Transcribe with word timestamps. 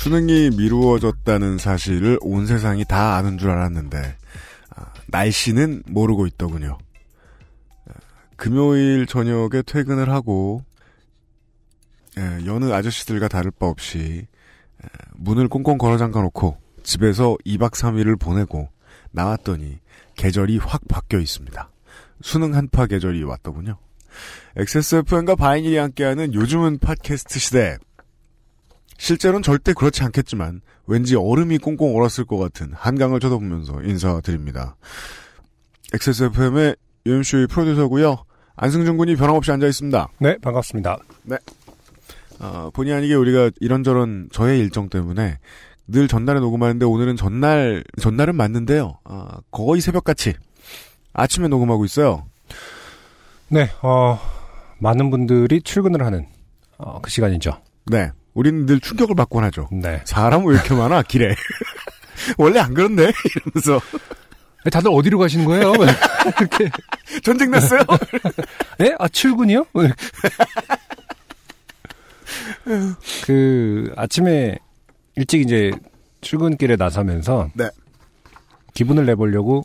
수능이 0.00 0.52
미루어졌다는 0.56 1.58
사실을 1.58 2.18
온 2.22 2.46
세상이 2.46 2.86
다 2.86 3.16
아는 3.16 3.36
줄 3.36 3.50
알았는데 3.50 4.16
아, 4.74 4.94
날씨는 5.08 5.82
모르고 5.88 6.26
있더군요. 6.26 6.78
아, 7.86 7.92
금요일 8.36 9.04
저녁에 9.04 9.60
퇴근을 9.66 10.08
하고 10.08 10.64
예, 12.16 12.46
여느 12.46 12.72
아저씨들과 12.72 13.28
다를 13.28 13.50
바 13.50 13.66
없이 13.66 14.26
예, 14.82 14.88
문을 15.16 15.48
꽁꽁 15.48 15.76
걸어 15.76 15.98
잠가 15.98 16.22
놓고 16.22 16.56
집에서 16.82 17.36
2박 17.44 17.72
3일을 17.72 18.18
보내고 18.18 18.70
나왔더니 19.10 19.80
계절이 20.16 20.56
확 20.56 20.80
바뀌어 20.88 21.18
있습니다. 21.18 21.70
수능 22.22 22.54
한파 22.54 22.86
계절이 22.86 23.22
왔더군요. 23.24 23.76
XSFM과 24.56 25.34
바인일이 25.34 25.76
함께하는 25.76 26.32
요즘은 26.32 26.78
팟캐스트 26.78 27.38
시대 27.38 27.76
실제로는 29.00 29.42
절대 29.42 29.72
그렇지 29.72 30.04
않겠지만 30.04 30.60
왠지 30.86 31.16
얼음이 31.16 31.56
꽁꽁 31.58 31.96
얼었을 31.96 32.26
것 32.26 32.36
같은 32.36 32.70
한강을 32.74 33.18
쳐다보면서 33.18 33.82
인사드립니다. 33.82 34.76
XSFM의 35.94 36.76
UMC의 37.06 37.46
프로듀서고요. 37.46 38.24
안승준 38.56 38.98
군이 38.98 39.16
변함없이 39.16 39.50
앉아 39.52 39.66
있습니다. 39.66 40.08
네, 40.18 40.36
반갑습니다. 40.42 40.98
어, 42.40 42.70
본의 42.74 42.92
아니게 42.92 43.14
우리가 43.14 43.50
이런저런 43.58 44.28
저의 44.32 44.60
일정 44.60 44.90
때문에 44.90 45.38
늘 45.88 46.06
전날에 46.06 46.38
녹음하는데 46.38 46.84
오늘은 46.84 47.16
전날 47.16 47.82
전날은 47.98 48.36
맞는데요. 48.36 48.98
어, 49.04 49.28
거의 49.50 49.80
새벽같이 49.80 50.34
아침에 51.14 51.48
녹음하고 51.48 51.86
있어요. 51.86 52.26
네, 53.48 53.70
어, 53.80 54.18
많은 54.78 55.10
분들이 55.10 55.62
출근을 55.62 56.04
하는 56.04 56.26
어, 56.76 57.00
그 57.00 57.10
시간이죠. 57.10 57.62
네, 57.86 58.10
우리는 58.34 58.66
늘 58.66 58.80
충격을 58.80 59.14
받곤 59.14 59.44
하죠. 59.44 59.68
네. 59.72 60.00
사람 60.04 60.44
왜 60.46 60.54
이렇게 60.54 60.74
많아 60.74 61.02
길에? 61.02 61.34
원래 62.38 62.60
안 62.60 62.74
그런데 62.74 63.10
이러면서 63.54 63.80
다들 64.70 64.90
어디로 64.92 65.18
가시는 65.18 65.44
거예요? 65.46 65.72
이렇게. 66.38 66.70
전쟁 67.24 67.50
났어요. 67.50 67.80
네? 68.78 68.94
아, 68.98 69.08
출근이요? 69.08 69.64
그, 73.24 73.92
아침에 73.96 74.58
일찍 75.16 75.40
이제 75.40 75.70
출근길에 76.20 76.76
나서면서. 76.76 77.50
네. 77.54 77.70
기분을 78.74 79.06
내보려고, 79.06 79.62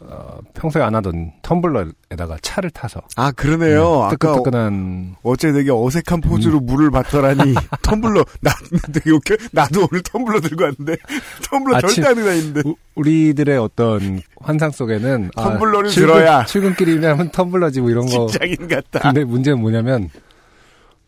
어, 0.00 0.38
평소에 0.54 0.80
안 0.82 0.94
하던 0.94 1.32
텀블러에다가 1.42 2.38
차를 2.40 2.70
타서. 2.70 3.00
아 3.16 3.32
그러네요. 3.32 4.02
아까 4.04 4.10
뜨끈뜨끈한. 4.16 5.16
어째 5.22 5.52
되게 5.52 5.70
어색한 5.72 6.20
포즈로 6.20 6.60
물을 6.60 6.90
받더라니 6.90 7.54
텀블러 7.82 8.24
나 8.40 8.52
되게 8.92 9.10
웃겨. 9.10 9.36
나도 9.52 9.88
오늘 9.90 10.02
텀블러 10.02 10.40
들고 10.40 10.62
왔는데 10.64 10.96
텀블러 11.50 11.76
아침- 11.76 12.02
절대 12.04 12.20
안 12.30 12.36
있는데 12.36 12.62
우, 12.64 12.74
우리들의 12.94 13.58
어떤 13.58 14.20
환상 14.40 14.70
속에는. 14.70 15.30
아, 15.34 15.42
텀블러를 15.58 15.90
출근- 15.90 16.14
들어야. 16.14 16.44
출근길이면 16.44 17.30
텀블러지 17.30 17.80
뭐 17.80 17.90
이런 17.90 18.06
거. 18.06 18.26
직장인 18.28 18.68
같다. 18.68 19.00
근데 19.00 19.24
문제는 19.24 19.60
뭐냐면 19.60 20.10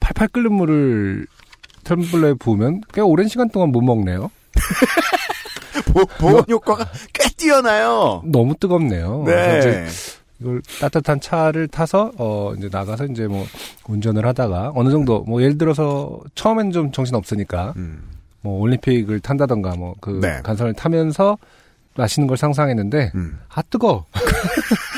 팔팔 0.00 0.28
끓는 0.28 0.52
물을 0.52 1.26
텀블러에 1.84 2.38
부으면 2.40 2.80
꽤 2.92 3.00
오랜 3.00 3.28
시간 3.28 3.48
동안 3.50 3.70
못 3.70 3.82
먹네요. 3.82 4.30
보, 5.82 6.04
보온 6.06 6.44
효과가 6.48 6.86
꽤 7.12 7.28
뛰어나요. 7.36 8.22
너무 8.24 8.54
뜨겁네요. 8.58 9.24
네. 9.26 9.86
이걸 10.40 10.62
따뜻한 10.80 11.20
차를 11.20 11.68
타서 11.68 12.12
어 12.16 12.54
이제 12.56 12.68
나가서 12.72 13.06
이제 13.06 13.26
뭐 13.26 13.46
운전을 13.86 14.24
하다가 14.26 14.72
어느 14.74 14.90
정도 14.90 15.20
뭐 15.20 15.42
예를 15.42 15.58
들어서 15.58 16.18
처음엔 16.34 16.72
좀 16.72 16.92
정신 16.92 17.14
없으니까 17.14 17.74
음. 17.76 18.02
뭐 18.40 18.60
올림픽을 18.60 19.20
탄다던가 19.20 19.76
뭐그 19.76 20.20
네. 20.22 20.40
간선을 20.42 20.74
타면서 20.74 21.36
마시는 21.96 22.26
걸 22.26 22.36
상상했는데 22.36 23.12
음. 23.14 23.38
아 23.48 23.62
뜨거. 23.62 24.06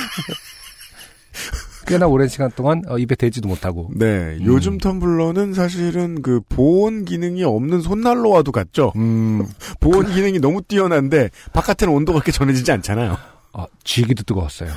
꽤나 1.87 2.07
오랜 2.07 2.29
시간 2.29 2.51
동안 2.55 2.83
어, 2.89 2.99
입에 2.99 3.15
대지도 3.15 3.49
못하고 3.49 3.91
네. 3.95 4.39
요즘 4.45 4.79
텀블러는 4.79 5.55
사실은 5.55 6.23
그 6.23 6.41
보온 6.49 7.05
기능이 7.05 7.45
없는 7.45 7.81
손난로와도 7.81 8.53
같죠. 8.53 8.93
음 8.97 9.47
보온 9.81 10.07
기능이 10.13 10.39
너무 10.39 10.63
뛰어난데 10.63 11.31
바깥에는 11.53 11.93
온도가 11.93 12.19
그렇게 12.21 12.33
전해지지 12.33 12.71
않잖아요. 12.73 13.17
아, 13.55 13.67
쥐기도 13.85 14.23
뜨거웠어요. 14.23 14.71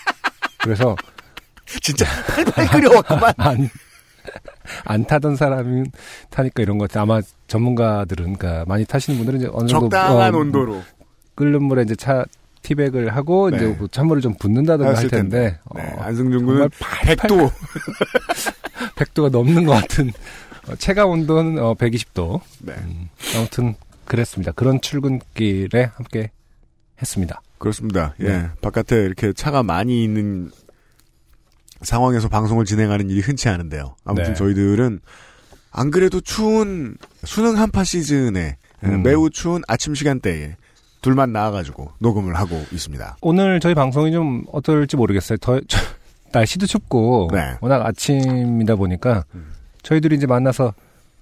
그래서 0.58 0.96
진짜 1.80 2.04
팔팔 2.28 2.68
끓여왔구만. 2.70 3.32
안, 3.36 3.68
안 4.84 5.06
타던 5.06 5.36
사람이 5.36 5.84
타니까 6.30 6.62
이런 6.62 6.78
것 6.78 6.88
같아요. 6.88 7.02
아마 7.04 7.20
전문가들은, 7.46 8.36
그러니까 8.36 8.64
많이 8.66 8.84
타시는 8.84 9.16
분들은 9.18 9.38
이제 9.40 9.48
어느 9.52 9.68
정도 9.68 9.88
적당한 9.88 10.34
어, 10.34 10.38
온도로. 10.38 10.82
끓는 11.36 11.62
물에 11.62 11.82
이제 11.82 11.94
차 11.94 12.24
티백을 12.66 13.14
하고 13.14 13.48
네. 13.50 13.56
이제 13.56 13.66
뭐 13.66 13.86
찬물을 13.86 14.22
좀 14.22 14.34
붓는다든가 14.34 14.88
할 14.88 14.96
하실 14.96 15.08
텐데 15.08 15.58
네. 15.74 15.82
어, 15.82 16.02
안승준 16.02 16.44
군은 16.44 16.68
팔팔 16.80 17.30
100도. 17.30 17.52
100도가 18.96 19.30
넘는 19.30 19.64
것 19.64 19.72
같은 19.72 20.10
어, 20.68 20.74
체감 20.74 21.10
온도는 21.10 21.62
어, 21.62 21.74
120도. 21.74 22.40
네. 22.60 22.74
음, 22.76 23.08
아무튼 23.36 23.76
그랬습니다. 24.04 24.50
그런 24.52 24.80
출근길에 24.80 25.90
함께 25.94 26.32
했습니다. 27.00 27.40
그렇습니다. 27.58 28.14
예. 28.20 28.24
네. 28.24 28.48
바깥에 28.60 28.96
이렇게 28.96 29.32
차가 29.32 29.62
많이 29.62 30.02
있는 30.02 30.50
상황에서 31.82 32.28
방송을 32.28 32.64
진행하는 32.64 33.10
일이 33.10 33.20
흔치 33.20 33.48
않은데요. 33.48 33.94
아무튼 34.04 34.30
네. 34.30 34.34
저희들은 34.34 35.00
안 35.70 35.90
그래도 35.92 36.20
추운 36.20 36.96
수능 37.24 37.58
한파 37.58 37.84
시즌에 37.84 38.56
예, 38.82 38.88
음. 38.88 39.02
매우 39.02 39.30
추운 39.30 39.62
아침 39.68 39.94
시간대에 39.94 40.56
둘만 41.06 41.30
나와가지고 41.32 41.92
녹음을 42.00 42.34
하고 42.34 42.60
있습니다. 42.72 43.18
오늘 43.20 43.60
저희 43.60 43.74
방송이 43.74 44.10
좀 44.10 44.42
어떨지 44.50 44.96
모르겠어요. 44.96 45.38
더 45.38 45.60
저- 45.68 45.78
날씨도 46.32 46.66
춥고 46.66 47.28
네. 47.32 47.54
워낙 47.60 47.86
아침이다 47.86 48.74
보니까 48.74 49.22
음. 49.36 49.52
저희들이 49.82 50.16
이제 50.16 50.26
만나서 50.26 50.74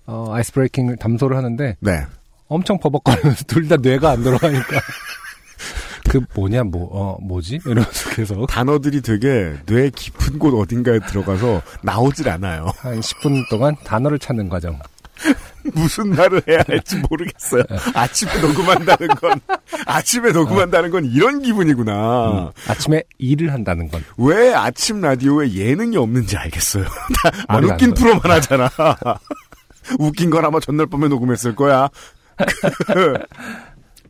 어, 0.06 0.30
아이스 0.32 0.52
브레이킹을 0.52 0.96
담소를 0.96 1.36
하는데 1.36 1.76
네. 1.80 2.06
엄청 2.48 2.78
버벅거리면서 2.80 3.44
둘 3.44 3.68
다 3.68 3.76
뇌가 3.76 4.10
안 4.12 4.24
돌아가니까 4.24 4.80
그 6.08 6.20
뭐냐 6.34 6.62
뭐 6.64 6.88
어, 6.90 7.18
뭐지 7.20 7.60
이러면서 7.66 8.10
계속 8.10 8.46
단어들이 8.46 9.02
되게 9.02 9.52
뇌 9.66 9.90
깊은 9.90 10.38
곳 10.38 10.54
어딘가에 10.58 10.98
들어가서 11.00 11.60
나오질 11.82 12.30
않아요. 12.30 12.72
한 12.78 13.00
10분 13.00 13.48
동안 13.50 13.76
단어를 13.84 14.18
찾는 14.18 14.48
과정. 14.48 14.78
무슨 15.74 16.10
말을 16.10 16.42
해야 16.48 16.62
할지 16.66 16.96
모르겠어요. 17.08 17.62
아침에 17.94 18.40
녹음한다는 18.40 19.08
건, 19.08 19.40
아침에 19.86 20.32
녹음한다는 20.32 20.90
건 20.90 21.04
이런 21.06 21.40
기분이구나. 21.40 22.30
음, 22.30 22.50
아침에 22.68 23.02
일을 23.18 23.52
한다는 23.52 23.88
건 23.88 24.02
왜 24.18 24.52
아침 24.52 25.00
라디오에 25.00 25.52
예능이 25.54 25.96
없는지 25.96 26.36
알겠어요. 26.36 26.84
다안 27.48 27.64
웃긴 27.64 27.88
안 27.90 27.94
프로만 27.94 28.30
하잖아. 28.30 28.68
웃긴 29.98 30.30
건 30.30 30.44
아마 30.44 30.60
전날 30.60 30.86
밤에 30.86 31.08
녹음했을 31.08 31.54
거야. 31.54 31.88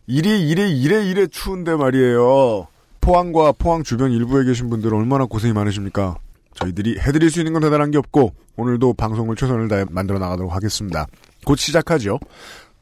이래 0.06 0.36
이래 0.38 0.68
이래 0.68 1.04
이래 1.04 1.26
추운데 1.26 1.74
말이에요. 1.76 2.66
포항과 3.00 3.52
포항 3.52 3.82
주변 3.82 4.12
일부에 4.12 4.44
계신 4.44 4.70
분들 4.70 4.94
얼마나 4.94 5.26
고생이 5.26 5.52
많으십니까? 5.52 6.16
저희들이 6.54 6.98
해드릴 6.98 7.30
수 7.30 7.40
있는 7.40 7.52
건 7.52 7.62
대단한 7.62 7.90
게 7.90 7.98
없고 7.98 8.32
오늘도 8.56 8.94
방송을 8.94 9.36
최선을 9.36 9.68
다해 9.68 9.84
만들어 9.90 10.18
나가도록 10.18 10.54
하겠습니다. 10.54 11.06
곧 11.44 11.56
시작하죠. 11.56 12.18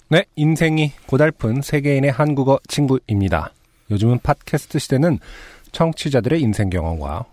네, 0.08 0.24
인생이 0.36 0.92
고달픈 1.06 1.62
세계인의 1.62 2.10
한국어 2.10 2.58
친구입니다. 2.68 3.52
요즘은 3.90 4.20
팟캐스트 4.22 4.78
시대는 4.78 5.18
청취자들의 5.72 6.40
인생 6.40 6.70
경험과 6.70 7.24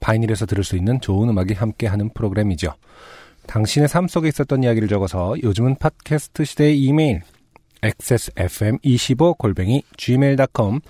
바이닐에서 0.00 0.46
들을 0.46 0.64
수 0.64 0.76
있는 0.76 1.00
좋은 1.00 1.28
음악이 1.28 1.54
함께하는 1.54 2.10
프로그램이죠. 2.14 2.72
당신의 3.46 3.88
삶 3.88 4.08
속에 4.08 4.28
있었던 4.28 4.62
이야기를 4.62 4.88
적어서 4.88 5.34
요즘은 5.42 5.76
팟캐스트 5.76 6.44
시대의 6.44 6.80
이메일 6.80 7.22
xsfm25골뱅이 7.82 9.82
gmail.com 9.96 10.80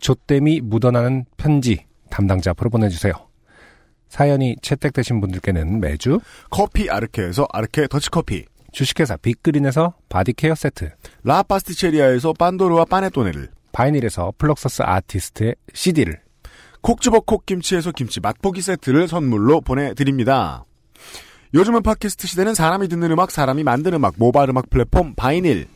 조땜이 0.00 0.60
묻어나는 0.62 1.24
편지 1.36 1.84
담당자 2.10 2.52
앞으로 2.52 2.70
보내주세요. 2.70 3.25
사연이 4.08 4.56
채택되신 4.62 5.20
분들께는 5.20 5.80
매주 5.80 6.20
커피 6.50 6.88
아르케에서 6.90 7.46
아르케 7.52 7.88
더치커피 7.88 8.44
주식회사 8.72 9.16
빅그린에서 9.16 9.94
body 10.10 10.32
care 10.32 10.54
세트, 10.54 10.90
라 11.24 11.42
파스티체리아에서 11.42 12.34
빤도르와 12.34 12.84
빠네토네를, 12.84 13.48
바이닐에서 13.72 14.34
플럭서스 14.36 14.82
아티스트의 14.82 15.54
CD를, 15.72 16.20
콕 16.82 17.00
집어 17.00 17.20
콕 17.20 17.46
김치에서 17.46 17.90
김치 17.92 18.20
맛보기 18.20 18.60
세트를 18.60 19.08
선물로 19.08 19.62
보내드립니다. 19.62 20.66
요즘은 21.54 21.82
팟캐스트 21.82 22.26
시대는 22.26 22.54
사람이 22.54 22.88
듣는 22.88 23.10
음악, 23.12 23.30
사람이 23.30 23.64
만든 23.64 23.94
음악, 23.94 24.14
모바일 24.18 24.50
음악 24.50 24.68
플랫폼 24.68 25.14
바이닐. 25.14 25.68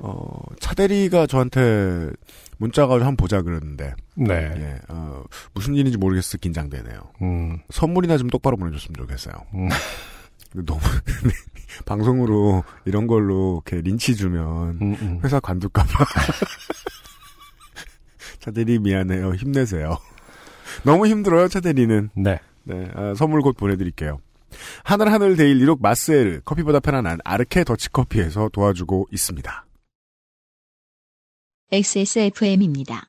어, 0.00 0.40
차대리가 0.60 1.26
저한테 1.26 2.10
문자가 2.58 2.94
한번 2.94 3.16
보자 3.16 3.42
그랬는데, 3.42 3.94
네. 4.16 4.34
예, 4.34 4.78
어, 4.88 5.24
무슨 5.52 5.74
일인지 5.74 5.98
모르겠어 5.98 6.38
긴장되네요. 6.38 7.10
음, 7.22 7.58
선물이나 7.70 8.18
좀 8.18 8.28
똑바로 8.28 8.56
보내줬으면 8.56 8.94
좋겠어요. 8.96 9.34
음. 9.54 9.68
너무 10.64 10.80
방송으로 11.84 12.62
이런 12.84 13.06
걸로 13.06 13.62
이렇게 13.66 13.82
린치 13.82 14.14
주면 14.14 14.78
음, 14.80 14.96
음. 15.00 15.20
회사 15.24 15.40
관둘까봐. 15.40 15.88
차대리 18.38 18.78
미안해요. 18.78 19.34
힘내세요. 19.34 19.98
너무 20.84 21.06
힘들어요, 21.06 21.48
차대리는. 21.48 22.10
네. 22.14 22.38
네, 22.64 22.88
아, 22.94 23.14
선물 23.16 23.42
곧 23.42 23.56
보내드릴게요. 23.56 24.18
하늘하늘 24.84 25.36
데일리룩 25.36 25.82
마스에르 25.82 26.40
커피보다 26.44 26.80
편안한 26.80 27.18
아르케 27.24 27.64
더치커피에서 27.64 28.50
도와주고 28.52 29.08
있습니다. 29.10 29.66
XSFM입니다. 31.74 33.08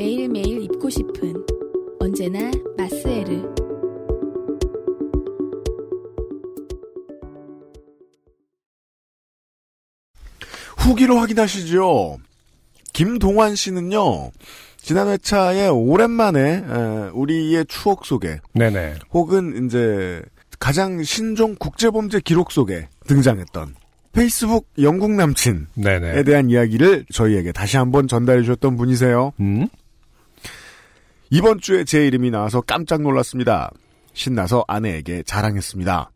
매일매일 0.00 0.62
입고 0.62 0.88
싶은 0.88 1.34
언제나 1.98 2.50
마스에르 2.78 3.42
후기로 10.78 11.18
확인하시죠. 11.18 12.16
김동환 12.94 13.54
씨는요, 13.54 14.30
지난 14.78 15.08
회차에 15.08 15.68
오랜만에 15.68 16.40
에, 16.40 17.10
우리의 17.12 17.66
추억 17.68 18.06
속에 18.06 18.40
네네. 18.54 18.94
혹은 19.12 19.66
이제 19.66 20.22
가장 20.58 21.02
신종 21.02 21.54
국제범죄 21.56 22.20
기록 22.20 22.52
속에 22.52 22.88
등장했던 23.06 23.74
페이스북 24.12 24.66
영국 24.80 25.10
남친에 25.12 25.66
네네. 25.74 26.22
대한 26.22 26.48
이야기를 26.48 27.04
저희에게 27.12 27.52
다시 27.52 27.76
한번 27.76 28.08
전달해 28.08 28.40
주셨던 28.40 28.78
분이세요. 28.78 29.32
음? 29.40 29.68
이번 31.30 31.60
주에 31.60 31.84
제 31.84 32.06
이름이 32.06 32.30
나와서 32.30 32.60
깜짝 32.60 33.02
놀랐습니다. 33.02 33.70
신나서 34.12 34.64
아내에게 34.66 35.22
자랑했습니다. 35.22 36.10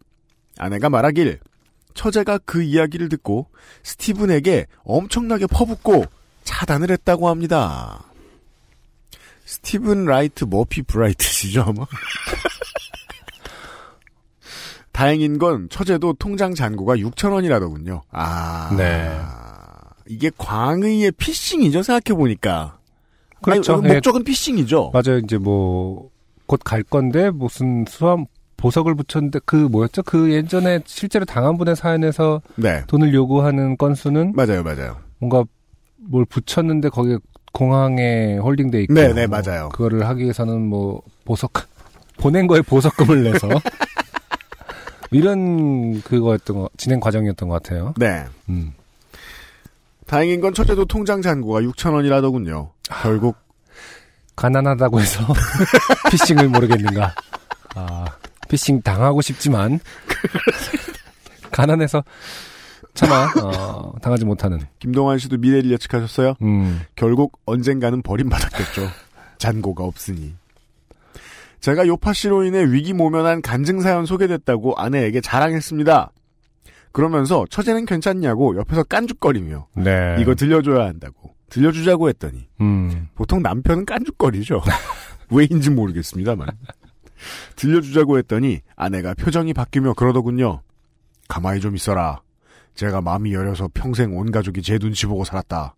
아내가 0.59 0.91
말하길 0.91 1.39
처제가 1.95 2.39
그 2.45 2.63
이야기를 2.63 3.09
듣고 3.09 3.47
스티븐에게 3.85 4.67
엄청나게 4.83 5.47
퍼붓고 5.47 6.05
차단을 6.43 6.91
했다고 6.91 7.29
합니다. 7.29 8.05
스티븐 9.45 10.05
라이트 10.05 10.45
머피 10.45 10.83
브라이트시죠 10.83 11.63
아마? 11.63 11.87
다행인 14.91 15.39
건 15.39 15.69
처제도 15.69 16.15
통장 16.15 16.55
잔고가 16.55 16.97
6천 16.97 17.33
원이라더군요. 17.33 18.03
아, 18.11 18.75
네. 18.77 19.17
이게 20.09 20.31
광의의 20.37 21.13
피싱이죠 21.13 21.83
생각해 21.83 22.17
보니까. 22.17 22.79
그렇죠. 23.45 23.75
아니, 23.75 23.89
예. 23.89 23.93
목적은 23.95 24.25
피싱이죠. 24.25 24.91
맞아요. 24.93 25.19
이제 25.19 25.37
뭐, 25.39 26.11
곧 26.47 26.61
갈 26.65 26.83
건데, 26.83 27.31
무슨 27.31 27.85
수암, 27.89 28.27
보석을 28.57 28.95
붙였는데, 28.95 29.41
그 29.45 29.57
뭐였죠? 29.57 30.03
그 30.05 30.33
예전에 30.33 30.81
실제로 30.87 31.25
당한 31.25 31.57
분의 31.59 31.77
사연에서 31.77 32.41
네, 32.57 32.83
돈을 32.87 33.13
요구하는 33.15 33.77
건수는 33.77 34.33
맞아요, 34.35 34.63
맞아요. 34.63 34.97
뭔가 35.19 35.45
뭘 35.97 36.25
붙였는데 36.25 36.89
거기에 36.89 37.19
공항에 37.53 38.37
홀딩돼 38.39 38.83
있고. 38.85 38.95
네, 38.95 39.13
네, 39.13 39.27
뭐 39.27 39.41
맞아요. 39.41 39.69
그거를 39.71 40.07
하기 40.09 40.23
위해서는 40.23 40.67
뭐, 40.67 41.03
보석, 41.25 41.53
보낸 42.19 42.47
거에 42.47 42.63
보석금을 42.63 43.23
내서. 43.25 43.49
이런 45.11 46.01
그거였던 46.03 46.57
거, 46.57 46.69
진행 46.77 47.01
과정이었던 47.01 47.49
것 47.49 47.63
같아요. 47.63 47.95
네. 47.99 48.25
음. 48.49 48.73
다행인 50.07 50.41
건 50.41 50.53
첫째도 50.55 50.85
통장 50.85 51.23
잔고가 51.23 51.61
6천 51.61 51.95
원이라더군요. 51.95 52.73
결국 53.03 53.37
가난하다고 54.37 55.01
해서 55.01 55.25
피싱을 56.11 56.49
모르겠는가. 56.49 57.15
아, 57.75 58.05
피싱 58.49 58.83
당하고 58.83 59.23
싶지만 59.23 59.81
가난해서 61.51 62.05
차마 62.95 63.29
어, 63.43 63.93
당하지 64.03 64.25
못하는. 64.25 64.61
김동환 64.79 65.19
씨도 65.19 65.39
미래를 65.39 65.71
예측하셨어요. 65.73 66.35
음, 66.43 66.83
결국 66.95 67.39
언젠가는 67.47 68.03
버림받았겠죠. 68.03 68.89
잔고가 69.39 69.85
없으니. 69.85 70.35
제가 71.61 71.87
요파 71.87 72.13
씨로 72.13 72.45
인해 72.45 72.63
위기 72.65 72.93
모면한 72.93 73.41
간증 73.41 73.81
사연 73.81 74.05
소개됐다고 74.07 74.75
아내에게 74.77 75.21
자랑했습니다. 75.23 76.11
그러면서 76.95 77.45
처제는 77.51 77.87
괜찮냐고 77.87 78.57
옆에서 78.57 78.85
깐죽거리며 78.85 79.67
네. 79.75 80.17
이거 80.21 80.37
들려줘야 80.37 80.87
한다고 80.87 81.35
들려주자고 81.51 82.09
했더니 82.09 82.47
음, 82.61 83.09
보통 83.17 83.43
남편은 83.43 83.85
깐죽거리죠. 83.85 84.63
왜인지 85.31 85.71
모르겠습니다만. 85.71 86.49
들려주자고 87.57 88.19
했더니 88.19 88.61
아내가 88.77 89.15
표정이 89.15 89.55
바뀌며 89.55 89.95
그러더군요. 89.95 90.63
가만히 91.27 91.61
좀 91.61 91.75
있어라. 91.75 92.23
제가 92.77 93.01
마음이 93.01 93.35
여려서 93.35 93.69
평생 93.75 94.17
온 94.17 94.31
가족이 94.31 94.63
제 94.63 94.79
눈치 94.79 95.07
보고 95.07 95.25
살았다. 95.25 95.75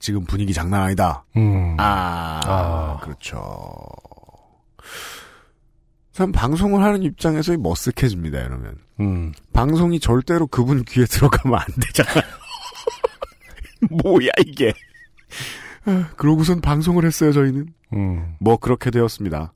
지금 0.00 0.24
분위기 0.24 0.52
장난 0.52 0.82
아니다. 0.82 1.24
음. 1.36 1.76
아, 1.78 2.40
아. 2.44 2.98
그렇죠. 3.02 3.38
참 6.16 6.32
방송을 6.32 6.82
하는 6.82 7.02
입장에서 7.02 7.52
머쓱해집니다. 7.52 8.46
이러면 8.46 8.78
음. 9.00 9.32
방송이 9.52 10.00
절대로 10.00 10.46
그분 10.46 10.82
귀에 10.84 11.04
들어가면 11.04 11.58
안 11.58 11.66
되잖아요. 11.82 12.24
뭐야 14.02 14.30
이게? 14.46 14.72
아, 15.84 16.08
그러고선 16.16 16.62
방송을 16.62 17.04
했어요. 17.04 17.32
저희는 17.32 17.66
음. 17.92 18.34
뭐 18.40 18.56
그렇게 18.56 18.90
되었습니다. 18.90 19.52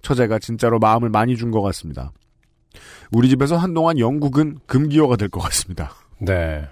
처제가 0.00 0.38
진짜로 0.38 0.78
마음을 0.78 1.10
많이 1.10 1.36
준 1.36 1.50
것 1.50 1.60
같습니다. 1.60 2.12
우리 3.12 3.28
집에서 3.28 3.58
한동안 3.58 3.98
영국은 3.98 4.56
금기어가 4.66 5.16
될 5.16 5.28
것 5.28 5.40
같습니다. 5.40 5.92
네. 6.20 6.66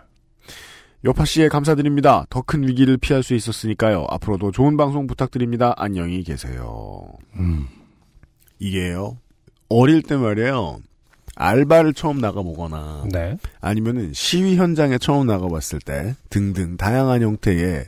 여파 1.04 1.26
씨에 1.26 1.48
감사드립니다. 1.48 2.24
더 2.30 2.40
큰 2.40 2.66
위기를 2.66 2.96
피할 2.96 3.22
수 3.22 3.34
있었으니까요. 3.34 4.06
앞으로도 4.08 4.50
좋은 4.52 4.78
방송 4.78 5.06
부탁드립니다. 5.06 5.74
안녕히 5.76 6.22
계세요. 6.22 7.06
음. 7.34 7.66
이게요. 8.58 9.18
어릴 9.68 10.02
때 10.02 10.16
말이에요. 10.16 10.80
알바를 11.36 11.92
처음 11.92 12.18
나가보거나 12.18 13.04
네. 13.12 13.36
아니면은 13.60 14.12
시위 14.14 14.56
현장에 14.56 14.96
처음 14.96 15.26
나가봤을 15.26 15.80
때 15.84 16.14
등등 16.30 16.78
다양한 16.78 17.20
형태의 17.20 17.84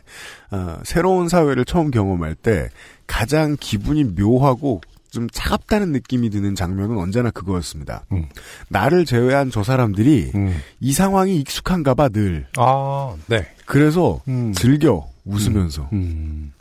어, 0.50 0.78
새로운 0.84 1.28
사회를 1.28 1.64
처음 1.64 1.90
경험할 1.90 2.34
때 2.34 2.68
가장 3.06 3.56
기분이 3.58 4.04
묘하고 4.04 4.82
좀 5.10 5.28
차갑다는 5.30 5.92
느낌이 5.92 6.28
드는 6.28 6.54
장면은 6.54 6.98
언제나 6.98 7.30
그거였습니다. 7.30 8.04
음. 8.12 8.28
나를 8.68 9.06
제외한 9.06 9.50
저 9.50 9.62
사람들이 9.62 10.32
음. 10.34 10.54
이 10.80 10.92
상황이 10.92 11.38
익숙한가 11.40 11.94
봐 11.94 12.10
늘. 12.10 12.46
아, 12.58 13.14
네. 13.26 13.46
그래서 13.64 14.20
음. 14.28 14.52
즐겨 14.52 15.08
웃으면서 15.24 15.88
음. 15.94 16.52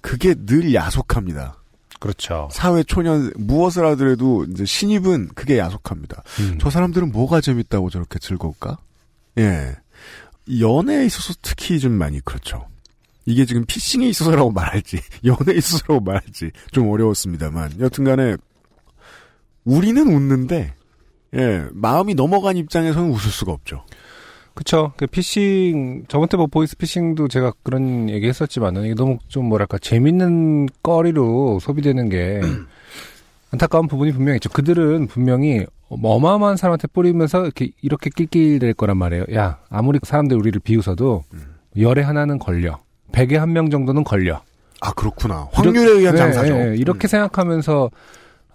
그게 0.00 0.34
늘 0.34 0.74
야속합니다. 0.74 1.61
그렇죠. 2.02 2.48
사회 2.50 2.82
초년 2.82 3.32
무엇을 3.36 3.86
하더라도 3.86 4.44
이제 4.50 4.64
신입은 4.64 5.28
그게 5.36 5.58
야속합니다. 5.58 6.24
음. 6.40 6.58
저 6.60 6.68
사람들은 6.68 7.12
뭐가 7.12 7.40
재밌다고 7.40 7.90
저렇게 7.90 8.18
즐거울까? 8.18 8.78
예. 9.38 9.76
연애에 10.58 11.06
있어서 11.06 11.32
특히 11.42 11.78
좀 11.78 11.92
많이 11.92 12.18
그렇죠. 12.18 12.66
이게 13.24 13.44
지금 13.46 13.64
피싱에 13.66 14.08
있어서라고 14.08 14.50
말할지, 14.52 14.98
연애에 15.24 15.56
있어서라고 15.56 16.00
말할지 16.00 16.50
좀 16.72 16.90
어려웠습니다만, 16.90 17.78
여튼간에, 17.78 18.36
우리는 19.64 20.04
웃는데, 20.04 20.74
예, 21.36 21.66
마음이 21.70 22.14
넘어간 22.14 22.56
입장에서는 22.56 23.10
웃을 23.10 23.30
수가 23.30 23.52
없죠. 23.52 23.84
그쵸. 24.54 24.92
그 24.96 25.06
피싱, 25.06 26.04
저번 26.08 26.28
때 26.28 26.36
뭐 26.36 26.46
보이스 26.46 26.76
피싱도 26.76 27.28
제가 27.28 27.52
그런 27.62 28.08
얘기 28.10 28.28
했었지만은 28.28 28.84
이게 28.84 28.94
너무 28.94 29.18
좀 29.28 29.46
뭐랄까, 29.46 29.78
재밌는 29.78 30.68
거리로 30.82 31.58
소비되는 31.60 32.08
게 32.08 32.40
안타까운 33.52 33.86
부분이 33.88 34.12
분명히 34.12 34.36
있죠. 34.36 34.48
그들은 34.50 35.06
분명히 35.08 35.66
어마어마한 35.90 36.56
사람한테 36.56 36.88
뿌리면서 36.88 37.42
이렇게, 37.44 37.70
이렇게 37.82 38.08
낄낄댈 38.08 38.72
거란 38.74 38.96
말이에요. 38.96 39.26
야, 39.34 39.58
아무리 39.68 39.98
사람들 40.02 40.36
우리를 40.36 40.58
비웃어도 40.60 41.24
열에 41.78 42.02
하나는 42.02 42.38
걸려. 42.38 42.78
백에 43.12 43.36
한 43.36 43.52
명 43.52 43.68
정도는 43.68 44.04
걸려. 44.04 44.40
아, 44.80 44.92
그렇구나. 44.94 45.48
확률에 45.52 45.90
의한 45.92 46.14
네, 46.14 46.18
장사죠. 46.18 46.54
네, 46.56 46.76
이렇게 46.76 47.06
생각하면서 47.08 47.90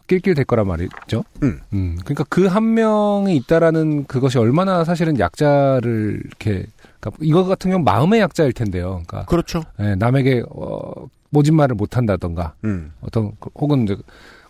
낄낄 0.07 0.33
될 0.35 0.45
거란 0.45 0.67
말이죠. 0.67 1.23
음. 1.43 1.59
그러니까 1.71 2.23
그 2.29 2.47
한 2.47 2.73
명이 2.73 3.35
있다라는 3.37 4.05
그것이 4.05 4.37
얼마나 4.37 4.83
사실은 4.83 5.19
약자를 5.19 6.21
이렇게 6.25 6.65
그러니까 6.99 7.11
이거 7.21 7.43
같은 7.45 7.69
경우 7.71 7.79
는 7.79 7.83
마음의 7.85 8.21
약자일 8.21 8.53
텐데요. 8.53 9.01
그러니까 9.05 9.25
그렇죠. 9.25 9.63
예, 9.79 9.95
남에게 9.95 10.43
어, 10.49 10.91
모진 11.29 11.55
말을 11.55 11.75
못 11.75 11.97
한다던가 11.97 12.53
음. 12.63 12.91
어떤 13.01 13.33
그- 13.39 13.49
혹은 13.55 13.83
이제 13.83 13.97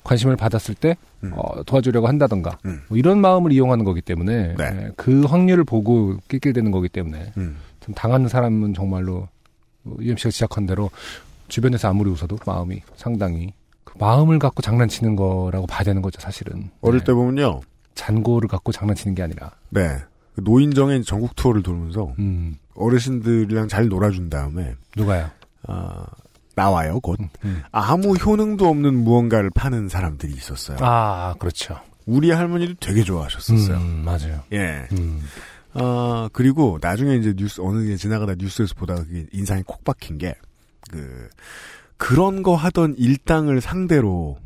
관심을 0.03 0.35
받았을 0.37 0.75
때 0.75 0.95
음. 1.23 1.31
어, 1.35 1.63
도와주려고 1.63 2.07
한다던가 2.07 2.57
음. 2.65 2.81
뭐 2.87 2.97
이런 2.97 3.19
마음을 3.19 3.51
이용하는 3.51 3.83
거기 3.83 3.99
때문에 4.01 4.55
네. 4.57 4.63
예, 4.63 4.91
그 4.95 5.23
확률을 5.23 5.63
보고 5.63 6.17
낄낄대는 6.29 6.71
거기 6.71 6.87
때문에 6.87 7.33
음. 7.37 7.57
좀 7.81 7.93
당하는 7.95 8.29
사람은 8.29 8.73
정말로 8.75 9.27
어, 9.85 9.95
UMC가 9.99 10.29
지적한 10.29 10.65
대로 10.67 10.91
주변에서 11.47 11.89
아무리 11.89 12.09
웃어도 12.11 12.37
마음이 12.45 12.81
상당히 12.95 13.53
그 13.87 13.93
마음을 13.99 14.37
갖고 14.37 14.61
장난치는 14.61 15.15
거라고 15.15 15.65
봐야 15.65 15.83
되는 15.83 16.01
거죠 16.01 16.19
사실은 16.19 16.69
어릴 16.81 16.99
네. 16.99 17.05
때 17.05 17.13
보면요. 17.13 17.61
잔고를 17.95 18.49
갖고 18.49 18.73
장난치는 18.73 19.15
게 19.15 19.23
아니라 19.23 19.51
네. 19.69 19.97
그 20.35 20.41
노인정의 20.41 21.03
전국 21.05 21.35
투어를 21.37 21.63
돌면서 21.63 22.13
음 22.19 22.57
어르신들이랑 22.75 23.69
잘 23.69 23.87
놀아준 23.87 24.29
다음에, 24.29 24.75
누가요 24.95 25.31
아, 25.67 26.05
나와요, 26.55 26.99
곧. 26.99 27.17
음. 27.43 27.63
아무 27.71 28.13
효능도 28.13 28.67
없는 28.67 28.93
무언가를 29.03 29.49
파는 29.51 29.87
사람들이 29.89 30.33
있었어요. 30.33 30.77
아 30.81 31.33
그렇죠 31.39 31.79
우리 32.05 32.29
할머니도 32.29 32.75
되게 32.79 33.03
좋아하셨었어요. 33.03 33.77
음, 33.77 34.03
맞아요 34.05 34.41
예. 34.51 34.85
음. 34.91 35.21
아, 35.73 36.29
그리고 36.33 36.77
나중에 36.81 37.15
이제 37.15 37.33
뉴스, 37.35 37.61
어느 37.61 37.85
게 37.85 37.95
지나가다 37.95 38.35
뉴스에서 38.37 38.75
보다가 38.75 39.03
그게 39.03 39.25
인상이 39.31 39.63
콕 39.63 39.83
박힌 39.83 40.17
게, 40.17 40.33
그, 40.91 41.29
그런 41.97 42.43
거 42.43 42.55
하던 42.55 42.95
일당을 42.97 43.61
상대로 43.61 44.37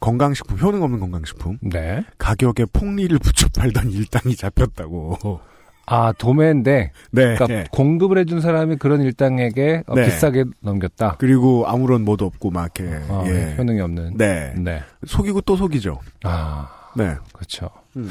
건강식품, 0.00 0.58
효능 0.58 0.82
없는 0.82 0.98
건강식품, 1.00 1.58
네. 1.60 2.04
가격에 2.18 2.64
폭리를 2.72 3.16
붙여 3.20 3.48
팔던 3.48 3.90
일당이 3.90 4.34
잡혔다고. 4.36 5.40
아 5.86 6.12
도매인데 6.12 6.92
네. 7.10 7.34
그러니까 7.34 7.46
예. 7.50 7.64
공급을 7.72 8.18
해준 8.18 8.40
사람이 8.40 8.76
그런 8.76 9.02
일당에게 9.02 9.82
어, 9.88 9.94
네. 9.96 10.04
비싸게 10.06 10.44
넘겼다 10.60 11.16
그리고 11.18 11.64
아무런 11.66 12.04
뭐도 12.04 12.26
없고 12.26 12.50
막 12.52 12.70
이렇게, 12.78 12.94
어, 13.08 13.24
예. 13.26 13.56
효능이 13.58 13.80
없는 13.80 14.16
네. 14.16 14.54
네. 14.56 14.82
속이고 15.04 15.40
또 15.40 15.56
속이죠. 15.56 15.98
아 16.22 16.68
네. 16.94 17.16
그렇죠 17.32 17.68
음. 17.96 18.08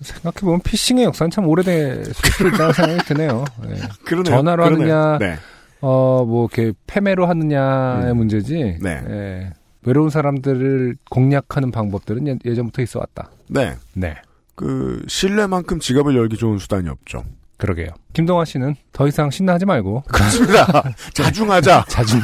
생각해보면 0.00 0.60
피싱의 0.60 1.04
역사는 1.04 1.30
참 1.30 1.46
오래될 1.46 2.04
수 2.04 2.46
있다는 2.48 2.72
생각이 2.74 3.04
드네요. 3.06 3.44
예. 3.70 3.76
그러네요. 4.04 4.36
전화로 4.36 4.64
그러네요. 4.64 4.94
하느냐, 4.94 5.18
네. 5.18 5.38
어, 5.82 6.24
뭐, 6.24 6.48
이렇게, 6.50 6.72
패매로 6.86 7.26
하느냐의 7.26 8.12
음. 8.12 8.16
문제지. 8.16 8.78
네. 8.80 9.02
예. 9.08 9.50
외로운 9.84 10.10
사람들을 10.10 10.96
공략하는 11.10 11.70
방법들은 11.72 12.26
예- 12.28 12.38
예전부터 12.44 12.82
있어 12.82 13.00
왔다. 13.00 13.30
네. 13.48 13.74
네. 13.94 14.14
그, 14.54 15.04
신뢰만큼 15.08 15.80
지갑을 15.80 16.16
열기 16.16 16.36
좋은 16.36 16.58
수단이 16.58 16.88
없죠. 16.88 17.24
그러게요. 17.58 17.88
김동완 18.12 18.44
씨는 18.44 18.74
더 18.92 19.06
이상 19.06 19.30
신나하지 19.30 19.66
말고. 19.66 20.02
그렇습니다. 20.10 20.66
자중하자. 21.14 21.84
자주 21.90 22.16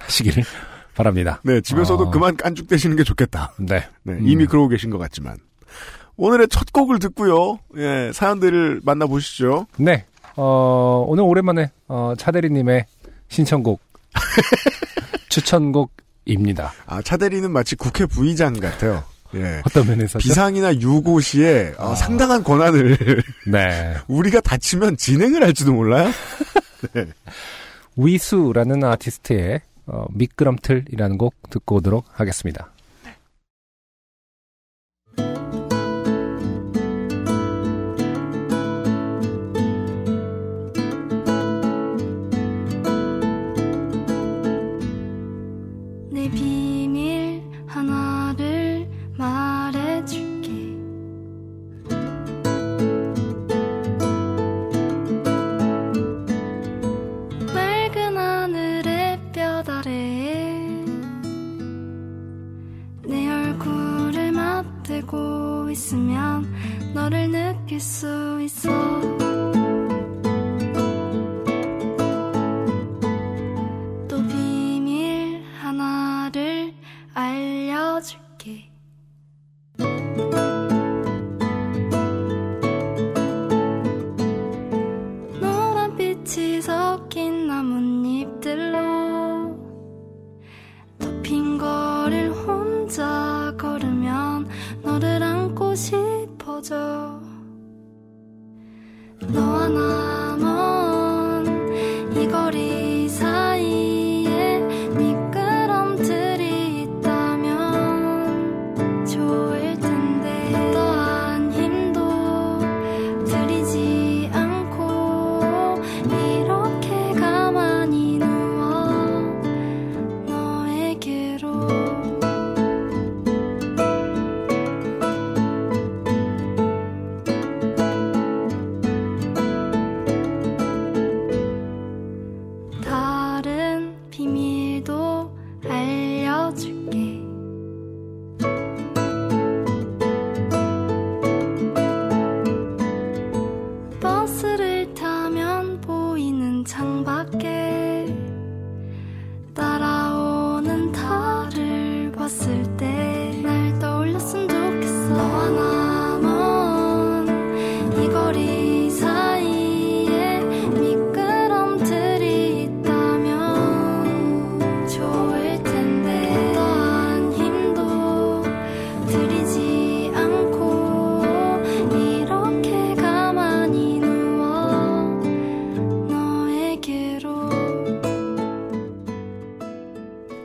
하시길 0.00 0.42
바랍니다. 0.94 1.40
네, 1.44 1.60
집에서도 1.60 2.04
어. 2.04 2.10
그만 2.10 2.36
깐죽대시는 2.36 2.96
게 2.96 3.02
좋겠다. 3.02 3.52
네. 3.58 3.84
네, 4.04 4.12
음. 4.14 4.20
이미 4.22 4.46
그러고 4.46 4.68
계신 4.68 4.90
것 4.90 4.98
같지만. 4.98 5.36
오늘의 6.16 6.46
첫 6.48 6.72
곡을 6.72 7.00
듣고요. 7.00 7.58
예, 7.76 8.12
사연들을 8.14 8.82
만나보시죠. 8.84 9.66
네. 9.78 10.06
어, 10.36 11.04
오늘 11.08 11.24
오랜만에, 11.24 11.70
어, 11.88 12.14
차대리님의 12.16 12.86
신청곡, 13.28 13.80
추천곡입니다. 15.28 16.72
아, 16.86 17.02
차대리는 17.02 17.50
마치 17.50 17.76
국회 17.76 18.06
부의장 18.06 18.54
같아요. 18.54 19.04
예. 19.34 19.62
어떤 19.66 19.86
면에서. 19.86 20.18
비상이나 20.18 20.74
유고시에 20.74 21.74
어, 21.78 21.92
아. 21.92 21.94
상당한 21.94 22.44
권한을 22.44 23.22
네. 23.50 23.94
우리가 24.06 24.40
다치면 24.40 24.96
진행을 24.96 25.42
할지도 25.42 25.72
몰라요. 25.72 26.10
위수라는 27.96 28.84
아티스트의 28.84 29.60
어, 29.86 30.06
미끄럼틀이라는 30.12 31.18
곡 31.18 31.34
듣고 31.50 31.76
오도록 31.76 32.04
하겠습니다. 32.12 32.73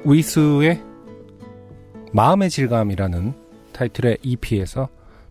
위수의 0.06 0.82
마음의 2.13 2.50
질감이라는 2.50 3.34
타이틀의 3.74 4.18
EP에서 4.22 4.89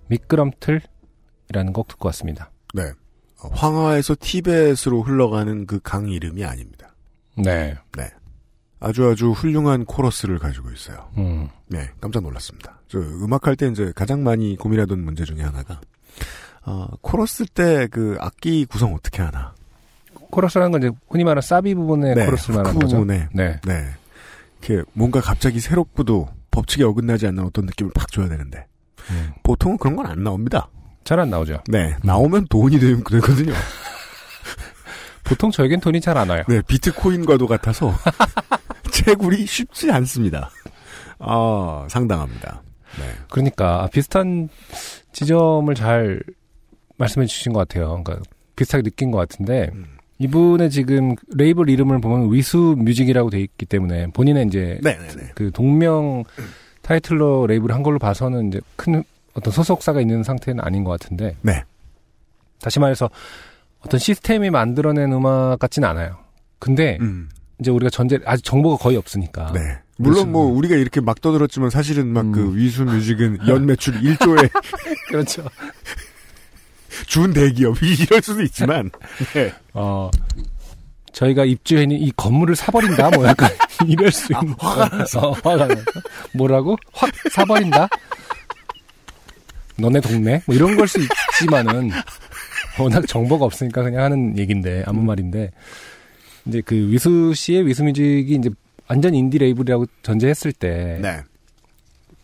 미끄럼틀이라는 0.08 1.72
곡 1.72 1.88
듣고 1.88 2.06
왔습니다. 2.08 2.50
네. 2.74 2.82
어, 3.42 3.48
황하에서 3.52 4.16
티벳으로 4.18 5.02
흘러가는 5.02 5.66
그 5.66 5.80
강 5.80 6.08
이름이 6.08 6.44
아닙니다. 6.44 6.94
네. 7.36 7.76
아주 8.80 9.08
아주 9.08 9.32
훌륭한 9.32 9.84
코러스를 9.84 10.38
가지고 10.38 10.70
있어요. 10.70 11.08
음. 11.16 11.48
네, 11.66 11.88
깜짝 12.00 12.22
놀랐습니다. 12.22 12.80
저 12.86 12.98
음악할 13.00 13.56
때 13.56 13.66
이제 13.68 13.92
가장 13.96 14.22
많이 14.22 14.56
고민하던 14.56 15.00
문제 15.04 15.24
중에 15.24 15.40
하나가 15.42 15.80
어, 16.64 16.86
코러스 17.00 17.44
때 17.46 17.88
그 17.90 18.16
악기 18.20 18.64
구성 18.66 18.94
어떻게 18.94 19.20
하나? 19.22 19.52
코러스라는 20.30 20.70
건 20.70 20.82
이제 20.82 20.90
흔히 21.08 21.24
말하는 21.24 21.42
사비 21.42 21.74
부분의 21.74 22.14
네, 22.14 22.24
코러스를 22.26 22.54
말하는 22.56 22.74
후크 22.76 22.84
거죠. 22.86 22.96
부분에. 22.98 23.28
네. 23.32 23.60
네, 23.64 23.90
이렇게 24.62 24.82
뭔가 24.92 25.20
갑자기 25.20 25.60
새롭고도 25.60 26.28
법칙에 26.50 26.84
어긋나지 26.84 27.26
않는 27.28 27.44
어떤 27.44 27.66
느낌을 27.66 27.92
팍 27.94 28.10
줘야 28.10 28.28
되는데 28.28 28.66
음. 29.10 29.30
보통은 29.42 29.78
그런 29.78 29.96
건 29.96 30.06
안 30.06 30.22
나옵니다. 30.22 30.68
잘 31.04 31.18
안 31.20 31.30
나오죠. 31.30 31.62
네, 31.68 31.96
나오면 32.02 32.46
돈이 32.48 32.78
되- 32.78 32.96
되거든요. 33.02 33.54
보통 35.24 35.50
저에겐 35.50 35.80
돈이 35.80 36.00
잘 36.00 36.16
안 36.18 36.28
와요. 36.30 36.42
네, 36.48 36.60
비트코인과도 36.66 37.46
같아서 37.46 37.94
채굴이 38.92 39.46
쉽지 39.46 39.90
않습니다. 39.90 40.50
아, 41.18 41.86
상당합니다. 41.90 42.62
네. 42.98 43.04
그러니까 43.30 43.88
비슷한 43.92 44.48
지점을 45.12 45.72
잘 45.74 46.20
말씀해 46.96 47.26
주신 47.26 47.52
것 47.52 47.60
같아요. 47.60 48.02
그러니까 48.02 48.20
비슷하게 48.56 48.82
느낀 48.82 49.10
것 49.10 49.18
같은데 49.18 49.70
음. 49.74 49.86
이분의 50.18 50.70
지금 50.70 51.14
레이블 51.34 51.70
이름을 51.70 52.00
보면 52.00 52.32
위수 52.32 52.74
뮤직이라고 52.78 53.30
돼 53.30 53.40
있기 53.40 53.66
때문에 53.66 54.08
본인의 54.08 54.46
이제 54.46 54.78
네네네. 54.82 55.32
그 55.34 55.50
동명 55.52 56.24
타이틀로 56.82 57.46
레이블을 57.46 57.74
한 57.74 57.82
걸로 57.82 57.98
봐서는 57.98 58.48
이제 58.48 58.60
큰 58.76 59.04
어떤 59.34 59.52
소속사가 59.52 60.00
있는 60.00 60.24
상태는 60.24 60.62
아닌 60.64 60.82
것 60.84 60.90
같은데 60.90 61.36
네. 61.42 61.62
다시 62.60 62.80
말해서 62.80 63.08
어떤 63.80 64.00
시스템이 64.00 64.50
만들어낸 64.50 65.12
음악 65.12 65.58
같지는 65.60 65.88
않아요. 65.88 66.18
근데 66.58 66.98
음, 67.00 67.28
이제 67.60 67.70
우리가 67.70 67.90
전제 67.90 68.18
아직 68.24 68.44
정보가 68.44 68.82
거의 68.82 68.96
없으니까 68.96 69.52
네. 69.52 69.60
물론 69.98 70.32
뭐 70.32 70.44
우리가 70.46 70.76
이렇게 70.76 71.00
막 71.00 71.20
떠들었지만 71.20 71.70
사실은 71.70 72.08
막그 72.08 72.40
음. 72.40 72.56
위수 72.56 72.84
뮤직은 72.84 73.46
연 73.48 73.66
매출 73.66 73.94
1조의 73.94 74.50
그렇죠. 75.08 75.44
준 77.06 77.32
대기업이 77.32 77.86
이럴 78.02 78.22
수도 78.22 78.42
있지만 78.42 78.90
네. 79.34 79.52
어, 79.74 80.10
저희가 81.12 81.44
입주해는 81.44 81.96
이 81.96 82.12
건물을 82.16 82.54
사버린다? 82.56 83.10
뭐 83.10 83.26
약간 83.26 83.50
이럴 83.86 84.10
수 84.12 84.32
있는. 84.32 84.54
화가 84.58 84.96
나서. 84.96 85.20
어, 85.20 85.32
화가 85.32 85.66
나서. 85.66 85.82
뭐라고? 86.34 86.76
확 86.92 87.10
사버린다? 87.32 87.88
너네 89.76 90.00
동네? 90.00 90.42
뭐 90.46 90.54
이런 90.54 90.76
걸 90.76 90.88
수 90.88 90.98
있지만은, 91.00 91.90
워낙 92.78 93.06
정보가 93.06 93.44
없으니까 93.44 93.82
그냥 93.82 94.02
하는 94.04 94.36
얘기인데, 94.38 94.82
아무 94.86 95.02
말인데, 95.02 95.50
이제 96.46 96.60
그 96.64 96.74
위수 96.74 97.32
씨의 97.34 97.66
위수뮤직이 97.66 98.34
이제 98.34 98.50
완전 98.88 99.14
인디 99.14 99.38
레이블이라고 99.38 99.86
전제했을 100.02 100.52
때, 100.52 100.98
네. 101.00 101.20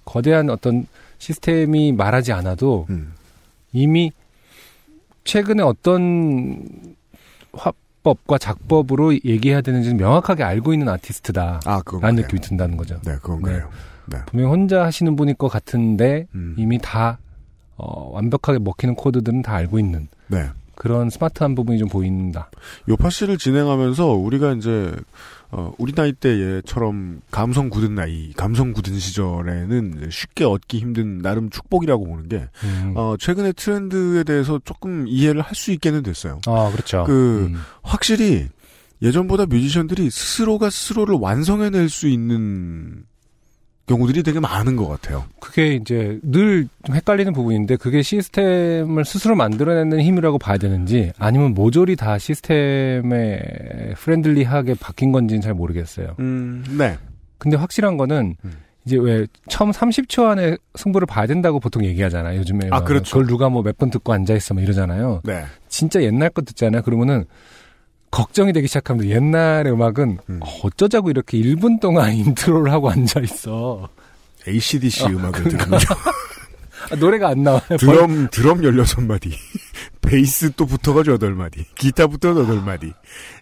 거대한 0.05 0.51
어떤 0.51 0.87
시스템이 1.19 1.93
말하지 1.93 2.33
않아도 2.33 2.87
음. 2.91 3.13
이미 3.73 4.13
최근에 5.25 5.63
어떤 5.63 6.63
화법과 7.53 8.39
작법으로 8.39 9.15
얘기해야 9.15 9.61
되는지는 9.61 9.97
명확하게 9.97 10.43
알고 10.45 10.73
있는 10.73 10.89
아티스트다라는 10.89 11.61
아, 11.65 11.81
그래요. 11.81 12.13
느낌이 12.13 12.41
든다는 12.41 12.77
거죠. 12.77 13.01
네, 13.05 13.15
그건 13.17 13.39
네. 13.43 13.43
그래요. 13.51 13.71
네. 14.07 14.19
분명히 14.27 14.51
혼자 14.51 14.85
하시는 14.85 15.17
분일 15.17 15.35
것 15.35 15.49
같은데 15.49 16.27
음. 16.35 16.55
이미 16.59 16.79
다 16.79 17.19
어, 17.77 18.11
완벽하게 18.13 18.59
먹히는 18.59 18.95
코드들은 18.95 19.43
다 19.43 19.55
알고 19.55 19.79
있는 19.79 20.09
네. 20.29 20.49
그런 20.77 21.09
스마트한 21.09 21.55
부분이 21.55 21.79
좀 21.79 21.89
보인다. 21.89 22.51
요파 22.89 23.09
씨를 23.11 23.39
진행하면서 23.39 24.07
우리가 24.09 24.53
이제 24.53 24.93
어, 25.57 25.73
우리 25.79 25.93
나이 25.93 26.13
때처럼 26.13 27.21
감성 27.31 27.71
굳은 27.71 27.95
나이, 27.95 28.33
감성 28.33 28.73
굳은 28.73 28.99
시절에는 28.99 30.09
쉽게 30.11 30.45
얻기 30.45 30.81
힘든 30.81 31.19
나름 31.19 31.49
축복이라고 31.49 32.05
보는 32.07 32.29
게 32.29 32.49
음. 32.65 32.93
어, 32.97 33.15
최근의 33.17 33.53
트렌드에 33.55 34.25
대해서 34.25 34.61
조금 34.65 35.07
이해를 35.07 35.43
할 35.43 35.55
수 35.55 35.71
있게는 35.71 36.03
됐어요. 36.03 36.41
아 36.47 36.71
그렇죠. 36.73 37.05
그- 37.07 37.47
음. 37.53 37.61
확실히 37.83 38.49
예전보다 39.01 39.47
뮤지션들이 39.47 40.11
스스로가 40.11 40.71
스스로를 40.71 41.15
완성해낼 41.21 41.89
수 41.89 42.09
있는 42.09 43.05
경우들이 43.87 44.23
되게 44.23 44.41
많은 44.41 44.77
것 44.77 44.89
같아요. 44.89 45.25
그게 45.41 45.75
이제 45.75 46.19
늘 46.23 46.69
좀 46.85 46.95
헷갈리는 46.97 47.33
부분인데 47.33 47.77
그게 47.77 48.03
시스템을 48.03 49.05
스스로 49.05 49.35
만들어내는 49.37 50.01
힘이라고 50.01 50.39
봐야 50.39 50.59
되는지 50.59 51.13
아니면 51.19 51.55
모조리 51.55 51.97
다 51.97 52.19
시스템에 52.19 53.41
friendly하게 53.97 54.75
바뀐 54.81 55.13
건지는 55.13 55.41
잘 55.41 55.55
모르겠어요. 55.55 56.15
음, 56.19 56.65
네. 56.79 56.99
근데 57.39 57.57
확실한 57.57 57.97
거는 57.97 58.37
음. 58.45 58.53
이제 58.87 58.97
왜 58.99 59.27
처음 59.49 59.71
30초 59.71 60.27
안에 60.27 60.57
승부를 60.75 61.07
봐야 61.07 61.27
된다고 61.27 61.59
보통 61.59 61.85
얘기하잖아요. 61.87 62.39
요즘에 62.41 62.67
아, 62.67 62.77
막 62.81 62.85
그렇죠. 62.85 63.13
그걸 63.15 63.27
누가 63.27 63.49
뭐 63.49 63.63
몇 63.63 63.79
번 63.79 63.91
듣고 63.91 64.13
앉아 64.13 64.35
있어 64.35 64.53
뭐 64.55 64.63
이러잖아요. 64.63 65.23
네. 65.25 65.45
진짜 65.69 66.03
옛날 66.03 66.29
거 66.31 66.43
듣잖아요. 66.43 66.83
그러면은 66.83 67.25
걱정이 68.15 68.53
되기 68.53 68.69
시작하면 68.69 69.07
옛날의 69.09 69.73
음악은 69.73 70.19
음. 70.31 70.41
어쩌자고 70.63 71.11
이렇게 71.11 71.37
1분 71.39 71.81
동안 71.81 72.13
intro를 72.15 72.71
하고 72.71 72.89
앉아 72.89 73.21
있어. 73.21 73.89
ACDC 74.47 75.07
음악을 75.07 75.43
들으면 75.45 75.81
아, 76.91 76.97
노래가 76.97 77.31
안 77.31 77.43
나와요. 77.43 77.63
드럼, 77.79 78.29
드럼 78.31 78.61
16마디. 78.61 79.33
베이스 80.01 80.53
또 80.53 80.65
붙어가지고 80.67 81.17
8마디. 81.19 81.65
기타 81.75 82.07
붙어 82.07 82.35
8마디. 82.35 82.93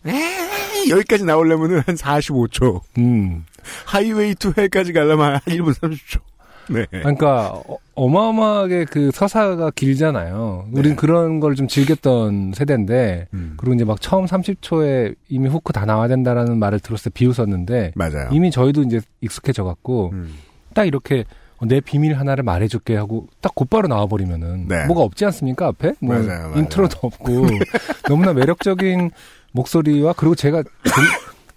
에이, 0.06 0.90
여기까지 0.90 1.24
나오려면은 1.24 1.82
한 1.84 1.94
45초. 1.94 2.80
음. 2.98 3.44
Highway 3.84 4.36
to 4.36 4.54
Hell까지 4.56 4.92
가려면 4.92 5.34
한 5.34 5.40
1분 5.40 5.74
30초. 5.74 6.20
네. 6.68 6.86
그러니까 6.90 7.48
어마어마하게 7.66 8.86
그 8.86 9.10
서사가 9.12 9.70
길잖아요. 9.72 10.68
우린 10.72 10.92
네. 10.92 10.96
그런 10.96 11.40
걸 11.40 11.54
좀 11.54 11.68
즐겼던 11.68 12.52
세대인데 12.54 13.28
음, 13.34 13.54
그리고 13.58 13.74
이제 13.74 13.84
막 13.84 14.00
처음 14.00 14.24
30초에 14.24 15.14
이미 15.28 15.48
hook 15.48 15.72
다 15.74 15.84
나와야 15.84 16.08
된다라는 16.08 16.58
말을 16.58 16.80
들었을 16.80 17.10
때 17.12 17.18
비웃었는데 17.18 17.92
맞아요. 17.94 18.28
이미 18.32 18.50
저희도 18.50 18.82
이제 18.84 19.00
익숙해져 19.20 19.64
갖고 19.64 20.10
음, 20.14 20.32
딱 20.74 20.84
이렇게 20.86 21.24
어, 21.58 21.66
내 21.66 21.80
비밀 21.80 22.14
하나를 22.18 22.42
말해줄게 22.44 22.96
하고 22.96 23.26
딱 23.42 23.54
곧바로 23.54 23.86
나와버리면은 23.88 24.68
네. 24.68 24.86
뭐가 24.86 25.02
없지 25.02 25.26
않습니까 25.26 25.66
앞에 25.68 25.92
뭐 26.00 26.16
맞아요, 26.16 26.48
맞아요. 26.48 26.54
intro도 26.56 26.98
없고 27.02 27.46
너무나 28.08 28.32
매력적인 28.32 29.10
목소리와 29.52 30.14
그리고 30.16 30.34
제가 30.34 30.62
종, 30.62 31.04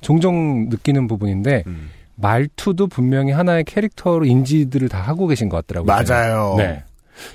종종 0.02 0.67
느끼는 0.69 1.08
부분인데 1.08 1.63
음. 1.67 1.89
말투도 2.15 2.88
분명히 2.88 3.32
하나의 3.32 3.63
캐릭터로 3.63 4.25
인지들을 4.25 4.89
다 4.89 4.99
하고 4.99 5.28
계신 5.28 5.49
것 5.49 5.65
같더라고요. 5.65 5.93
맞아요. 5.93 6.56
네. 6.58 6.84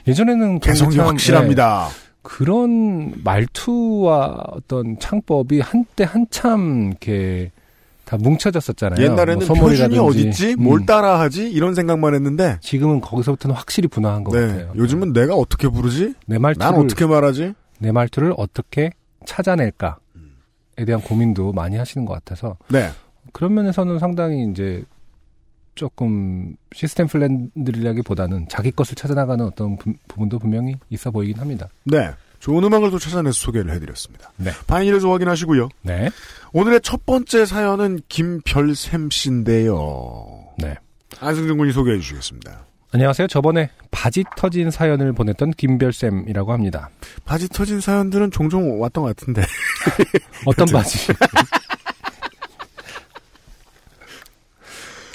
예전에는 0.06 0.60
개성이 0.60 0.96
참, 0.96 1.06
확실합니다. 1.06 1.88
네, 1.88 2.10
그런 2.22 3.12
말투와 3.24 4.44
어떤 4.52 4.98
창법이 4.98 5.60
한때 5.60 6.04
한참 6.04 6.88
이렇게 6.90 7.50
다 8.04 8.16
뭉쳐졌었잖아요. 8.18 9.02
옛날에는 9.04 9.46
뭐 9.46 9.56
표준이. 9.56 9.98
어딨지? 9.98 10.54
음. 10.58 10.64
뭘 10.64 10.84
따라하지? 10.84 11.48
이런 11.50 11.74
생각만 11.74 12.14
했는데, 12.14 12.58
지금은 12.60 13.00
거기서부터는 13.00 13.54
확실히 13.54 13.86
분화한 13.88 14.24
것 14.24 14.36
네. 14.36 14.46
같아요. 14.48 14.72
요즘은 14.74 15.12
내가 15.12 15.34
어떻게 15.34 15.68
부르지? 15.68 16.14
내 16.26 16.36
말투를 16.38 16.72
난 16.72 16.80
어떻게 16.80 17.06
말하지? 17.06 17.54
내 17.78 17.92
말투를 17.92 18.34
어떻게 18.36 18.90
찾아낼까에 19.26 19.94
대한 20.86 21.00
고민도 21.00 21.52
많이 21.52 21.76
하시는 21.76 22.04
것 22.04 22.14
같아서 22.14 22.56
네. 22.68 22.90
그런 23.32 23.54
면에서는 23.54 23.98
상당히 23.98 24.48
이제 24.50 24.84
조금 25.74 26.56
시스템 26.74 27.06
플랜들이라기보다는 27.06 28.48
자기 28.48 28.70
것을 28.70 28.94
찾아나가는 28.96 29.44
어떤 29.44 29.76
부, 29.76 29.92
분도 30.08 30.38
분명히 30.38 30.76
있어 30.90 31.10
보이긴 31.10 31.38
합니다. 31.38 31.68
네. 31.84 32.10
좋은 32.40 32.64
음악을 32.64 32.90
또 32.90 32.98
찾아내서 32.98 33.38
소개를 33.38 33.72
해드렸습니다. 33.74 34.32
네. 34.36 34.50
바인일에서 34.66 35.10
확인하시고요. 35.10 35.68
네. 35.82 36.10
오늘의 36.52 36.80
첫 36.82 37.04
번째 37.04 37.44
사연은 37.44 38.00
김별샘 38.08 39.10
씨인데요. 39.10 40.44
네. 40.58 40.76
안승준 41.20 41.58
군이 41.58 41.72
소개해 41.72 41.98
주시겠습니다. 41.98 42.64
안녕하세요. 42.92 43.28
저번에 43.28 43.70
바지 43.92 44.24
터진 44.36 44.70
사연을 44.70 45.12
보냈던 45.12 45.52
김별쌤이라고 45.52 46.52
합니다. 46.52 46.90
바지 47.24 47.48
터진 47.48 47.80
사연들은 47.80 48.32
종종 48.32 48.80
왔던 48.80 49.04
것 49.04 49.16
같은데. 49.16 49.42
어떤 50.44 50.66
바지? 50.66 51.12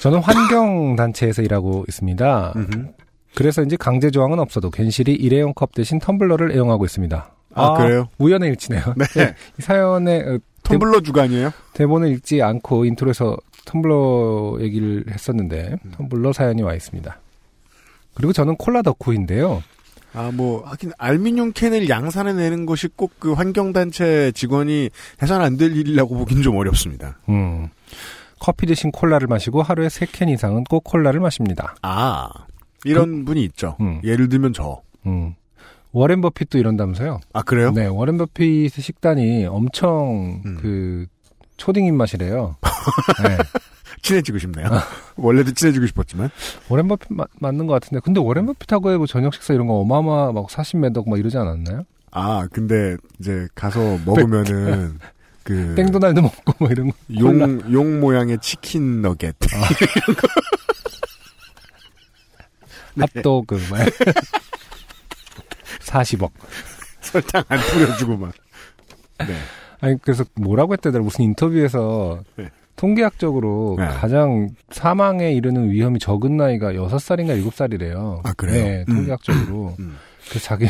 저는 0.06 0.20
환경단체에서 0.20 1.42
일하고 1.42 1.84
있습니다. 1.88 2.54
그래서 3.34 3.62
이제 3.62 3.76
강제 3.76 4.08
조항은 4.08 4.38
없어도 4.38 4.70
괜시리 4.70 5.12
일회용 5.12 5.52
컵 5.52 5.74
대신 5.74 5.98
텀블러를 5.98 6.52
애용하고 6.54 6.84
있습니다. 6.84 7.32
아, 7.54 7.74
그래요? 7.74 8.08
우연의 8.18 8.50
일치네요. 8.50 8.82
네. 8.96 9.34
이 9.58 9.62
사연의 9.62 10.20
어, 10.20 10.38
텀블러 10.62 11.02
주간이에요? 11.04 11.50
대본을 11.72 12.10
읽지 12.10 12.40
않고 12.40 12.84
intro에서 12.84 13.36
텀블러 13.64 14.58
얘기를 14.60 15.04
했었는데 15.10 15.76
음. 15.84 15.92
텀블러 15.98 16.32
사연이 16.32 16.62
와 16.62 16.74
있습니다. 16.74 17.18
그리고 18.14 18.32
저는 18.32 18.54
콜라 18.56 18.82
덕후인데요. 18.82 19.64
아, 20.14 20.30
뭐, 20.32 20.62
하긴, 20.66 20.92
알미늄 20.98 21.52
캔을 21.52 21.88
양산해 21.88 22.32
내는 22.32 22.64
것이 22.64 22.86
꼭 22.88 23.10
그 23.18 23.32
환경단체 23.32 24.30
직원이 24.36 24.88
해서는 25.20 25.44
안될 25.44 25.76
일이라고 25.76 26.16
보긴 26.16 26.42
좀 26.42 26.56
어렵습니다. 26.56 27.18
음, 27.28 27.68
커피 28.40 28.66
대신 28.66 28.90
콜라를 28.92 29.26
마시고 29.28 29.62
하루에 29.62 29.88
3캔 29.88 30.28
이상은 30.30 30.64
꼭 30.64 30.84
콜라를 30.84 31.20
마십니다. 31.20 31.74
아, 31.82 32.28
이런 32.84 33.24
분이 33.24 33.42
있죠. 33.44 33.76
음. 33.80 34.00
예를 34.04 34.28
들면 34.28 34.52
저. 34.52 34.82
음. 35.06 35.34
워렌 35.92 36.20
버핏도 36.20 36.58
이런다면서요? 36.58 37.20
아, 37.32 37.42
그래요? 37.42 37.70
네, 37.72 37.86
워렌 37.86 38.18
버핏의 38.18 38.68
식단이 38.68 39.46
엄청 39.46 40.42
음. 40.44 40.58
그 40.60 41.06
초딩 41.56 41.86
입맛이래요. 41.86 42.56
네. 43.26 43.38
친해지고 44.02 44.38
싶네요. 44.38 44.68
원래도 45.16 45.52
친해지고 45.52 45.86
싶었지만. 45.86 46.28
워렌 46.68 46.86
버핏 46.88 47.08
마- 47.12 47.24
맞는 47.40 47.66
것 47.66 47.72
같은데, 47.72 48.00
근데 48.04 48.20
워렌 48.20 48.44
버핏하고 48.46 48.98
뭐 48.98 49.06
저녁 49.06 49.32
식사 49.32 49.54
이런 49.54 49.66
거 49.66 49.74
어마어마 49.74 50.32
막 50.32 50.46
40매덕 50.48 51.08
막 51.08 51.18
이러지 51.18 51.38
않았나요? 51.38 51.84
아, 52.10 52.46
근데, 52.52 52.96
이제, 53.18 53.46
가서 53.54 53.80
먹으면은, 54.04 54.98
그, 55.46 55.74
땡도날드 55.76 56.18
먹고 56.18 56.54
뭐 56.58 56.68
이런 56.68 56.90
거. 56.90 56.96
용, 57.20 57.72
용 57.72 58.00
모양의 58.00 58.38
치킨 58.40 59.00
너겟. 59.00 59.32
핫도그 62.98 63.54
막 63.70 63.86
40억. 65.80 66.32
설탕 67.00 67.44
안 67.46 67.60
뿌려주고 67.60 68.16
막. 68.16 68.32
네. 69.20 69.36
아니 69.80 69.96
그래서 70.02 70.24
뭐라고 70.34 70.72
했대더라 70.72 71.04
무슨 71.04 71.26
인터뷰에서 71.26 72.24
네. 72.34 72.48
통계학적으로 72.74 73.76
네. 73.78 73.86
가장 73.86 74.48
사망에 74.70 75.32
이르는 75.32 75.70
위험이 75.70 76.00
적은 76.00 76.36
나이가 76.36 76.72
6살인가 76.72 77.40
7살이래요. 77.40 78.20
아, 78.24 78.32
그래요? 78.32 78.64
네, 78.64 78.84
음. 78.88 78.96
통계학적으로. 78.96 79.76
음. 79.78 79.96
그래서 80.28 80.44
자기 80.44 80.66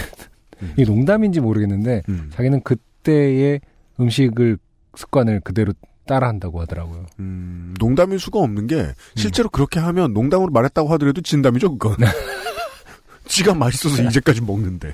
음. 0.62 0.72
이게 0.76 0.84
농담인지 0.84 1.40
모르겠는데 1.40 2.02
음. 2.10 2.30
자기는 2.34 2.60
그때의 2.62 3.62
음식을 3.98 4.58
습관을 4.96 5.40
그대로 5.40 5.72
따라한다고 6.06 6.60
하더라고요. 6.62 7.06
음, 7.18 7.74
농담일 7.80 8.18
수가 8.18 8.38
없는 8.40 8.66
게, 8.68 8.92
실제로 9.16 9.48
그렇게 9.48 9.80
하면 9.80 10.12
농담으로 10.12 10.50
말했다고 10.52 10.88
하더라도 10.92 11.20
진담이죠, 11.20 11.78
그건. 11.78 11.96
지가 13.26 13.54
맛있어서 13.54 14.02
이제까지 14.04 14.40
먹는데. 14.42 14.92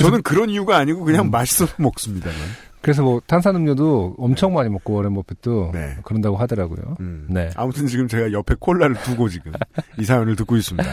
저는 0.00 0.22
그런 0.22 0.50
이유가 0.50 0.78
아니고 0.78 1.04
그냥 1.04 1.30
맛있어서 1.30 1.74
먹습니다만. 1.78 2.36
그래서 2.80 3.02
뭐 3.02 3.20
탄산음료도 3.26 4.16
엄청 4.18 4.52
많이 4.52 4.68
먹고 4.68 4.94
워렌 4.94 5.14
버핏도 5.14 5.70
네. 5.72 5.96
그런다고 6.04 6.36
하더라고요. 6.36 6.96
음. 7.00 7.26
네. 7.30 7.50
아무튼 7.54 7.86
지금 7.86 8.08
제가 8.08 8.32
옆에 8.32 8.54
콜라를 8.58 8.96
두고 8.96 9.28
지금 9.28 9.52
이 9.98 10.04
사연을 10.04 10.36
듣고 10.36 10.56
있습니다. 10.56 10.86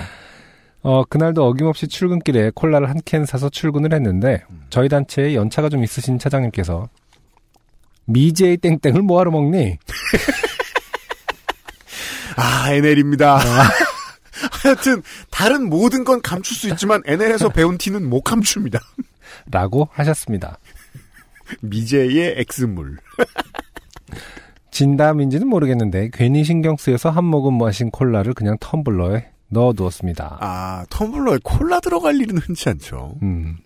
어, 0.84 1.04
그날도 1.06 1.44
어김없이 1.46 1.88
출근길에 1.88 2.52
콜라를 2.56 2.90
한 2.90 2.96
캔 3.04 3.26
사서 3.26 3.50
출근을 3.50 3.94
했는데, 3.94 4.44
저희 4.70 4.90
단체에 4.90 5.36
연차가 5.36 5.70
좀 5.70 5.84
있으신 5.84 6.18
차장님께서, 6.18 6.88
미제이 8.06 8.58
땡땡을 8.58 9.02
뭐하러 9.02 9.32
먹니? 9.32 9.78
아, 12.36 12.72
NL입니다. 12.74 13.40
하여튼, 14.64 15.04
다른 15.30 15.70
모든 15.70 16.04
건 16.04 16.22
감출 16.22 16.56
수 16.56 16.70
있지만, 16.70 17.02
NL에서 17.06 17.50
배운 17.50 17.78
티는 17.78 18.10
못 18.10 18.22
감춥니다. 18.22 18.80
라고 19.52 19.90
하셨습니다. 19.92 20.58
미제의 21.62 22.46
X물. 22.60 22.98
진담인지는 24.72 25.48
모르겠는데, 25.48 26.10
괜히 26.14 26.44
신경 26.44 26.78
쓰여서 26.78 27.10
한 27.10 27.26
모금 27.26 27.58
마신 27.58 27.92
콜라를 27.92 28.34
그냥 28.34 28.58
텀블러에 28.58 29.26
넣어두었습니다. 29.50 30.38
아, 30.40 30.86
텀블러에 30.90 31.42
콜라 31.44 31.80
들어갈 31.80 32.16
일은 32.16 32.38
흔치 32.38 32.70
않죠. 32.70 33.16
음. 33.22 33.58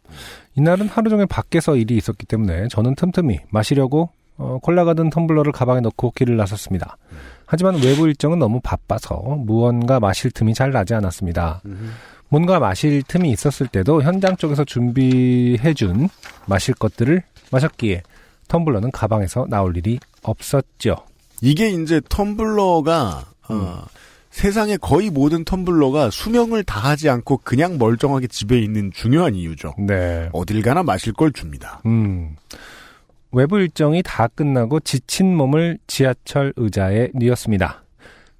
이날은 0.55 0.87
하루 0.87 1.09
종일 1.09 1.27
밖에서 1.27 1.75
일이 1.75 1.95
있었기 1.95 2.25
때문에 2.25 2.67
저는 2.69 2.95
틈틈이 2.95 3.39
마시려고 3.49 4.09
어, 4.37 4.59
콜라가 4.61 4.93
든 4.93 5.09
텀블러를 5.09 5.51
가방에 5.51 5.81
넣고 5.81 6.11
길을 6.11 6.35
나섰습니다. 6.37 6.97
하지만 7.45 7.75
외부 7.75 8.07
일정은 8.07 8.39
너무 8.39 8.59
바빠서 8.61 9.15
무언가 9.15 9.99
마실 9.99 10.31
틈이 10.31 10.53
잘 10.53 10.71
나지 10.71 10.93
않았습니다. 10.93 11.61
뭔가 12.29 12.59
마실 12.59 13.03
틈이 13.03 13.29
있었을 13.31 13.67
때도 13.67 14.01
현장 14.01 14.35
쪽에서 14.35 14.65
준비해준 14.65 16.09
마실 16.47 16.73
것들을 16.73 17.21
마셨기에 17.51 18.01
텀블러는 18.47 18.89
가방에서 18.91 19.45
나올 19.49 19.77
일이 19.77 19.99
없었죠. 20.23 20.95
이게 21.41 21.69
이제 21.69 21.99
텀블러가, 21.99 23.23
어, 23.49 23.85
세상의 24.31 24.79
거의 24.79 25.09
모든 25.09 25.45
텀블러가 25.45 26.11
수명을 26.11 26.63
다하지 26.63 27.09
않고 27.09 27.37
그냥 27.43 27.77
멀쩡하게 27.77 28.27
집에 28.27 28.59
있는 28.59 28.91
중요한 28.93 29.35
이유죠. 29.35 29.75
네. 29.77 30.29
어딜 30.33 30.61
가나 30.61 30.83
마실 30.83 31.13
걸 31.13 31.31
줍니다. 31.31 31.81
음. 31.85 32.35
외부 33.35 33.59
일정이 33.59 34.01
다 34.01 34.27
끝나고 34.27 34.79
지친 34.79 35.35
몸을 35.35 35.77
지하철 35.87 36.53
의자에 36.55 37.09
뉘었습니다. 37.13 37.83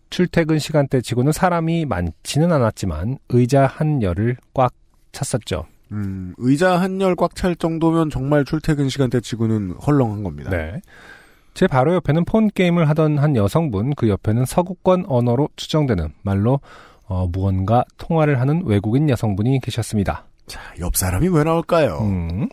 출퇴근 0.09 0.57
시간대 0.57 1.01
치고는 1.01 1.33
사람이 1.33 1.85
많지는 1.85 2.51
않았지만 2.53 3.17
의자 3.27 3.65
한 3.65 4.01
열을 4.01 4.37
꽉 4.53 4.73
찼었죠. 5.11 5.65
음, 5.91 6.33
의자 6.37 6.79
한 6.79 7.01
열 7.01 7.15
꽉 7.17 7.35
찰 7.35 7.55
정도면 7.57 8.09
정말 8.09 8.45
출퇴근 8.45 8.87
시간대 8.87 9.19
치고는 9.19 9.71
헐렁한 9.85 10.23
겁니다. 10.23 10.49
네. 10.49 10.79
제 11.53 11.67
바로 11.67 11.93
옆에는 11.95 12.23
폰 12.23 12.47
게임을 12.49 12.87
하던 12.89 13.17
한 13.17 13.35
여성분, 13.35 13.93
그 13.95 14.07
옆에는 14.07 14.45
서구권 14.45 15.05
언어로 15.07 15.49
추정되는 15.57 16.13
말로 16.21 16.61
어, 17.07 17.27
무언가 17.27 17.83
통화를 17.97 18.39
하는 18.39 18.63
외국인 18.65 19.09
여성분이 19.09 19.59
계셨습니다. 19.61 20.25
자, 20.47 20.61
옆 20.79 20.95
사람이 20.95 21.27
왜 21.27 21.43
나올까요? 21.43 21.99
음. 22.01 22.47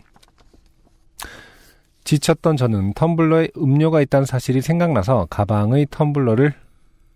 지쳤던 2.03 2.57
저는 2.57 2.93
텀블러에 2.93 3.57
음료가 3.57 4.01
있다는 4.01 4.25
사실이 4.25 4.61
생각나서 4.61 5.27
가방의 5.29 5.87
텀블러를 5.87 6.53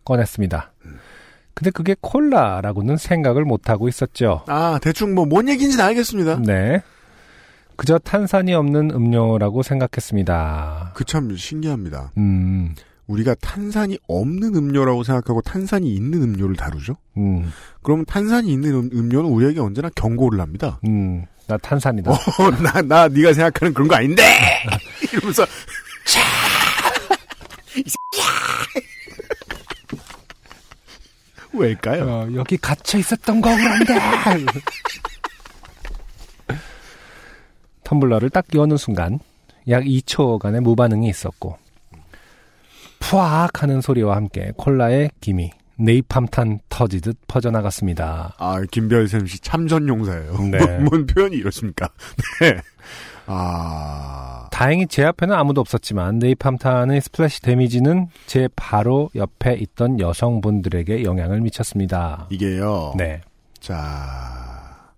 꺼냈습니다. 0.06 0.72
근데 1.54 1.72
그게 1.72 1.96
콜라라고는 2.00 2.98
생각을 2.98 3.44
못하고 3.44 3.88
있었죠. 3.90 4.44
아, 4.48 4.80
대충 4.82 5.16
뭐, 5.16 5.26
뭔 5.26 5.50
얘기인지는 5.50 5.84
알겠습니다. 5.84 6.40
네. 6.46 6.82
그저 7.76 7.98
탄산이 8.00 8.54
없는 8.54 8.92
음료라고 8.92 9.64
생각했습니다. 9.64 10.92
그 10.96 11.04
참 11.04 11.36
신기합니다. 11.36 12.12
음, 12.18 12.74
우리가 13.08 13.36
탄산이 13.36 13.98
없는 14.08 14.56
음료라고 14.56 15.04
생각하고 15.04 15.42
탄산이 15.42 15.94
있는 15.94 16.22
음료를 16.24 16.56
다루죠? 16.56 16.98
음, 17.18 17.52
그럼 17.82 18.06
탄산이 18.06 18.52
있는 18.52 18.74
음, 18.74 18.90
음료는 18.94 19.30
우리에게 19.30 19.60
언제나 19.60 19.90
경고를 19.96 20.40
합니다. 20.42 20.80
음, 20.86 21.26
나 21.48 21.58
탄산이다. 21.58 22.12
어, 22.12 22.52
나, 22.62 22.82
나, 22.82 23.08
네가 23.08 23.34
생각하는 23.34 23.74
그런 23.74 23.88
거 23.88 23.96
아닌데! 23.96 24.24
이러면서! 25.14 25.46
왜일까요? 31.54 32.04
어, 32.06 32.28
여기 32.36 32.58
갇혀 32.58 32.98
있었던 33.00 33.42
거그런데 33.42 33.96
텀블러를 37.84 38.32
딱 38.32 38.46
여는 38.54 38.78
순간 38.78 39.20
약 39.70 39.84
2초간의 39.84 40.60
무반응이 40.60 41.08
있었고 41.10 41.58
푸악 43.00 43.64
하는 43.64 43.82
소리와 43.82 44.16
함께 44.16 44.52
콜라의 44.58 45.12
김이 45.22 45.52
네이팜탄 45.80 46.60
터지듯 46.70 47.18
퍼져나갔습니다. 47.28 48.36
아, 48.38 48.62
김별샘 48.72 49.28
씨 49.28 49.40
참전용사예요. 49.40 50.38
네. 50.52 50.58
뭔, 50.58 50.84
뭔 50.86 51.06
표현이 51.06 51.36
이렇습니까? 51.38 51.90
네. 52.42 52.60
아, 53.28 54.48
다행히 54.52 54.88
제 54.88 55.04
앞에는 55.04 55.36
아무도 55.36 55.62
없었지만 55.62 56.18
네이팜탄의 56.20 57.02
splash 57.02 57.42
damage는 57.42 58.08
제 58.26 58.48
바로 58.56 59.10
옆에 59.16 59.54
있던 59.54 60.00
여성분들에게 60.00 61.04
영향을 61.04 61.42
미쳤습니다. 61.42 62.28
이게요. 62.32 62.94
네. 62.98 63.22
자, 63.60 64.94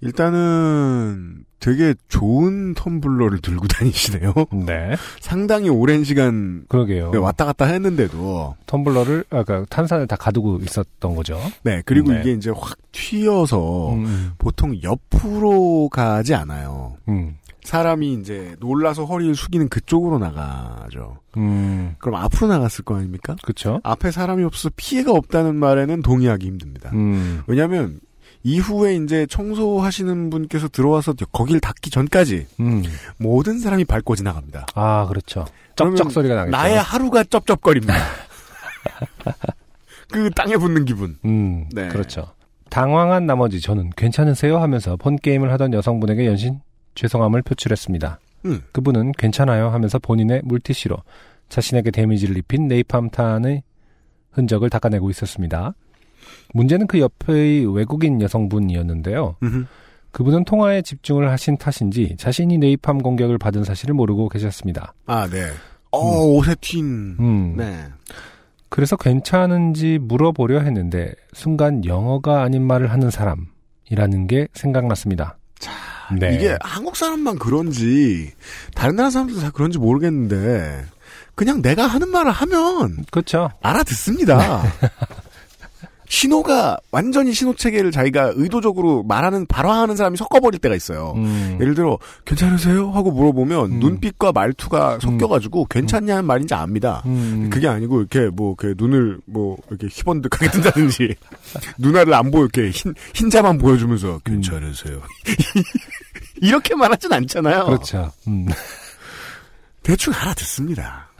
일단은 0.00 1.44
되게 1.62 1.94
좋은 2.08 2.74
텀블러를 2.74 3.40
들고 3.40 3.68
다니시네요. 3.72 4.34
네. 4.66 4.96
상당히 5.20 5.70
오랜 5.70 6.02
시간 6.02 6.64
그러게요. 6.68 7.12
네, 7.12 7.18
왔다 7.18 7.44
갔다 7.44 7.66
했는데도 7.66 8.56
텀블러를 8.66 9.24
아까 9.30 9.64
탄산을 9.70 10.08
다 10.08 10.16
가두고 10.16 10.58
있었던 10.64 11.14
거죠. 11.14 11.38
네 11.62 11.80
그리고 11.86 12.12
네. 12.12 12.20
이게 12.20 12.32
이제 12.32 12.50
확 12.50 12.76
튀어서 12.90 13.94
음, 13.94 14.32
보통 14.38 14.76
옆으로 14.82 15.88
가지 15.88 16.34
않아요. 16.34 16.96
음, 17.08 17.36
사람이 17.62 18.14
이제 18.14 18.56
놀라서 18.58 19.04
허리를 19.04 19.36
숙이는 19.36 19.68
그쪽으로 19.68 20.18
나가죠. 20.18 21.18
음, 21.36 21.94
그럼 21.98 22.16
앞으로 22.16 22.48
나갔을 22.48 22.84
거 22.84 22.96
아닙니까? 22.96 23.36
그쵸. 23.42 23.80
앞에 23.84 24.10
사람이 24.10 24.42
없어서 24.42 24.70
피해가 24.76 25.12
없다는 25.12 25.54
말에는 25.54 26.02
동의하기 26.02 26.44
힘듭니다. 26.44 26.90
음, 26.92 27.42
왜냐하면 27.46 28.00
이후에 28.44 28.96
이제 28.96 29.26
청소하시는 29.26 30.30
분께서 30.30 30.68
들어와서 30.68 31.14
거길 31.32 31.60
닫기 31.60 31.90
전까지 31.90 32.46
음. 32.60 32.82
모든 33.16 33.58
사람이 33.58 33.84
밟고 33.84 34.16
지나갑니다. 34.16 34.66
아, 34.74 35.06
그렇죠. 35.08 35.46
쩍쩍 35.76 36.10
소리가 36.10 36.34
나겠죠. 36.34 36.56
나의 36.56 36.78
하루가 36.78 37.24
쩝쩝거립니다. 37.24 37.94
그 40.12 40.30
땅에 40.30 40.56
붙는 40.56 40.84
기분. 40.84 41.16
음, 41.24 41.66
네. 41.72 41.88
그렇죠. 41.88 42.26
당황한 42.68 43.26
나머지 43.26 43.60
저는 43.60 43.90
괜찮으세요 43.96 44.58
하면서 44.58 44.96
폰 44.96 45.16
게임을 45.16 45.52
하던 45.52 45.74
여성분에게 45.74 46.26
연신 46.26 46.60
죄송함을 46.94 47.42
표출했습니다. 47.42 48.18
음. 48.46 48.62
그분은 48.72 49.12
괜찮아요 49.12 49.68
하면서 49.68 49.98
본인의 49.98 50.42
물티슈로 50.44 50.96
자신에게 51.48 51.90
데미지를 51.90 52.36
입힌 52.38 52.68
네이팜탄의 52.68 53.62
흔적을 54.32 54.70
닦아내고 54.70 55.10
있었습니다. 55.10 55.74
문제는 56.52 56.86
그 56.86 57.00
옆의 57.00 57.74
외국인 57.74 58.20
여성분이었는데요. 58.20 59.36
그분은 60.12 60.44
통화에 60.44 60.82
집중을 60.82 61.30
하신 61.30 61.56
탓인지 61.56 62.16
자신이 62.18 62.58
네이팜 62.58 62.98
공격을 62.98 63.38
받은 63.38 63.64
사실을 63.64 63.94
모르고 63.94 64.28
계셨습니다. 64.28 64.94
아, 65.06 65.26
네. 65.28 65.46
어, 65.90 65.98
옷에 65.98 66.54
튄. 66.54 66.80
음. 67.18 67.54
네. 67.56 67.86
그래서 68.68 68.96
괜찮은지 68.96 69.98
물어보려 70.00 70.60
했는데 70.60 71.12
순간 71.32 71.84
영어가 71.84 72.42
아닌 72.42 72.66
말을 72.66 72.90
하는 72.90 73.10
사람이라는 73.10 74.26
게 74.28 74.48
생각났습니다. 74.54 75.36
네. 76.18 76.34
이게 76.34 76.56
한국 76.60 76.96
사람만 76.96 77.38
그런지 77.38 78.32
다른 78.74 78.96
나라 78.96 79.10
사람들도 79.10 79.40
다 79.40 79.50
그런지 79.50 79.78
모르겠는데 79.78 80.84
그냥 81.34 81.62
내가 81.62 81.86
하는 81.86 82.08
말을 82.08 82.30
하면 82.30 83.04
그렇죠. 83.10 83.50
알아듣습니다. 83.62 84.62
신호가 86.12 86.76
완전히 86.90 87.32
신호 87.32 87.54
체계를 87.54 87.90
자기가 87.90 88.34
의도적으로 88.36 89.02
말하는 89.02 89.46
발화하는 89.46 89.96
사람이 89.96 90.18
섞어버릴 90.18 90.60
때가 90.60 90.74
있어요. 90.76 91.14
음. 91.16 91.56
예를 91.58 91.74
들어 91.74 91.98
괜찮으세요 92.26 92.90
하고 92.90 93.10
물어보면 93.10 93.72
음. 93.72 93.78
눈빛과 93.80 94.30
말투가 94.32 94.98
섞여가지고 95.00 95.64
괜찮냐는 95.70 96.26
말인지 96.26 96.52
압니다. 96.52 97.02
음. 97.06 97.48
그게 97.50 97.66
아니고 97.66 98.00
이렇게 98.00 98.28
뭐그 98.28 98.74
눈을 98.76 99.20
뭐 99.24 99.56
이렇게 99.70 99.86
희번득하게 99.86 100.50
뜬다든지 100.50 101.14
눈알을 101.80 102.12
안 102.12 102.30
보여 102.30 102.42
이렇게 102.42 102.68
흰 102.68 102.92
흰자만 103.14 103.56
보여주면서 103.56 104.18
괜찮으세요 104.22 105.00
이렇게 106.42 106.74
말하진 106.74 107.10
않잖아요. 107.10 107.64
그렇죠. 107.64 108.12
음. 108.28 108.48
대충 109.82 110.12
알아듣습니다. 110.12 111.11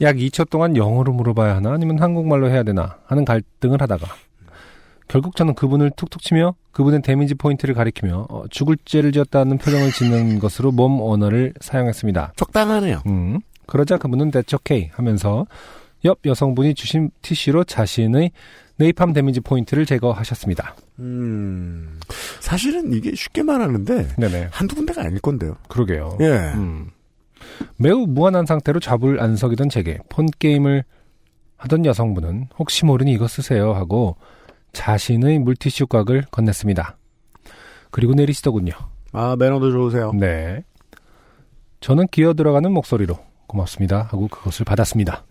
약 0.00 0.16
2초 0.16 0.50
동안 0.50 0.76
영어로 0.76 1.12
물어봐야 1.12 1.56
하나 1.56 1.72
아니면 1.72 2.00
한국말로 2.00 2.50
해야 2.50 2.62
되나 2.62 2.98
하는 3.06 3.24
갈등을 3.24 3.80
하다가 3.80 4.06
결국 5.08 5.36
저는 5.36 5.54
그분을 5.54 5.92
툭툭 5.96 6.22
치며 6.22 6.54
그분의 6.72 7.02
데미지 7.02 7.34
포인트를 7.34 7.74
가리키며 7.74 8.26
어, 8.28 8.44
죽을 8.50 8.76
죄를 8.84 9.12
지었다는 9.12 9.58
표정을 9.58 9.92
짓는 9.92 10.38
것으로 10.40 10.72
몸 10.72 11.00
언어를 11.00 11.52
사용했습니다. 11.60 12.32
적당하네요. 12.36 13.02
음, 13.06 13.40
그러자 13.66 13.98
그분은 13.98 14.30
That's 14.30 14.54
okay 14.54 14.90
하면서 14.94 15.46
옆 16.04 16.18
여성분이 16.24 16.74
주신 16.74 17.10
티슈로 17.22 17.64
자신의 17.64 18.32
네이팜 18.76 19.12
데미지 19.12 19.40
포인트를 19.40 19.86
제거하셨습니다. 19.86 20.74
음 20.98 22.00
사실은 22.40 22.92
이게 22.92 23.14
쉽게 23.14 23.42
말하는데 23.42 24.08
네네. 24.16 24.48
한두 24.50 24.74
군데가 24.74 25.02
아닐 25.02 25.20
건데요. 25.20 25.56
그러게요. 25.68 26.18
예. 26.20 26.52
음. 26.54 26.90
매우 27.76 28.06
무한한 28.06 28.46
상태로 28.46 28.80
잡을 28.80 29.20
안 29.20 29.36
서기던 29.36 29.68
제게 29.68 29.98
폰 30.08 30.26
게임을 30.38 30.84
하던 31.56 31.86
여성분은 31.86 32.48
혹시 32.58 32.84
모르니 32.84 33.12
이거 33.12 33.26
쓰세요 33.28 33.72
하고 33.72 34.16
자신의 34.72 35.38
물티슈 35.40 35.86
곽을 35.86 36.22
건넸습니다. 36.30 36.94
그리고 37.90 38.12
내리시더군요. 38.14 38.72
아 39.12 39.36
매너도 39.38 39.70
좋으세요. 39.70 40.12
네. 40.14 40.62
저는 41.80 42.08
기어 42.08 42.34
들어가는 42.34 42.70
목소리로 42.72 43.18
고맙습니다 43.46 44.02
하고 44.10 44.26
그것을 44.28 44.64
받았습니다. 44.64 45.24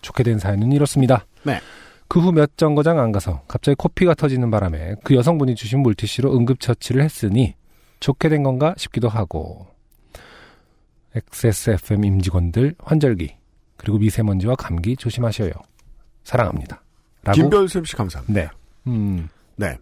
좋게 0.00 0.22
된 0.24 0.38
사연은 0.38 0.72
이렇습니다. 0.72 1.26
네. 1.44 1.60
그 2.08 2.20
후 2.20 2.30
몇 2.32 2.58
정거장 2.58 2.98
안 2.98 3.10
가서 3.10 3.42
갑자기 3.48 3.74
코피가 3.76 4.14
터지는 4.14 4.50
바람에 4.50 4.96
그 5.02 5.14
여성분이 5.14 5.54
주신 5.54 5.80
물티슈로 5.80 6.36
응급처치를 6.36 7.02
했으니 7.02 7.54
좋게 8.00 8.28
된 8.28 8.42
건가 8.42 8.74
싶기도 8.76 9.08
하고 9.08 9.66
XSFM 11.14 12.04
임직원들 12.04 12.74
환절기 12.78 13.34
그리고 13.76 13.98
미세먼지와 13.98 14.54
감기 14.56 14.96
조심하셔요. 14.96 15.50
사랑합니다. 16.24 16.80
라고 17.24 17.36
김별샘 17.36 17.84
씨 17.84 17.96
감사합니다. 17.96 18.32
네. 18.40 18.48
음. 18.86 19.28
네. 19.56 19.76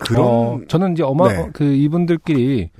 그런 0.00 0.24
어, 0.24 0.60
저는 0.68 0.92
이제 0.92 1.02
어마 1.02 1.28
네. 1.32 1.48
그 1.52 1.64
이분들끼리 1.64 2.70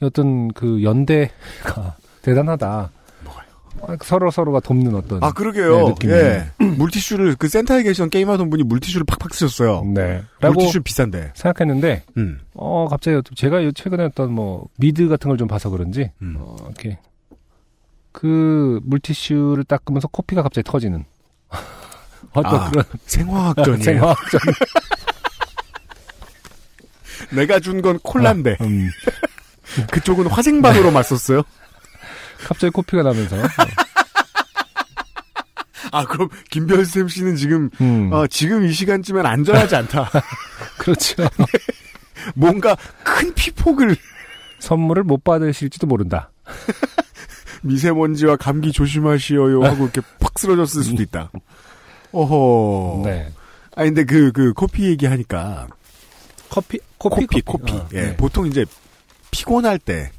어떤 0.00 0.48
그 0.52 0.82
연대가 0.82 1.96
대단하다. 2.22 2.90
뭐가요? 3.24 3.98
서로 4.02 4.30
서로가 4.30 4.60
돕는 4.60 4.94
어떤 4.94 5.22
아 5.24 5.32
그러게요. 5.32 5.70
네, 5.78 5.88
느낌이. 5.88 6.12
예. 6.12 6.46
물티슈를 6.76 7.36
그 7.36 7.48
센터에 7.48 7.82
계시던 7.82 8.10
게임하던 8.10 8.50
분이 8.50 8.62
물티슈를 8.64 9.04
팍팍 9.06 9.34
쓰셨어요. 9.34 9.84
네. 9.94 10.22
물티슈 10.40 10.82
비싼데. 10.82 11.32
생각했는데 11.34 12.02
음. 12.16 12.40
어 12.54 12.86
갑자기 12.88 13.20
제가 13.34 13.64
요 13.64 13.72
최근에 13.72 14.04
어떤 14.04 14.32
뭐 14.32 14.68
미드 14.78 15.08
같은 15.08 15.28
걸 15.28 15.36
좀 15.38 15.48
봐서 15.48 15.70
그런지 15.70 16.10
음. 16.22 16.36
어 16.38 16.56
이렇게 16.66 16.98
그 18.18 18.80
물티슈를 18.84 19.64
닦으면서 19.64 20.08
코피가 20.08 20.42
갑자기 20.42 20.64
터지는. 20.70 21.04
어떤 22.32 22.54
아, 22.60 22.70
그런 22.70 22.84
생화학전이에요. 23.04 23.82
생화학전. 23.82 24.40
내가 27.32 27.60
준 27.60 27.82
건 27.82 27.98
콜라인데 27.98 28.56
음, 28.62 28.88
그쪽은 29.92 30.28
화생방으로 30.28 30.90
맞섰어요. 30.92 31.42
갑자기 32.46 32.70
코피가 32.70 33.02
나면서. 33.02 33.36
아 35.92 36.04
그럼 36.06 36.28
김별샘 36.50 37.08
씨는 37.08 37.36
지금 37.36 37.68
음, 37.82 38.10
어, 38.12 38.26
지금 38.26 38.64
이 38.64 38.72
시간쯤엔 38.72 39.26
안전하지 39.26 39.76
않다. 39.76 40.10
그렇죠. 40.78 41.28
뭔가 42.34 42.76
큰 43.04 43.34
피폭을 43.34 43.94
선물을 44.58 45.02
못 45.04 45.22
받으실지도 45.22 45.86
모른다 45.86 46.30
미세먼지와 47.62 48.36
감기 48.36 48.72
조심하시어요 48.72 49.62
하고 49.64 49.84
이렇게 49.84 50.00
팍 50.20 50.38
쓰러졌을 50.38 50.82
수도 50.82 51.02
있다. 51.02 51.30
어허. 52.12 53.02
네 53.04 53.28
아 53.78 53.84
근데 53.84 54.04
그그 54.04 54.54
코피 54.54 54.84
얘기하니까 54.84 55.68
커피 56.48 56.78
코피 56.96 57.26
코피 57.26 57.42
코피. 57.42 57.72
어, 57.74 57.88
예. 57.92 58.00
네. 58.02 58.16
보통 58.16 58.46
이제 58.46 58.64
피곤할 59.30 59.78
때 59.78 60.10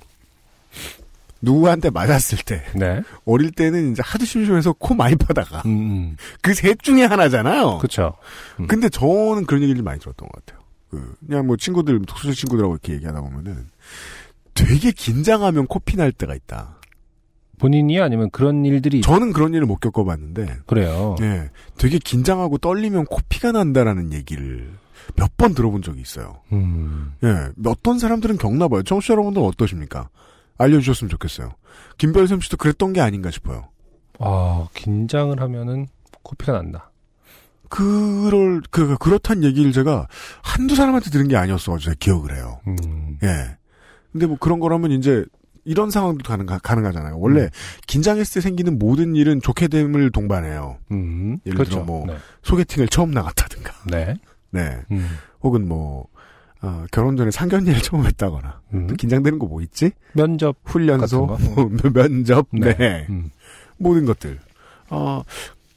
누구한테 1.41 1.89
맞았을 1.89 2.39
때 2.45 2.63
네 2.75 3.01
어릴 3.25 3.51
때는 3.51 3.91
이제 3.93 4.01
하도 4.05 4.25
심심해서 4.25 4.73
코 4.73 4.93
많이 4.93 5.15
파다가 5.15 5.63
음, 5.65 5.69
음. 5.71 6.17
그셋 6.41 6.81
중에 6.83 7.05
하나잖아요. 7.05 7.79
그렇죠 7.79 8.13
음. 8.59 8.67
근데 8.67 8.89
저는 8.89 9.45
그런 9.47 9.63
얘기를 9.63 9.81
많이 9.81 9.99
들었던 9.99 10.27
것 10.29 10.45
같아요. 10.45 10.63
그 10.91 11.15
그냥 11.27 11.47
뭐 11.47 11.57
친구들 11.57 11.99
독서실 12.05 12.35
친구들하고 12.35 12.73
이렇게 12.75 12.93
얘기하다 12.93 13.21
보면은 13.21 13.69
되게 14.53 14.91
긴장하면 14.91 15.65
코피 15.67 15.97
날 15.97 16.11
때가 16.11 16.33
있다. 16.35 16.76
본인이 17.59 17.99
아니면 17.99 18.29
그런 18.31 18.63
일들이 18.65 19.01
저는 19.01 19.33
그런 19.33 19.53
일을 19.53 19.65
못 19.65 19.77
겪어봤는데, 19.79 20.59
그래요 20.65 21.15
예, 21.21 21.49
되게 21.77 21.97
긴장하고 21.97 22.57
떨리면 22.59 23.05
코피가 23.05 23.51
난다라는 23.51 24.13
얘기를 24.13 24.71
몇 25.15 25.31
번 25.37 25.53
들어본 25.53 25.81
적이 25.81 26.01
있어요. 26.01 26.41
음. 26.51 27.13
예, 27.23 27.49
어떤 27.65 27.97
사람들은 27.99 28.37
겪나 28.37 28.67
봐요. 28.67 28.83
청취자 28.83 29.13
여러분들은 29.13 29.45
어떠십니까? 29.47 30.09
알려주셨으면 30.57 31.09
좋겠어요. 31.09 31.51
김별샘 31.97 32.41
씨도 32.41 32.57
그랬던 32.57 32.93
게 32.93 33.01
아닌가 33.01 33.31
싶어요. 33.31 33.69
아 34.19 34.67
긴장을 34.73 35.39
하면은 35.39 35.87
코피가 36.23 36.51
난다 36.53 36.91
그럴 37.69 38.61
그 38.71 38.97
그렇단 38.97 39.43
얘기를 39.43 39.71
제가 39.71 40.07
한두 40.41 40.75
사람한테 40.75 41.09
들은 41.11 41.27
게 41.27 41.35
아니었어 41.35 41.73
가지고 41.73 41.91
제가 41.91 41.95
기억을 41.99 42.35
해요. 42.35 42.59
음. 42.67 43.17
예. 43.23 43.57
근데 44.11 44.25
뭐 44.25 44.37
그런 44.39 44.59
거라면 44.59 44.91
이제 44.91 45.25
이런 45.67 45.91
상황도 45.91 46.23
가능하, 46.23 46.57
가능하잖아요. 46.59 47.19
원래 47.19 47.41
음. 47.43 47.49
긴장했을 47.87 48.35
때 48.35 48.41
생기는 48.41 48.79
모든 48.79 49.15
일은 49.15 49.41
좋게 49.41 49.67
됨을 49.67 50.11
동반해요. 50.11 50.77
음. 50.91 51.37
예를 51.45 51.55
그렇죠 51.57 51.71
들어 51.71 51.83
뭐 51.83 52.05
네. 52.07 52.15
소개팅을 52.43 52.87
처음 52.87 53.11
나갔다든가. 53.11 53.73
네. 53.87 54.15
네. 54.51 54.77
음. 54.91 55.07
혹은 55.43 55.67
뭐 55.67 56.07
어, 56.61 56.85
결혼 56.91 57.17
전에 57.17 57.29
상견례를 57.31 57.81
처음 57.81 58.05
했다거나 58.05 58.61
음. 58.73 58.87
긴장되는 58.95 59.37
거 59.39 59.45
뭐 59.45 59.61
있지? 59.61 59.91
면접 60.13 60.55
훈련소, 60.63 61.37
면접, 61.93 62.47
네, 62.51 63.05
음. 63.09 63.29
모든 63.77 64.05
것들. 64.05 64.39
어, 64.89 65.21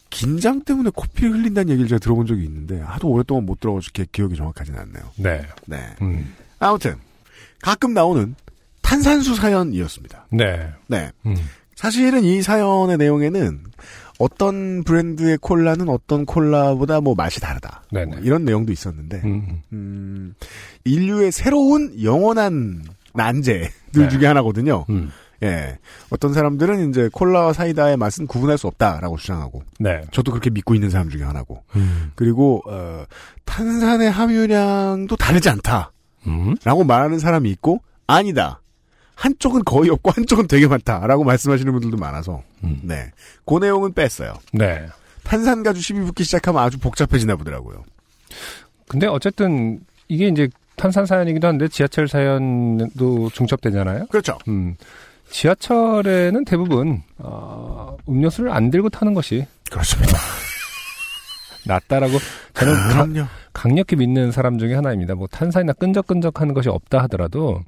긴장 0.08 0.62
때문에 0.64 0.90
코피를 0.94 1.32
흘린다는 1.32 1.68
얘기를 1.70 1.88
제가 1.88 1.98
들어본 1.98 2.26
적이 2.26 2.44
있는데 2.44 2.80
하도 2.80 3.08
오랫동안 3.08 3.44
못 3.44 3.60
들어가지고 3.60 3.92
기- 3.92 4.08
기억이 4.10 4.36
정확하진 4.36 4.74
않네요. 4.76 5.04
네. 5.16 5.42
네. 5.66 5.78
음. 6.00 6.32
아무튼 6.58 6.94
가끔 7.60 7.92
나오는 7.92 8.34
탄산수 8.90 9.36
사연이었습니다. 9.36 10.26
네. 10.32 10.68
네. 10.88 11.12
음. 11.24 11.36
사실은 11.76 12.24
이 12.24 12.42
사연의 12.42 12.98
내용에는 12.98 13.60
어떤 14.18 14.82
브랜드의 14.82 15.38
콜라는 15.38 15.88
어떤 15.88 16.26
콜라보다 16.26 17.00
뭐 17.00 17.14
맛이 17.14 17.40
다르다. 17.40 17.84
네네. 17.92 18.06
뭐 18.06 18.18
이런 18.18 18.44
내용도 18.44 18.72
있었는데, 18.72 19.22
음. 19.24 19.62
음, 19.72 20.34
인류의 20.84 21.30
새로운 21.30 22.02
영원한 22.02 22.82
난제들 23.14 23.70
네. 23.92 24.08
중에 24.08 24.26
하나거든요. 24.26 24.86
음. 24.90 25.10
예. 25.44 25.78
어떤 26.10 26.34
사람들은 26.34 26.90
이제 26.90 27.08
콜라와 27.12 27.52
사이다의 27.52 27.96
맛은 27.96 28.26
구분할 28.26 28.58
수 28.58 28.66
없다라고 28.66 29.18
주장하고, 29.18 29.62
네. 29.78 30.02
저도 30.10 30.32
그렇게 30.32 30.50
믿고 30.50 30.74
있는 30.74 30.90
사람 30.90 31.08
중에 31.10 31.22
하나고, 31.22 31.62
음. 31.76 32.10
그리고, 32.16 32.60
어, 32.66 33.04
탄산의 33.44 34.10
함유량도 34.10 35.14
다르지 35.14 35.48
않다 35.48 35.92
라고 36.64 36.82
음. 36.82 36.86
말하는 36.88 37.20
사람이 37.20 37.48
있고, 37.52 37.80
아니다. 38.08 38.59
한쪽은 39.20 39.64
거의 39.64 39.90
없고 39.90 40.10
한쪽은 40.12 40.46
되게 40.48 40.66
많다라고 40.66 41.24
말씀하시는 41.24 41.70
분들도 41.72 41.98
많아서, 41.98 42.42
음. 42.64 42.80
네. 42.82 43.10
그 43.44 43.58
내용은 43.58 43.92
뺐어요. 43.92 44.32
네. 44.54 44.86
탄산 45.24 45.62
가주 45.62 45.80
시비 45.82 46.00
붙기 46.00 46.24
시작하면 46.24 46.62
아주 46.62 46.78
복잡해지나 46.78 47.36
보더라고요. 47.36 47.84
근데 48.88 49.06
어쨌든 49.06 49.80
이게 50.08 50.28
이제 50.28 50.48
탄산 50.76 51.04
사연이기도 51.04 51.46
한데 51.46 51.68
지하철 51.68 52.08
사연도 52.08 53.28
중첩되잖아요. 53.34 54.06
그렇죠. 54.06 54.38
음. 54.48 54.76
지하철에는 55.30 56.44
대부분 56.46 57.02
어, 57.18 57.96
음료수를 58.08 58.50
안 58.50 58.70
들고 58.70 58.88
타는 58.88 59.12
것이 59.12 59.46
그렇습니다. 59.70 60.16
낫다라고 61.66 62.18
저는 62.54 62.74
가- 62.74 63.04
그럼요. 63.06 63.28
강력히 63.52 63.96
믿는 63.96 64.32
사람 64.32 64.58
중에 64.58 64.74
하나입니다. 64.74 65.14
뭐 65.14 65.26
탄산이나 65.26 65.74
끈적끈적하는 65.74 66.54
것이 66.54 66.70
없다 66.70 67.02
하더라도 67.02 67.62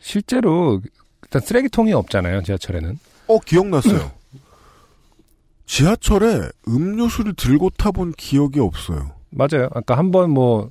실제로 0.00 0.80
일단 1.22 1.42
쓰레기통이 1.42 1.92
없잖아요. 1.92 2.42
지하철에는. 2.42 2.98
어, 3.28 3.38
기억났어요. 3.40 4.10
지하철에 5.66 6.48
음료수를 6.68 7.34
들고 7.34 7.70
타본 7.70 8.12
기억이 8.12 8.60
없어요. 8.60 9.10
맞아요. 9.30 9.68
아까 9.74 9.96
한 9.98 10.10
번 10.12 10.30
뭐 10.30 10.70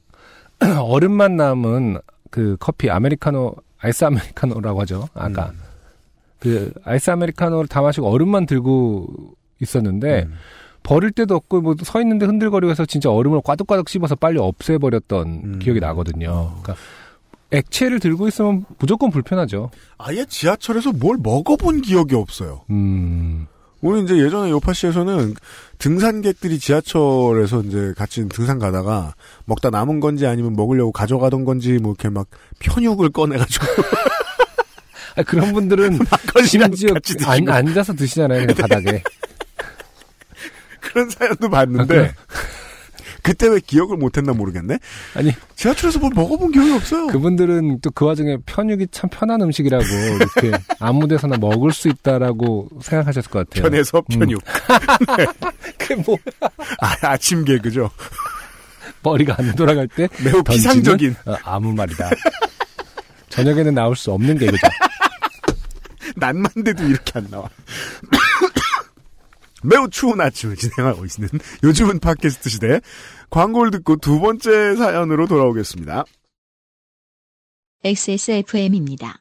얼음만 0.61 1.35
남은 1.35 1.99
그 2.31 2.55
커피 2.59 2.89
아메리카노 2.89 3.55
아이스 3.79 4.05
아메리카노라고 4.05 4.81
하죠. 4.81 5.09
아까 5.13 5.49
음. 5.49 5.59
그 6.39 6.71
아이스 6.85 7.09
아메리카노를 7.11 7.67
다 7.67 7.81
마시고 7.81 8.07
얼음만 8.09 8.45
들고 8.45 9.07
있었는데 9.61 10.23
음. 10.23 10.33
버릴 10.83 11.11
데도 11.11 11.35
없고 11.35 11.61
뭐 11.61 11.75
서 11.83 11.99
있는데 12.01 12.25
흔들거리고 12.25 12.71
해서 12.71 12.85
진짜 12.85 13.09
얼음을 13.11 13.41
꽈둑꽈둑 13.43 13.89
씹어서 13.89 14.15
빨리 14.15 14.39
없애버렸던 14.39 15.27
음. 15.27 15.59
기억이 15.59 15.79
나거든요. 15.81 16.55
그러니까 16.61 16.75
액체를 17.55 17.99
들고 17.99 18.27
있으면 18.27 18.65
무조건 18.79 19.11
불편하죠. 19.11 19.71
아예 19.97 20.25
지하철에서 20.25 20.91
뭘 20.91 21.17
먹어본 21.21 21.81
기억이 21.81 22.15
없어요. 22.15 22.63
음, 22.69 23.47
우리 23.81 24.03
이제 24.03 24.17
예전에 24.17 24.49
요파시에서는 24.49 25.35
등산객들이 25.77 26.59
지하철에서 26.59 27.61
이제 27.61 27.93
같이 27.97 28.27
등산 28.27 28.59
가다가 28.59 29.13
먹다 29.45 29.69
남은 29.69 29.99
건지 29.99 30.25
아니면 30.25 30.53
먹으려고 30.53 30.91
가져가던 30.91 31.45
건지 31.45 31.77
뭐 31.81 31.91
이렇게 31.91 32.09
막 32.09 32.27
편육을 32.59 33.09
꺼내가지고 33.11 33.65
아, 35.17 35.23
그런 35.23 35.53
분들은 35.53 35.99
심지어 36.45 36.95
안, 37.25 37.47
앉아서 37.47 37.93
드시잖아요. 37.93 38.47
바닥에. 38.47 39.01
그런 40.81 41.09
사연도 41.09 41.47
아, 41.47 41.49
봤는데 41.49 41.85
그래? 41.87 42.13
그때 43.25 43.47
왜 43.47 43.59
기억을 43.59 43.97
못했나 43.97 44.33
모르겠네. 44.33 44.77
아니 45.15 45.31
지하철에서 45.55 45.97
뭘 45.97 46.11
먹어본 46.13 46.51
기억이 46.51 46.71
없어요. 46.73 47.07
그분들은 47.07 47.79
또 47.81 47.89
그 47.95 48.05
와중에 48.05 48.37
편육이 48.45 48.87
참 48.91 49.09
편한 49.09 49.41
음식이라고 49.41 49.83
이렇게 49.85 50.51
아무 50.79 51.07
데서나 51.07 51.37
먹을 51.37 51.71
수 51.71 51.87
있다라고 51.87 52.67
생각하셨을 52.81 53.31
것 53.31 53.49
같아요. 53.49 53.63
편에서 53.63 54.01
편육. 54.01 54.41
그게 55.79 55.95
뭐 55.95 56.17
아, 56.79 56.95
아침 57.01 57.43
개그죠. 57.45 57.89
머리가 59.01 59.35
안 59.39 59.55
돌아갈 59.55 59.87
때 59.87 60.07
매우 60.23 60.43
피상적인 60.43 61.15
어, 61.25 61.35
아무 61.43 61.73
말이다. 61.73 62.09
저녁에는 63.29 63.73
나올 63.73 63.95
수 63.95 64.11
없는 64.11 64.37
개그죠. 64.37 64.67
낮만 66.17 66.51
돼도 66.63 66.83
이렇게 66.83 67.13
안 67.15 67.27
나와. 67.31 67.49
매우 69.63 69.89
추운 69.89 70.21
아침을 70.21 70.57
진행하고 70.57 71.05
있는 71.05 71.29
요즘은 71.63 71.99
팟캐스트 71.99 72.49
시대 72.49 72.81
광고를 73.29 73.71
듣고 73.71 73.97
두 73.97 74.19
번째 74.19 74.75
사연으로 74.75 75.27
돌아오겠습니다. 75.27 76.05
XSFM입니다. 77.83 79.19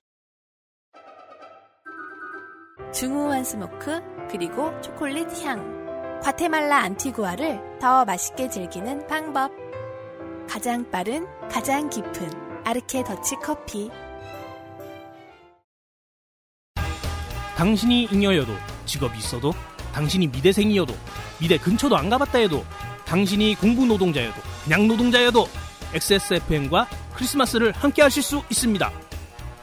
중후한 2.92 3.44
smoke 3.44 4.00
그리고 4.30 4.80
초콜릿 4.80 5.26
향 5.44 6.20
과테말라 6.22 6.78
안티구아를 6.78 7.78
더 7.80 8.04
맛있게 8.04 8.48
즐기는 8.48 9.06
방법 9.06 9.50
가장 10.48 10.88
빠른 10.90 11.26
가장 11.50 11.90
깊은 11.90 12.30
아르케 12.64 13.02
더치 13.04 13.34
커피 13.42 13.90
당신이 17.56 18.08
잉여여도 18.12 18.52
직업이 18.86 19.18
있어도 19.18 19.52
당신이 19.92 20.28
미대생이어도 20.28 20.94
미대 21.40 21.58
근처도 21.58 21.96
안 21.96 22.08
가봤다 22.08 22.38
해도 22.38 22.64
당신이 23.06 23.56
공부 23.56 23.86
노동자여도 23.86 24.40
그냥 24.64 24.86
노동자여도 24.88 25.48
XSFM과 25.94 26.88
크리스마스를 27.14 27.72
함께 27.72 28.02
하실 28.02 28.22
수 28.22 28.42
있습니다. 28.50 28.90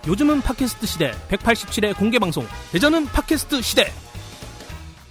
요즘은 0.08 0.42
팟캐스트 0.42 0.88
시대 0.88 1.12
187회 1.30 1.96
공개 1.96 2.18
방송 2.18 2.48
대전은 2.72 3.06
팟캐스트 3.08 3.62
시대 3.62 3.92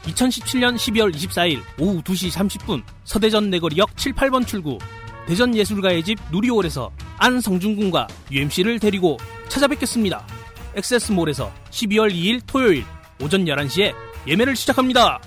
2017년 0.02 0.76
12월 0.76 1.14
24일 1.14 1.62
오후 1.78 2.02
2시 2.02 2.32
30분 2.32 2.82
서대전 3.04 3.50
내거리역 3.50 3.96
7, 3.96 4.14
8번 4.14 4.46
출구 4.46 4.78
대전 5.26 5.54
예술가의 5.54 6.02
집 6.02 6.18
누리홀에서 6.32 6.90
안성준 7.18 7.76
군과 7.76 8.08
UMC를 8.32 8.80
데리고 8.80 9.18
찾아뵙겠습니다. 9.48 10.26
엑세스몰에서 10.74 11.52
12월 11.70 12.12
2일 12.12 12.40
토요일 12.46 12.84
오전 13.20 13.44
11시에 13.44 13.94
예매를 14.26 14.56
시작합니다. 14.56 15.20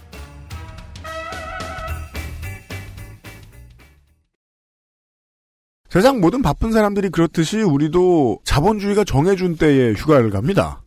세상 5.94 6.20
모든 6.20 6.42
바쁜 6.42 6.72
사람들이 6.72 7.10
그렇듯이 7.10 7.62
우리도 7.62 8.40
자본주의가 8.46 9.04
정해준 9.04 9.58
때에 9.58 9.94
휴가를 9.94 10.32
갑니다. 10.32 10.82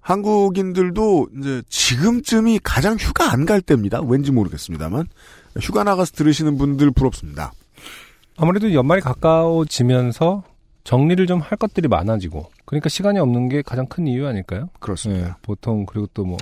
한국인들도 0.00 1.28
이제 1.38 1.62
지금쯤이 1.68 2.60
가장 2.62 2.96
휴가 2.96 3.30
안 3.32 3.44
갈 3.44 3.60
때입니다. 3.60 4.00
왠지 4.00 4.32
모르겠습니다만 4.32 5.04
휴가 5.60 5.84
나가서 5.84 6.12
들으시는 6.12 6.56
분들 6.56 6.90
부럽습니다. 6.92 7.52
아무래도 8.38 8.72
연말이 8.72 9.02
가까워지면서 9.02 10.42
정리를 10.84 11.26
좀 11.26 11.40
할 11.42 11.58
것들이 11.58 11.88
많아지고 11.88 12.50
그러니까 12.64 12.88
시간이 12.88 13.18
없는 13.18 13.50
게 13.50 13.60
가장 13.60 13.84
큰 13.88 14.06
이유 14.06 14.26
아닐까요? 14.26 14.70
그렇습니다. 14.80 15.26
네, 15.26 15.32
보통 15.42 15.84
그리고 15.84 16.06
또 16.14 16.24
뭐 16.24 16.38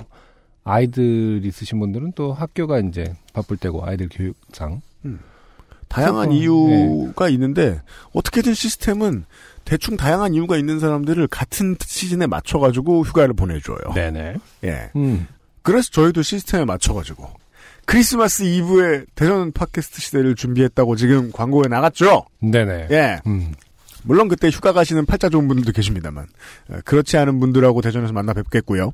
아이들 0.63 1.41
있으신 1.43 1.81
분들은 1.81 2.13
또 2.15 2.31
학교가 2.31 2.79
이제 2.79 3.13
바쁠 3.33 3.57
때고 3.57 3.85
아이들 3.85 4.07
교육상 4.09 4.81
다양한 5.89 6.31
이유가 6.31 7.29
있는데 7.29 7.81
어떻게든 8.13 8.53
시스템은 8.53 9.25
대충 9.65 9.97
다양한 9.97 10.33
이유가 10.33 10.57
있는 10.57 10.79
사람들을 10.79 11.27
같은 11.27 11.75
시즌에 11.79 12.25
맞춰가지고 12.27 13.03
휴가를 13.03 13.33
보내줘요. 13.33 13.93
네네. 13.93 14.35
예. 14.63 14.91
음. 14.95 15.27
그래서 15.61 15.89
저희도 15.91 16.21
시스템에 16.21 16.65
맞춰가지고 16.65 17.29
크리스마스 17.85 18.43
이브에 18.43 19.05
대전 19.15 19.51
팟캐스트 19.51 20.01
시대를 20.01 20.35
준비했다고 20.35 20.95
지금 20.95 21.31
광고에 21.31 21.67
나갔죠. 21.67 22.25
네네. 22.39 22.87
예. 22.91 23.19
음. 23.27 23.53
물론 24.03 24.27
그때 24.27 24.49
휴가 24.49 24.71
가시는 24.73 25.05
팔자 25.05 25.29
좋은 25.29 25.47
분들도 25.47 25.71
계십니다만 25.71 26.27
어, 26.69 26.79
그렇지 26.85 27.17
않은 27.17 27.39
분들하고 27.39 27.81
대전에서 27.81 28.13
만나 28.13 28.33
뵙겠고요. 28.33 28.93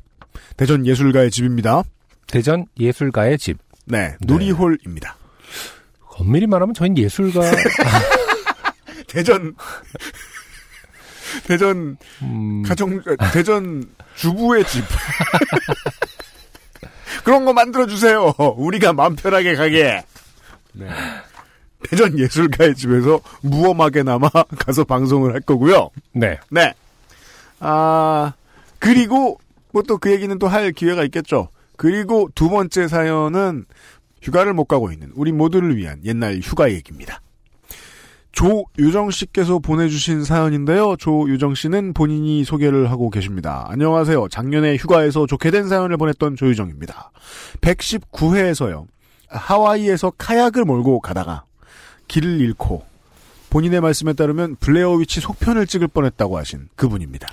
대전 0.58 0.86
예술가의 0.86 1.32
집입니다. 1.32 1.84
대전 2.28 2.66
예술가의 2.80 3.38
집. 3.38 3.58
네, 3.86 4.16
누리홀입니다. 4.22 5.16
엄밀히 6.18 6.48
말하면 6.48 6.74
저희는 6.74 6.98
예술가 6.98 7.42
대전 9.08 9.56
대전 11.48 11.98
음, 12.22 12.64
가정 12.64 12.98
어, 12.98 13.32
대전 13.34 13.84
주부의 14.16 14.64
집 14.66 14.84
그런 17.24 17.46
거 17.46 17.54
만들어 17.54 17.88
주세요. 17.88 18.34
우리가 18.58 18.94
마음 18.94 19.16
편하게 19.16 19.56
가게. 19.56 20.04
네. 20.74 20.88
대전 21.90 22.18
예술가의 22.18 22.76
집에서 22.76 23.20
무엄하게나마 23.42 24.30
가서 24.60 24.84
방송을 24.84 25.34
할 25.34 25.42
거고요. 25.42 25.90
네. 26.14 26.40
네. 26.50 26.74
아, 27.60 28.34
그리고 28.80 29.40
뭐 29.72 29.82
또 29.84 29.98
그 29.98 30.12
얘기는 30.12 30.38
또 30.40 30.48
할 30.48 30.72
기회가 30.72 31.04
있겠죠. 31.06 31.50
그리고 31.78 32.30
두 32.36 32.50
번째 32.50 32.88
사연은 32.88 33.66
휴가를 34.26 34.54
못 34.54 34.66
가고 34.66 34.92
있는 34.92 35.12
우리 35.16 35.32
모두를 35.32 35.78
위한 35.78 36.02
옛날 36.04 36.40
휴가 36.42 36.72
얘기입니다. 36.72 37.22
조유정 38.32 39.12
씨께서 39.12 39.60
보내주신 39.60 40.26
사연인데요. 40.26 40.98
조유정 40.98 41.56
씨는 41.56 41.94
본인이 41.94 42.44
소개를 42.44 42.92
하고 42.92 43.10
계십니다. 43.10 43.66
안녕하세요. 43.70 44.28
작년에 44.28 44.76
휴가에서 44.76 45.26
좋게 45.26 45.52
된 45.52 45.70
사연을 45.70 45.96
보냈던 45.98 46.36
조유정입니다. 46.36 47.12
119회에서요. 47.62 48.88
하와이에서 49.30 50.12
카약을 50.18 50.66
몰고 50.66 51.00
가다가 51.00 51.46
길을 52.08 52.42
잃고 52.42 52.84
본인의 53.52 53.80
말씀에 53.80 54.14
따르면 54.14 54.58
블레어 54.60 54.96
위치 54.96 55.22
속편을 55.22 55.68
찍을 55.68 55.88
뻔했다고 55.88 56.38
하신 56.38 56.68
그분입니다. 56.76 57.28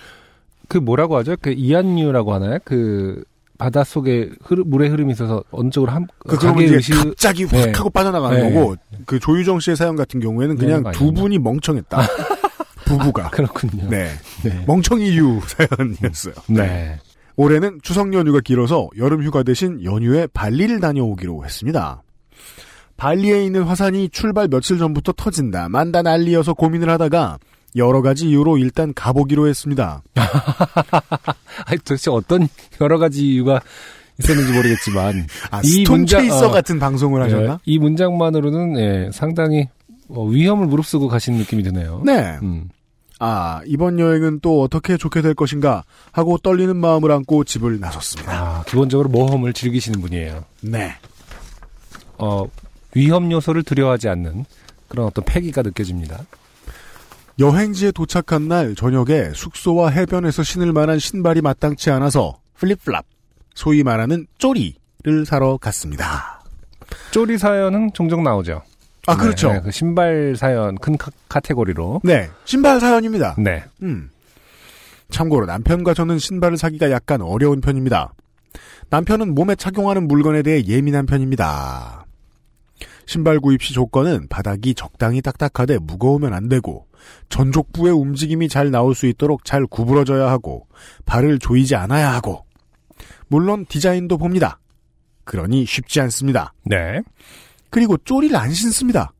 그 0.69 0.79
뭐라고 0.79 1.17
하죠? 1.17 1.37
그 1.41 1.51
이안류라고 1.51 2.33
하나요? 2.33 2.59
그 2.65 3.25
바닷속에 3.63 4.29
흐르, 4.43 4.65
물의 4.67 4.91
흐름이 4.91 5.13
있어서 5.13 5.45
어느 5.53 5.71
쪽으로 5.71 5.93
한그 5.93 6.37
그러면 6.37 6.65
이제 6.65 6.75
의식 6.75 6.95
갑자기 6.95 7.45
확 7.45 7.65
네. 7.65 7.73
하고 7.73 7.91
빠져나가는 7.91 8.37
네. 8.37 8.53
거고 8.53 8.75
그 9.07 9.21
조유정 9.21 9.61
씨의 9.61 9.77
사연 9.77 9.95
같은 9.95 10.19
경우에는 10.19 10.57
그냥 10.57 10.83
네, 10.83 10.91
두. 10.91 11.13
분이 11.13 11.39
멍청했다. 11.39 11.99
부부가. 12.85 13.31
그렇군요. 13.31 13.89
네. 13.89 14.09
네. 14.43 14.65
멍청이 14.67 15.17
유 15.17 15.41
사연이었어요. 15.47 16.35
네. 16.49 16.99
올해는 17.37 17.79
추석 17.85 18.13
연휴가 18.13 18.41
길어서 18.41 18.89
여름 18.99 19.23
휴가 19.23 19.45
대신 19.45 19.85
연휴에 19.85 20.27
발리를 20.35 20.81
다녀오기로 20.81 21.45
했습니다. 21.45 22.03
발리에 22.97 23.45
있는 23.45 23.63
화산이 23.63 24.09
출발 24.09 24.49
며칠 24.49 24.79
전부터 24.79 25.13
터진다, 25.13 25.69
만다 25.69 26.03
난리여서 26.03 26.55
고민을 26.55 26.91
하다가 26.91 27.39
여러 27.77 28.03
가지 28.03 28.29
이유로 28.29 28.59
일단 28.59 28.93
가보기로 28.95 29.49
했습니다. 29.49 30.03
아니 31.67 31.79
도대체 31.79 32.11
어떤 32.11 32.49
여러 32.81 32.99
가지 32.99 33.27
이유가 33.27 33.61
있었는지 34.19 34.53
모르겠지만 34.53 35.27
아, 35.51 35.61
이 35.65 35.85
문장- 35.89 36.31
어. 36.31 36.51
같은 36.51 36.79
방송을 36.79 37.23
하셨나? 37.23 37.53
예, 37.55 37.59
이 37.65 37.79
문장만으로는 37.79 38.79
예, 38.79 39.11
상당히 39.13 39.69
어, 40.09 40.25
위험을 40.27 40.67
무릅쓰고 40.67 41.09
가신 41.09 41.35
느낌이 41.35 41.63
드네요. 41.63 42.03
네. 42.05 42.39
음. 42.43 42.69
아, 43.19 43.61
이번 43.67 43.99
여행은 44.01 44.41
또 44.43 44.63
어떻게 44.63 44.97
좋게 44.97 45.23
될 45.23 45.33
것인가 45.35 45.85
하고 46.11 46.39
떨리는 46.39 46.77
마음을 46.77 47.11
안고 47.13 47.45
집을 47.45 47.79
나섰습니다. 47.81 48.33
아, 48.33 48.65
기본적으로 48.67 49.09
모험을 49.09 49.53
즐기시는 49.53 50.01
분이에요. 50.01 50.45
네. 50.63 50.93
어, 52.19 52.45
위험 52.95 53.31
요소를 53.33 53.63
두려워하지 53.63 54.09
않는 54.09 54.45
그런 54.89 55.07
어떤 55.07 55.25
패기가 55.25 55.63
느껴집니다. 55.63 56.21
여행지에 57.39 57.93
도착한 57.93 58.49
날 58.49 58.75
저녁에 58.75 59.31
숙소와 59.35 59.91
해변에서 59.91 60.43
신을 60.43 60.73
만한 60.73 60.99
신발이 60.99 61.41
마땅치 61.41 61.91
않아서 61.91 62.41
플립플랍, 62.55 63.05
소위 63.55 63.83
말하는 63.83 64.27
쪼리를 64.39 65.27
사러 65.27 65.57
갔습니다. 65.57 66.43
쪼리 67.11 67.39
사연은 67.39 67.93
종종 67.95 68.23
나오죠. 68.23 68.63
아, 69.07 69.17
그렇죠. 69.17 69.53
네, 69.53 69.61
그 69.61 69.71
신발 69.71 70.35
사연 70.37 70.77
큰 70.77 70.97
카, 70.97 71.11
카테고리로. 71.29 72.03
네, 72.05 72.31
신발 72.45 72.79
사연입니다. 72.81 73.35
네. 73.39 73.65
음. 73.83 74.11
참고로 75.11 75.47
남편과 75.47 75.95
저는 75.95 76.19
신발을 76.19 76.57
사기가 76.57 76.91
약간 76.91 77.21
어려운 77.21 77.61
편입니다. 77.61 78.15
남편은 78.91 79.35
몸에 79.35 79.55
착용하는 79.55 80.07
물건에 80.07 80.43
대해 80.43 80.65
예민한 80.67 81.07
편입니다. 81.07 82.07
신발 83.07 83.41
구입 83.41 83.63
시 83.63 83.75
조건은 83.75 84.29
바닥이 84.29 84.75
적당히 84.75 85.21
딱딱하되 85.21 85.79
무거우면 85.79 86.33
안 86.33 86.49
되고 86.49 86.87
전족부의 87.29 87.93
움직임이 87.93 88.49
잘 88.49 88.71
나올 88.71 88.95
수 88.95 89.07
있도록 89.07 89.45
잘 89.45 89.67
구부러져야 89.67 90.31
하고 90.31 90.67
발을 91.07 91.39
조이지 91.39 91.75
않아야 91.77 92.13
하고 92.13 92.45
물론 93.29 93.65
디자인도 93.67 94.19
봅니다. 94.19 94.59
그러니 95.25 95.65
쉽지 95.67 96.01
않습니다. 96.01 96.53
네. 96.65 97.01
그리고 97.71 97.97
쪼리를 97.97 98.37
안 98.37 98.53
신습니다. 98.53 99.13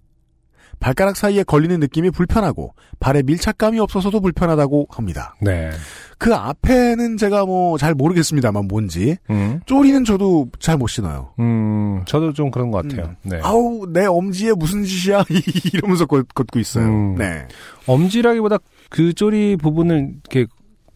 발가락 0.81 1.17
사이에 1.17 1.45
걸리는 1.45 1.79
느낌이 1.79 2.11
불편하고 2.11 2.75
발에 2.99 3.23
밀착감이 3.23 3.79
없어서도 3.79 4.21
불편하다고 4.21 4.89
합니다. 4.91 5.37
네. 5.41 5.71
그 6.19 6.35
앞에는 6.35 7.17
제가 7.19 7.47
뭐 7.47 7.79
잘 7.79 7.95
모르겠습니다만 7.95 8.67
뭔지 8.67 9.17
음. 9.31 9.61
쪼리는 9.67 10.05
저도 10.05 10.49
잘 10.59 10.77
못 10.77 10.89
신어요. 10.89 11.35
음, 11.39 12.03
저도 12.07 12.33
좀 12.33 12.51
그런 12.51 12.73
것 12.73 12.83
같아요. 12.87 13.15
네. 13.23 13.39
아우 13.45 13.87
내 13.93 14.07
엄지에 14.07 14.55
무슨 14.55 14.83
짓이야 14.83 15.25
이러면서 15.73 16.07
걷, 16.07 16.27
고 16.35 16.59
있어요. 16.59 16.85
음. 16.85 17.15
네. 17.17 17.47
엄지라기보다 17.87 18.59
그 18.91 19.13
쪼리 19.13 19.57
부분을 19.57 20.15
이렇게 20.31 20.47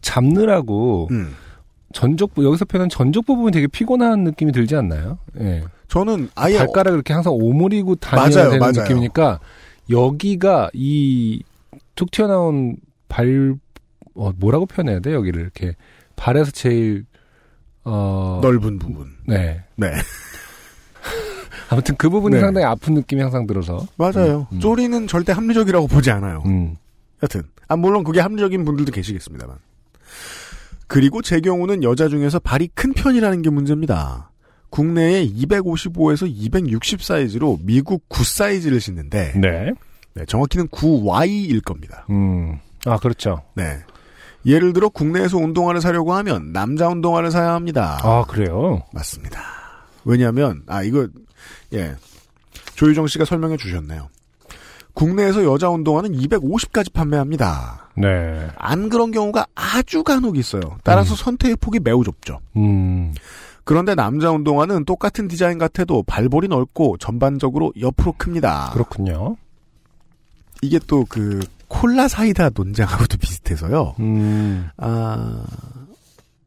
잡느라고 0.01 1.07
음. 1.11 1.35
전족부 1.93 2.45
여기서 2.45 2.65
표현한 2.65 2.89
전족 2.89 3.25
부분이 3.25 3.51
되게 3.51 3.67
피곤한 3.67 4.23
느낌이 4.23 4.51
들지 4.51 4.75
않나요? 4.75 5.17
예. 5.39 5.63
저는 5.87 6.29
아예 6.35 6.57
발가락을 6.57 6.97
이렇게 6.97 7.13
항상 7.13 7.33
오므리고 7.33 7.95
다녀야 7.95 8.27
맞아요, 8.29 8.49
되는 8.51 8.59
맞아요. 8.59 8.71
느낌이니까 8.73 9.39
여기가 9.89 10.69
이 10.73 11.41
툭 11.95 12.11
튀어나온 12.11 12.77
발 13.09 13.55
어, 14.13 14.31
뭐라고 14.37 14.65
표현해야 14.67 14.99
돼 14.99 15.13
여기를 15.13 15.41
이렇게 15.41 15.75
발에서 16.15 16.51
제일 16.51 17.05
어 17.83 18.39
넓은 18.43 18.77
부분. 18.79 19.07
네 19.25 19.63
네. 19.75 19.91
아무튼 21.69 21.95
그 21.97 22.09
부분이 22.09 22.35
네. 22.35 22.41
상당히 22.41 22.65
아픈 22.65 22.93
느낌이 22.93 23.21
항상 23.21 23.45
들어서 23.45 23.85
맞아요. 23.97 24.47
음, 24.51 24.55
음. 24.55 24.59
쪼리는 24.59 25.07
절대 25.07 25.31
합리적이라고 25.31 25.87
보지 25.87 26.11
않아요. 26.11 26.43
음. 26.45 26.75
여튼 27.23 27.43
아 27.67 27.75
물론 27.75 28.03
그게 28.03 28.19
합리적인 28.19 28.63
분들도 28.65 28.91
계시겠습니다만. 28.91 29.57
그리고 30.87 31.21
제 31.21 31.41
경우는 31.41 31.83
여자 31.83 32.07
중에서 32.07 32.39
발이 32.39 32.69
큰 32.73 32.93
편이라는 32.93 33.41
게 33.41 33.49
문제입니다. 33.49 34.31
국내에 34.69 35.27
255에서 35.27 36.27
260 36.29 37.01
사이즈로 37.01 37.59
미국 37.61 38.07
9 38.09 38.23
사이즈를 38.23 38.79
신는데 38.79 39.33
네. 39.35 39.71
네, 40.13 40.25
정확히는 40.25 40.67
9Y일 40.69 41.63
겁니다. 41.63 42.05
음. 42.09 42.59
아 42.85 42.97
그렇죠. 42.97 43.41
네. 43.55 43.79
예를 44.45 44.71
들어 44.71 44.87
국내에서 44.87 45.37
운동화를 45.37 45.81
사려고 45.81 46.13
하면 46.13 46.53
남자 46.53 46.87
운동화를 46.87 47.31
사야 47.31 47.53
합니다. 47.53 47.99
아 48.01 48.23
그래요. 48.27 48.81
맞습니다. 48.93 49.41
왜냐하면 50.05 50.63
아 50.67 50.83
이거 50.83 51.07
예 51.73 51.95
조유정 52.75 53.07
씨가 53.07 53.25
설명해 53.25 53.57
주셨네요. 53.57 54.09
국내에서 54.93 55.43
여자 55.43 55.69
운동화는 55.69 56.13
250까지 56.13 56.91
판매합니다. 56.91 57.89
네. 57.95 58.47
안 58.57 58.89
그런 58.89 59.11
경우가 59.11 59.45
아주 59.53 60.03
간혹 60.03 60.37
있어요. 60.37 60.61
따라서 60.83 61.15
선택의 61.15 61.57
폭이 61.57 61.79
매우 61.79 62.03
좁죠. 62.03 62.39
음. 62.55 63.13
그런데 63.63 63.93
남자 63.95 64.31
운동화는 64.31 64.85
똑같은 64.85 65.27
디자인 65.27 65.57
같아도 65.57 66.01
발볼이 66.03 66.47
넓고 66.47 66.97
전반적으로 66.97 67.73
옆으로 67.79 68.13
큽니다. 68.17 68.71
그렇군요. 68.73 69.35
이게 70.61 70.79
또 70.87 71.05
그 71.07 71.41
콜라 71.67 72.07
사이다 72.07 72.49
논쟁하고도 72.55 73.17
비슷해서요. 73.17 73.95
음. 73.99 74.69
아, 74.77 75.43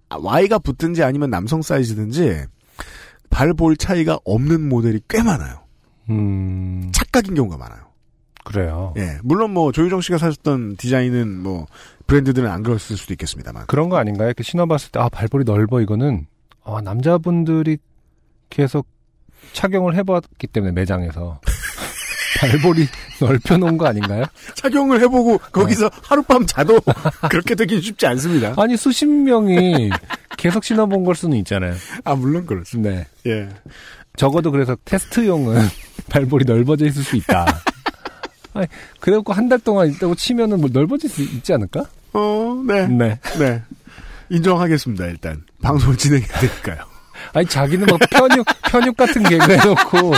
아, 0.09 0.16
Y가 0.16 0.59
붙든지 0.59 1.03
아니면 1.03 1.30
남성 1.30 1.62
사이즈든지 1.62 2.44
발볼 3.31 3.76
차이가 3.76 4.18
없는 4.24 4.68
모델이 4.68 5.01
꽤 5.09 5.22
많아요. 5.22 5.61
음. 6.11 6.91
착각인 6.93 7.35
경우가 7.35 7.57
많아요. 7.57 7.81
그래요. 8.45 8.95
예, 8.97 9.18
물론 9.22 9.53
뭐 9.53 9.70
조유정 9.70 10.01
씨가 10.01 10.18
사셨던 10.18 10.76
디자인은 10.76 11.43
뭐 11.43 11.66
브랜드들은 12.07 12.51
안 12.51 12.62
그랬을 12.62 12.97
수도 12.97 13.14
있겠습니다만. 13.14 13.66
그런 13.66 13.89
거 13.89 13.97
아닌가요? 13.97 14.28
이렇게 14.28 14.43
신어봤을 14.43 14.91
때, 14.91 14.99
아, 14.99 15.09
발볼이 15.09 15.45
넓어, 15.45 15.81
이거는, 15.81 16.26
아, 16.64 16.81
남자분들이 16.83 17.78
계속 18.49 18.89
착용을 19.53 19.95
해봤기 19.95 20.49
때문에, 20.49 20.72
매장에서. 20.72 21.41
발볼이 22.41 22.87
넓혀놓은 23.20 23.76
거 23.76 23.87
아닌가요? 23.87 24.24
착용을 24.57 25.01
해보고 25.03 25.39
거기서 25.53 25.91
하룻밤 26.03 26.47
자도 26.47 26.81
그렇게 27.28 27.55
되긴 27.55 27.81
쉽지 27.81 28.07
않습니다. 28.07 28.55
아니, 28.57 28.76
수십 28.76 29.07
명이 29.07 29.91
계속 30.41 30.64
신어본 30.64 31.05
걸 31.05 31.14
수는 31.14 31.36
있잖아요. 31.38 31.74
아 32.05 32.14
물론 32.14 32.47
그렇습니다. 32.47 32.91
네. 32.91 33.07
예. 33.26 33.49
적어도 34.16 34.51
그래서 34.51 34.74
테스트용은 34.86 35.61
발볼이 36.09 36.45
넓어져 36.47 36.86
있을 36.86 37.03
수 37.03 37.16
있다. 37.16 37.45
아니, 38.55 38.66
그래갖고 39.01 39.32
한 39.34 39.49
달 39.51 39.59
동안 39.59 39.88
있다고 39.91 40.14
치면은 40.14 40.61
뭐 40.61 40.70
넓어질 40.72 41.09
수 41.11 41.22
있지 41.22 41.53
않을까? 41.53 41.84
어, 42.14 42.61
네, 42.66 42.86
네. 42.88 43.18
네. 43.38 43.62
인정하겠습니다. 44.30 45.07
일단 45.07 45.43
방송을 45.62 45.97
진행해야 45.97 46.38
되니까요. 46.41 46.84
아니 47.34 47.47
자기는 47.47 47.86
막 47.86 48.01
편육 48.11 48.47
편육 48.70 48.97
같은 48.97 49.22
개그 49.22 49.53
해놓고 49.53 50.12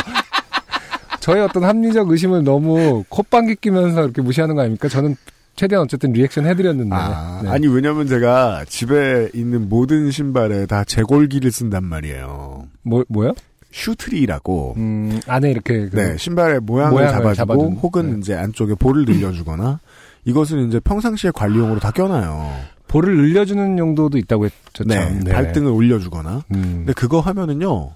저의 1.20 1.42
어떤 1.42 1.64
합리적 1.64 2.08
의심을 2.10 2.44
너무 2.44 3.04
콧방귀 3.08 3.56
끼면서 3.56 4.04
이렇게 4.04 4.22
무시하는 4.22 4.54
거 4.54 4.60
아닙니까? 4.62 4.88
저는 4.88 5.16
최대한 5.54 5.84
어쨌든 5.84 6.12
리액션 6.12 6.46
해드렸는데. 6.46 6.94
아, 6.94 7.40
네. 7.42 7.50
아니 7.50 7.66
왜냐면 7.66 8.06
제가 8.06 8.64
집에 8.68 9.28
있는 9.34 9.68
모든 9.68 10.10
신발에 10.10 10.66
다 10.66 10.84
제골기를 10.84 11.50
쓴단 11.50 11.84
말이에요. 11.84 12.66
뭐 12.82 13.04
뭐요? 13.08 13.34
shoe 13.70 14.05
tree라고 14.05 14.74
음, 14.76 15.20
안에 15.26 15.50
이렇게 15.50 15.88
그 15.88 15.96
네, 15.96 16.16
신발의 16.18 16.60
모양을, 16.60 16.92
모양을 16.92 17.12
잡아주고 17.12 17.34
잡아준, 17.34 17.72
혹은 17.78 18.12
네. 18.12 18.18
이제 18.18 18.34
안쪽에 18.34 18.74
볼을 18.74 19.04
늘려주거나 19.06 19.80
이것은 20.24 20.68
이제 20.68 20.78
평상시에 20.80 21.30
관리용으로 21.34 21.80
다 21.80 21.90
껴놔요. 21.90 22.52
볼을 22.88 23.16
늘려주는 23.16 23.78
용도도 23.78 24.18
있다고 24.18 24.44
했죠. 24.44 24.84
네, 24.84 24.96
참. 24.96 25.24
발등을 25.24 25.70
올려주거나. 25.70 26.44
음, 26.54 26.62
근데 26.78 26.92
그거 26.92 27.20
하면은요 27.20 27.92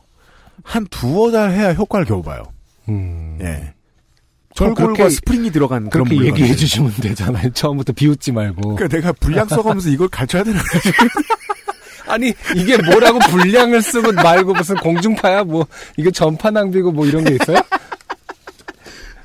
한 0.63 0.87
두어 0.91 1.31
달 1.31 1.51
해야 1.51 1.73
효과를 1.73 2.07
겨우 2.07 2.23
봐요. 2.23 2.43
음. 2.89 3.39
예. 3.43 3.75
철골과 4.57 5.11
스프링이 5.11 5.51
들어간 5.51 5.91
그런 5.91 6.05
그렇게 6.09 6.15
물건. 6.17 6.39
얘기해 6.41 6.57
주시면 6.57 6.93
되잖아요. 7.01 7.51
처음부터 7.53 7.93
비웃지 7.93 8.33
말고. 8.33 8.75
그러니까 8.77 8.89
내가 8.97 9.13
분량 9.13 9.47
써가면서 9.47 9.89
이걸 9.91 10.09
가르쳐야 10.09 10.43
되나? 10.43 10.59
아니 12.09 12.33
이게 12.55 12.77
뭐라고 12.79 13.19
분량을 13.31 13.83
쓰고 13.83 14.13
말고 14.13 14.53
무슨 14.55 14.77
공중파야 14.77 15.45
뭐 15.45 15.67
이게 15.97 16.11
전파 16.11 16.51
낭비고 16.51 16.93
뭐 16.93 17.05
이런 17.07 17.25
게 17.25 17.35
있어요? 17.41 17.59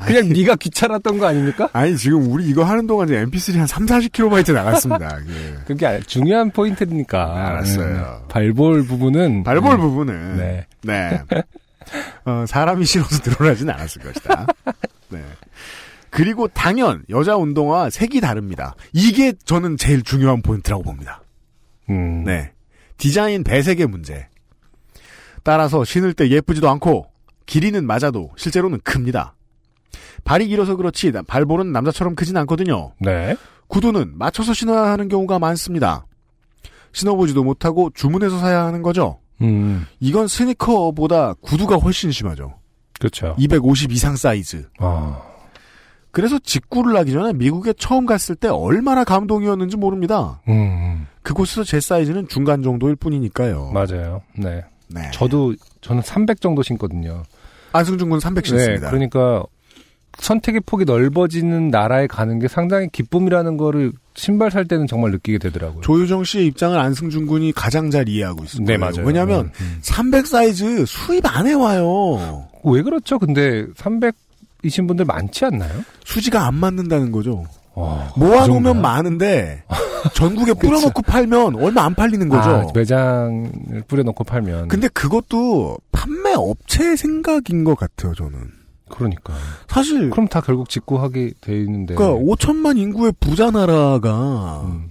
그냥 0.04 0.30
네가 0.30 0.56
귀찮았던 0.56 1.20
거 1.20 1.28
아닙니까? 1.28 1.70
아니 1.74 1.96
지금 1.96 2.32
우리 2.32 2.46
이거 2.48 2.64
하는 2.64 2.88
동안 2.88 3.08
이제 3.08 3.24
MP3 3.24 3.58
한 3.60 3.68
3, 3.68 3.86
40kB 3.86 4.50
나갔습니다. 4.54 5.20
예. 5.30 5.56
그게 5.68 5.86
아- 5.86 6.00
중요한 6.00 6.50
포인트니까. 6.50 7.48
알았어요. 7.50 7.94
네. 7.96 8.28
발볼 8.28 8.88
부분은 8.88 9.44
발볼 9.44 9.74
음, 9.76 9.80
부분은 9.80 10.38
네. 10.38 10.66
네. 10.82 11.22
어, 12.26 12.46
사람이 12.48 12.84
신어서 12.86 13.20
늘어나진 13.24 13.70
않았을 13.70 14.02
것이다. 14.02 14.48
네. 15.12 15.24
그리고 16.10 16.48
당연 16.48 17.04
여자 17.10 17.38
운동화 17.38 17.90
색이 17.90 18.22
다릅니다. 18.22 18.76
이게 18.94 19.34
저는 19.46 19.78
제일 19.78 20.04
중요한 20.04 20.42
포인트라고 20.42 20.84
봅니다. 20.84 21.22
음. 21.90 22.24
네. 22.26 22.52
디자인 22.98 23.44
배색의 23.44 23.88
문제. 23.88 24.28
따라서 25.44 25.84
신을 25.84 26.14
때 26.14 26.30
예쁘지도 26.30 26.70
않고 26.70 27.08
길이는 27.46 27.86
맞아도 27.86 28.32
실제로는 28.36 28.80
큽니다. 28.84 29.36
발이 30.24 30.48
길어서 30.48 30.76
그렇지 30.76 31.12
발볼은 31.28 31.72
남자처럼 31.72 32.16
크진 32.16 32.38
않거든요. 32.38 32.94
네. 33.00 33.36
구두는 33.68 34.18
맞춰서 34.18 34.54
신어야 34.54 34.92
하는 34.92 35.08
경우가 35.08 35.40
많습니다. 35.40 36.06
신어보지도 36.94 37.44
못하고 37.44 37.90
주문해서 37.94 38.38
사야 38.38 38.66
하는 38.66 38.82
거죠. 38.82 39.20
음. 39.42 39.88
이건 40.00 40.28
sneaker보다 40.28 41.34
구두가 41.36 41.78
훨씬 41.78 42.12
심하죠. 42.12 42.61
그렇죠. 43.02 43.36
250 43.40 43.92
이상 43.92 44.16
사이즈. 44.16 44.68
아. 44.78 45.24
그래서 46.12 46.38
직구를 46.38 46.96
하기 46.98 47.12
전에 47.12 47.34
미국에 47.34 47.74
처음 47.74 48.06
갔을 48.06 48.36
때 48.36 48.48
얼마나 48.48 49.04
감동이었는지 49.04 49.76
모릅니다. 49.76 50.42
음. 50.48 51.08
그곳에서 51.24 51.64
제 51.64 51.80
사이즈는 51.80 52.28
중간 52.28 52.62
정도일 52.62 52.96
뿐이니까요. 52.98 53.72
맞아요. 53.74 54.22
네. 54.38 54.64
네. 54.88 55.10
저도 55.12 55.56
저는 55.80 56.04
300 56.04 56.42
정도 56.42 56.62
신거든요. 56.62 57.24
안승준 57.74 58.08
군300 58.10 58.36
네. 58.36 58.50
신습니다. 58.50 58.90
그러니까 58.92 59.44
선택의 60.22 60.62
폭이 60.66 60.86
넓어지는 60.86 61.70
나라에 61.70 62.06
가는 62.06 62.38
게 62.40 62.48
상당히 62.48 62.88
기쁨이라는 62.92 63.58
거를 63.58 63.92
신발 64.14 64.52
살 64.52 64.66
때는 64.66 64.86
정말 64.86 65.12
느끼게 65.12 65.40
되더라고요. 65.40 65.82
조유정 65.82 66.24
씨의 66.24 66.46
입장을 66.48 66.78
안승준 66.78 67.26
군이 67.26 67.52
가장 67.54 67.90
잘 67.90 68.08
이해하고 68.08 68.44
있습니다. 68.44 68.72
네, 68.72 68.78
맞아요. 68.78 69.04
왜냐하면 69.04 69.46
음, 69.46 69.52
음. 69.60 69.78
300 69.82 70.28
사이즈 70.28 70.86
수입 70.86 71.26
안 71.26 71.48
해와요. 71.48 72.48
왜 72.64 72.84
그렇죠? 72.84 73.18
근데 73.18 73.66
300이신 73.76 74.88
분들 74.88 75.06
많지 75.06 75.46
않나요? 75.46 75.72
수지가 76.06 76.46
안 76.46 76.54
맞는다는 76.54 77.12
거죠. 77.12 77.44
어, 77.74 78.08
모아놓으면 78.16 78.76
그? 78.76 78.80
많은데 78.80 79.64
전국에 80.14 80.54
뿌려놓고 80.54 81.02
팔면 81.02 81.56
얼마 81.56 81.84
안 81.86 81.96
팔리는 81.96 82.30
거죠. 82.30 82.50
아, 82.50 82.68
매장을 82.76 83.50
뿌려놓고 83.88 84.24
팔면. 84.24 84.68
근데 84.68 84.88
그것도 84.90 85.78
판매 85.92 86.34
업체의 86.36 86.96
생각인 86.98 87.64
것 87.64 87.76
같아요, 87.76 88.14
저는. 88.14 88.61
그러니까. 88.92 89.34
사실 89.68 90.10
그럼 90.10 90.28
다 90.28 90.42
결국 90.42 90.70
직구하게 90.70 91.34
돼 91.42 91.58
있는데. 91.62 91.96
그러니까 91.96 92.20
5천만 92.24 92.78
인구의 92.78 93.14
부자 93.20 93.52
나라가 93.52 94.62
음. 94.66 94.90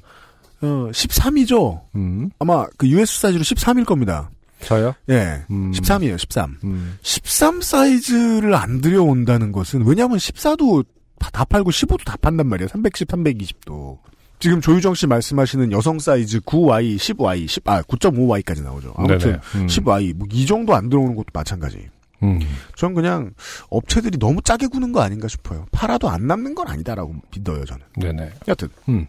어, 0.63 0.89
13이죠. 0.93 1.81
음. 1.95 2.31
아마 2.39 2.67
그 2.77 2.87
US 2.89 3.21
사이즈로 3.21 3.43
13일 3.43 3.85
겁니다. 3.87 4.31
저요? 4.63 4.95
예. 5.09 5.43
음. 5.51 5.71
13이에요, 5.73 6.19
13. 6.19 6.59
음. 6.65 6.99
13 7.03 7.63
사이즈를 7.63 8.55
안 8.55 8.81
들여온다는 8.83 9.53
것은 9.53 9.87
왜냐하면 9.87 10.19
14도 10.19 10.85
다 11.19 11.45
팔고 11.45 11.71
15도 11.71 12.05
다 12.05 12.17
판단 12.21 12.47
말이에요. 12.47 12.69
310, 12.69 13.09
320도. 13.09 13.99
지금 14.39 14.61
조유정 14.63 14.95
씨 14.95 15.07
말씀하시는 15.07 15.71
여성 15.73 15.99
사이즈 15.99 16.41
9Y, 16.41 16.97
10Y, 16.97 17.47
10, 17.47 17.69
아, 17.69 17.83
9.5Y까지 17.83 18.63
나오죠. 18.63 18.95
아무튼 18.97 19.19
네네. 19.19 19.39
음. 19.57 19.67
10Y, 19.67 20.15
뭐 20.17 20.27
이 20.33 20.47
정도 20.47 20.75
안 20.75 20.89
들어오는 20.89 21.15
것도 21.15 21.27
마찬가지. 21.35 21.89
음. 22.23 22.41
전 22.77 22.95
그냥 22.95 23.33
업체들이 23.69 24.19
너무 24.19 24.43
짜게 24.43 24.67
구는 24.67 24.93
거 24.93 25.01
아닌가 25.01 25.29
싶어요. 25.29 25.67
팔아도 25.73 26.09
안 26.09 26.27
남는 26.27 26.55
건 26.55 26.69
아니다라고 26.69 27.15
믿어요, 27.35 27.65
저는. 27.65 27.85
네네. 27.97 28.31
여튼. 28.49 28.69
음. 28.89 29.07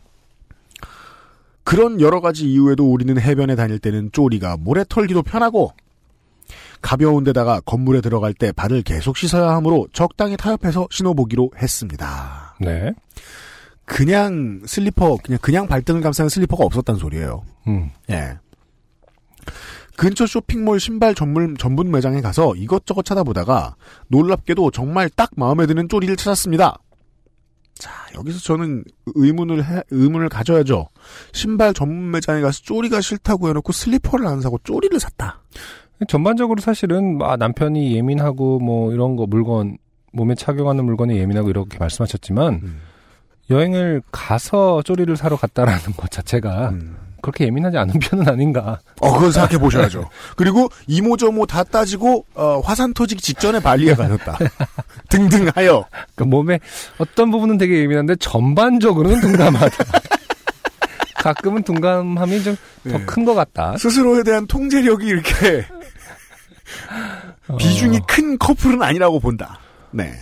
그런 1.63 2.01
여러 2.01 2.21
가지 2.21 2.49
이유에도 2.49 2.91
우리는 2.91 3.19
해변에 3.19 3.55
다닐 3.55 3.79
때는 3.79 4.11
쪼리가 4.11 4.57
모래 4.57 4.83
털기도 4.87 5.23
편하고 5.23 5.73
가벼운 6.81 7.23
데다가 7.23 7.59
건물에 7.61 8.01
들어갈 8.01 8.33
때 8.33 8.51
발을 8.51 8.81
계속 8.81 9.17
씻어야 9.17 9.51
하므로 9.51 9.87
적당히 9.93 10.35
타협해서 10.35 10.87
신어보기로 10.89 11.51
했습니다. 11.57 12.55
네. 12.59 12.93
그냥 13.85 14.61
슬리퍼, 14.65 15.17
그냥 15.23 15.39
그냥 15.41 15.67
발등을 15.67 16.01
감싸는 16.01 16.29
슬리퍼가 16.29 16.65
없었단 16.65 16.95
소리예요. 16.95 17.43
음. 17.67 17.91
예. 18.09 18.37
근처 20.01 20.25
쇼핑몰 20.25 20.79
신발 20.79 21.13
전문, 21.13 21.55
전문 21.55 21.91
매장에 21.91 22.21
가서 22.21 22.55
이것저것 22.55 23.05
찾아보다가 23.05 23.75
놀랍게도 24.07 24.71
정말 24.71 25.11
딱 25.11 25.29
마음에 25.35 25.67
드는 25.67 25.89
쪼리를 25.89 26.15
찾았습니다. 26.15 26.79
자, 27.75 27.91
여기서 28.15 28.39
저는 28.39 28.83
의문을 29.13 29.63
해, 29.63 29.83
의문을 29.91 30.29
가져야죠. 30.29 30.87
신발 31.33 31.75
전문 31.75 32.09
매장에 32.09 32.41
가서 32.41 32.61
쪼리가 32.63 32.99
싫다고 32.99 33.49
해놓고 33.49 33.71
슬리퍼를 33.71 34.25
안 34.25 34.41
사고 34.41 34.57
쪼리를 34.63 34.99
샀다. 34.99 35.43
전반적으로 36.07 36.61
사실은 36.61 37.19
아, 37.21 37.35
남편이 37.35 37.95
예민하고 37.95 38.57
뭐 38.57 38.91
이런 38.93 39.15
거 39.15 39.27
물건 39.27 39.77
몸에 40.13 40.33
착용하는 40.33 40.83
물건에 40.83 41.15
예민하고 41.15 41.51
이렇게 41.51 41.77
말씀하셨지만 41.77 42.53
음. 42.55 42.81
여행을 43.51 44.01
가서 44.11 44.81
쪼리를 44.81 45.15
사러 45.15 45.37
갔다라는 45.37 45.93
것 45.95 46.09
자체가 46.09 46.69
음. 46.69 46.97
그렇게 47.21 47.45
예민하지 47.45 47.77
않은 47.77 47.99
편은 47.99 48.27
아닌가. 48.27 48.79
어, 48.99 49.13
그건 49.13 49.31
생각해 49.31 49.57
보셔야죠. 49.57 50.09
그리고 50.35 50.69
이모저모 50.87 51.45
다 51.45 51.63
따지고 51.63 52.25
어, 52.33 52.59
화산 52.63 52.93
터지기 52.93 53.21
직전에 53.21 53.59
발리에 53.59 53.93
가셨다. 53.93 54.37
등등하여 55.09 55.85
그 56.15 56.23
몸에 56.23 56.59
어떤 56.97 57.31
부분은 57.31 57.57
되게 57.57 57.79
예민한데 57.79 58.15
전반적으로는 58.17 59.21
둔감하다. 59.21 59.83
가끔은 61.21 61.61
둔감함이 61.63 62.41
좀더 62.43 62.57
네. 62.83 63.05
큰것 63.05 63.35
같다. 63.35 63.77
스스로에 63.77 64.23
대한 64.23 64.47
통제력이 64.47 65.05
이렇게 65.05 65.65
비중이 67.59 67.97
어, 67.97 68.01
큰 68.07 68.37
커플은 68.39 68.81
아니라고 68.81 69.19
본다. 69.19 69.59
네. 69.91 70.13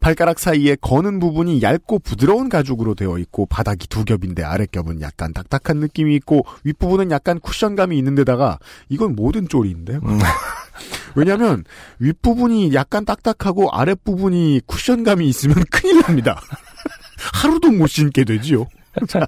발가락 0.00 0.38
사이에 0.38 0.76
거는 0.80 1.20
부분이 1.20 1.62
얇고 1.62 2.00
부드러운 2.00 2.48
가죽으로 2.48 2.94
되어 2.94 3.18
있고 3.18 3.46
바닥이 3.46 3.86
두 3.88 4.04
겹인데 4.04 4.42
아랫겹은 4.42 5.02
약간 5.02 5.32
딱딱한 5.32 5.76
느낌이 5.76 6.14
있고 6.16 6.44
윗부분은 6.64 7.10
약간 7.10 7.38
쿠션감이 7.38 7.96
있는데다가 7.98 8.58
이건 8.88 9.14
모든 9.14 9.46
쪼리인데 9.46 9.96
음. 10.02 10.18
왜냐하면 11.14 11.64
윗부분이 11.98 12.72
약간 12.74 13.04
딱딱하고 13.04 13.70
아랫부분이 13.70 14.62
쿠션감이 14.66 15.28
있으면 15.28 15.56
큰일 15.70 16.00
납니다. 16.00 16.40
하루도 17.34 17.70
못 17.70 17.86
신게 17.86 18.24
되지요. 18.24 18.66
자, 19.06 19.26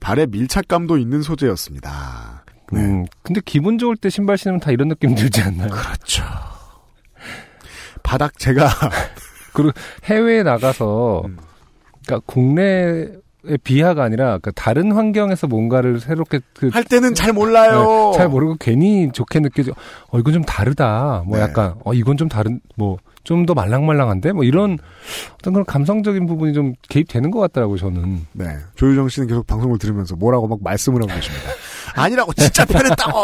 발에 0.00 0.26
밀착감도 0.26 0.96
있는 0.96 1.20
소재였습니다. 1.20 2.44
네. 2.72 2.80
음, 2.80 3.06
근데 3.22 3.40
기분 3.44 3.76
좋을 3.76 3.96
때 3.96 4.08
신발 4.08 4.38
신으면 4.38 4.60
다 4.60 4.70
이런 4.70 4.88
느낌 4.88 5.14
들지 5.14 5.42
않나요? 5.42 5.68
그렇죠. 5.68 6.24
바닥 8.02 8.38
제가 8.38 8.68
해외에 10.04 10.42
나가서 10.42 11.22
음. 11.24 11.36
그러니까 12.06 12.24
국내의 12.26 13.12
비하가 13.64 14.04
아니라 14.04 14.38
그 14.38 14.52
다른 14.52 14.92
환경에서 14.92 15.46
뭔가를 15.46 16.00
새롭게 16.00 16.40
그 16.54 16.70
할 16.72 16.84
때는 16.84 17.14
잘 17.14 17.32
몰라요. 17.32 18.10
네, 18.12 18.18
잘 18.18 18.28
모르고 18.28 18.56
괜히 18.60 19.10
좋게 19.12 19.40
느껴져. 19.40 19.72
어 20.08 20.18
이건 20.18 20.32
좀 20.32 20.42
다르다. 20.42 21.22
뭐 21.26 21.36
네. 21.38 21.42
약간 21.44 21.74
어 21.84 21.92
이건 21.94 22.16
좀 22.16 22.28
다른 22.28 22.60
뭐 22.76 22.98
좀 23.22 23.44
더 23.44 23.52
말랑말랑한데 23.54 24.32
뭐 24.32 24.44
이런 24.44 24.78
어떤 25.34 25.52
그런 25.52 25.66
감성적인 25.66 26.26
부분이 26.26 26.54
좀 26.54 26.72
개입되는 26.88 27.30
것 27.30 27.38
같더라고요 27.40 27.76
저는. 27.76 28.26
네. 28.32 28.56
조유정 28.76 29.08
씨는 29.10 29.28
계속 29.28 29.46
방송을 29.46 29.78
들으면서 29.78 30.16
뭐라고 30.16 30.48
막 30.48 30.58
말씀을 30.62 31.02
하고 31.02 31.12
계십니다. 31.14 31.50
아니라고 31.96 32.32
진짜 32.32 32.64
편했다고. 32.64 33.18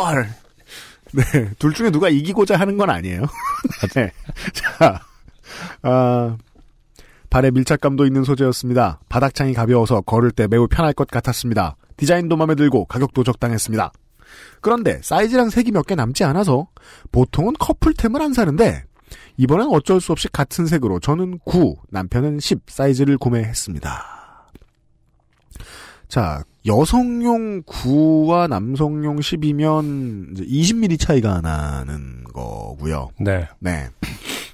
네. 1.16 1.50
둘 1.58 1.72
중에 1.72 1.90
누가 1.90 2.08
이기고자 2.08 2.56
하는 2.58 2.76
건 2.76 2.90
아니에요. 2.90 3.22
네. 3.94 4.12
자, 4.52 5.00
아, 5.82 6.36
발에 7.30 7.50
밀착감도 7.50 8.06
있는 8.06 8.22
소재였습니다. 8.24 9.00
바닥창이 9.08 9.54
가벼워서 9.54 10.02
걸을 10.02 10.30
때 10.30 10.46
매우 10.46 10.68
편할 10.68 10.92
것 10.92 11.08
같았습니다. 11.08 11.76
디자인도 11.96 12.36
마음에 12.36 12.54
들고 12.54 12.84
가격도 12.84 13.24
적당했습니다. 13.24 13.92
그런데 14.60 15.00
사이즈랑 15.02 15.50
색이 15.50 15.70
몇 15.72 15.86
개 15.86 15.94
남지 15.94 16.24
않아서 16.24 16.68
보통은 17.12 17.54
커플템을 17.58 18.20
안 18.20 18.32
사는데 18.34 18.84
이번엔 19.38 19.68
어쩔 19.70 20.00
수 20.00 20.12
없이 20.12 20.28
같은 20.28 20.66
색으로 20.66 20.98
저는 21.00 21.38
9, 21.44 21.76
남편은 21.90 22.40
10 22.40 22.62
사이즈를 22.68 23.16
구매했습니다. 23.18 24.04
자, 26.08 26.42
여성용 26.66 27.62
9와 27.62 28.48
남성용 28.48 29.16
10이면 29.18 30.36
20mm 30.38 30.98
차이가 30.98 31.40
나는 31.40 32.24
거고요. 32.32 33.10
네. 33.20 33.46
네. 33.60 33.88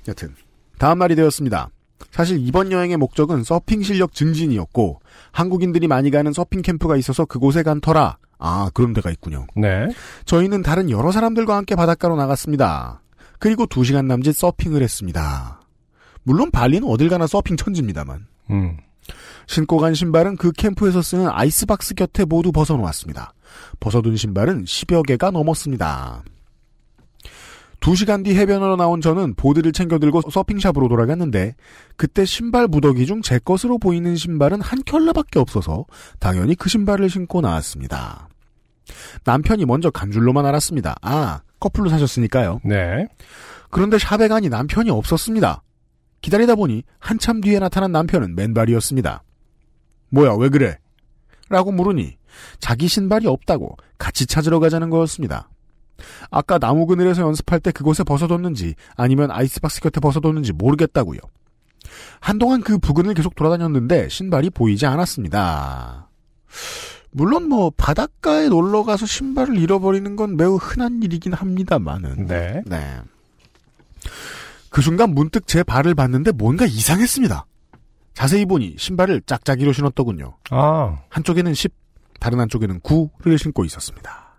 여튼 0.06 0.34
다음 0.78 0.98
날이 0.98 1.14
되었습니다. 1.16 1.70
사실 2.10 2.38
이번 2.46 2.70
여행의 2.70 2.98
목적은 2.98 3.44
서핑 3.44 3.82
실력 3.82 4.12
증진이었고 4.12 5.00
한국인들이 5.30 5.88
많이 5.88 6.10
가는 6.10 6.32
서핑 6.32 6.60
캠프가 6.62 6.96
있어서 6.96 7.24
그곳에 7.24 7.62
간 7.62 7.80
터라 7.80 8.18
아 8.38 8.70
그런 8.74 8.92
데가 8.92 9.10
있군요. 9.10 9.46
네. 9.56 9.88
저희는 10.26 10.62
다른 10.62 10.90
여러 10.90 11.12
사람들과 11.12 11.56
함께 11.56 11.74
바닷가로 11.74 12.16
나갔습니다. 12.16 13.00
그리고 13.38 13.66
2시간 13.66 14.06
남짓 14.06 14.36
서핑을 14.36 14.82
했습니다. 14.82 15.60
물론 16.24 16.50
발리는 16.50 16.86
어딜 16.86 17.08
가나 17.08 17.26
서핑 17.26 17.56
천지입니다만 17.56 18.26
음. 18.50 18.76
신고 19.46 19.78
간 19.78 19.94
신발은 19.94 20.36
그 20.36 20.52
캠프에서 20.52 21.02
쓰는 21.02 21.28
아이스박스 21.30 21.94
곁에 21.94 22.24
모두 22.24 22.52
벗어놓았습니다. 22.52 23.34
벗어둔 23.80 24.16
신발은 24.16 24.64
10여 24.64 25.06
개가 25.06 25.30
넘었습니다. 25.30 26.24
2시간 27.80 28.24
뒤 28.24 28.36
해변으로 28.36 28.76
나온 28.76 29.00
저는 29.00 29.34
보드를 29.34 29.72
챙겨 29.72 29.98
들고 29.98 30.22
서핑샵으로 30.30 30.88
돌아갔는데 30.88 31.56
그때 31.96 32.24
신발 32.24 32.68
무더기 32.68 33.06
중 33.06 33.22
제 33.22 33.40
것으로 33.40 33.78
보이는 33.78 34.14
신발은 34.14 34.60
한 34.60 34.80
켤레밖에 34.84 35.38
없어서 35.40 35.84
당연히 36.20 36.54
그 36.54 36.68
신발을 36.68 37.10
신고 37.10 37.40
나왔습니다. 37.40 38.28
남편이 39.24 39.64
먼저 39.64 39.90
간 39.90 40.10
줄로만 40.12 40.46
알았습니다. 40.46 40.94
아, 41.02 41.40
커플로 41.60 41.88
사셨으니까요. 41.90 42.60
네. 42.64 43.06
그런데 43.70 43.98
샵에 43.98 44.28
가니 44.28 44.48
남편이 44.48 44.90
없었습니다. 44.90 45.62
기다리다 46.20 46.54
보니 46.54 46.84
한참 47.00 47.40
뒤에 47.40 47.58
나타난 47.58 47.90
남편은 47.90 48.34
맨발이었습니다. 48.36 49.22
뭐야, 50.12 50.34
왜 50.34 50.48
그래? 50.48 50.78
라고 51.48 51.72
물으니 51.72 52.16
자기 52.60 52.86
신발이 52.88 53.26
없다고 53.26 53.76
같이 53.98 54.26
찾으러 54.26 54.60
가자는 54.60 54.90
거였습니다. 54.90 55.48
아까 56.30 56.58
나무 56.58 56.86
그늘에서 56.86 57.22
연습할 57.22 57.60
때 57.60 57.70
그곳에 57.70 58.04
벗어뒀는지 58.04 58.74
아니면 58.96 59.30
아이스박스 59.30 59.80
곁에 59.80 60.00
벗어뒀는지 60.00 60.52
모르겠다고요. 60.52 61.18
한동안 62.20 62.62
그 62.62 62.78
부근을 62.78 63.14
계속 63.14 63.34
돌아다녔는데 63.34 64.08
신발이 64.08 64.50
보이지 64.50 64.86
않았습니다. 64.86 66.08
물론 67.10 67.48
뭐 67.48 67.70
바닷가에 67.76 68.48
놀러 68.48 68.84
가서 68.84 69.06
신발을 69.06 69.58
잃어버리는 69.58 70.16
건 70.16 70.36
매우 70.36 70.56
흔한 70.56 71.02
일이긴 71.02 71.34
합니다만은 71.34 72.26
네. 72.26 72.62
네. 72.66 73.00
그 74.70 74.80
순간 74.80 75.10
문득 75.10 75.46
제 75.46 75.62
발을 75.62 75.94
봤는데 75.94 76.32
뭔가 76.32 76.64
이상했습니다. 76.64 77.44
자세히 78.14 78.44
보니 78.44 78.76
신발을 78.78 79.22
짝짝이로 79.26 79.72
신었더군요. 79.72 80.36
아. 80.50 80.98
한쪽에는 81.08 81.54
10, 81.54 81.72
다른 82.20 82.40
한쪽에는 82.40 82.80
9를 82.80 83.38
신고 83.38 83.64
있었습니다. 83.64 84.36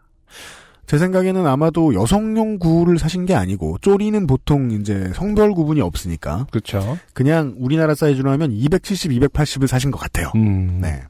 제 0.85 0.97
생각에는 0.97 1.47
아마도 1.47 1.93
여성용 1.93 2.59
9를 2.59 2.97
사신 2.97 3.25
게 3.25 3.33
아니고 3.33 3.77
쪼리는 3.79 4.27
보통 4.27 4.71
이제 4.71 5.11
성별 5.15 5.53
구분이 5.53 5.81
없으니까 5.81 6.45
그렇죠. 6.51 6.97
그냥 7.13 7.55
우리나라 7.57 7.95
사이즈로 7.95 8.29
하면 8.31 8.51
270, 8.51 9.11
280을 9.11 9.67
사신 9.67 9.91
것 9.91 9.97
같아요. 9.97 10.31
음. 10.35 10.79
네. 10.81 11.03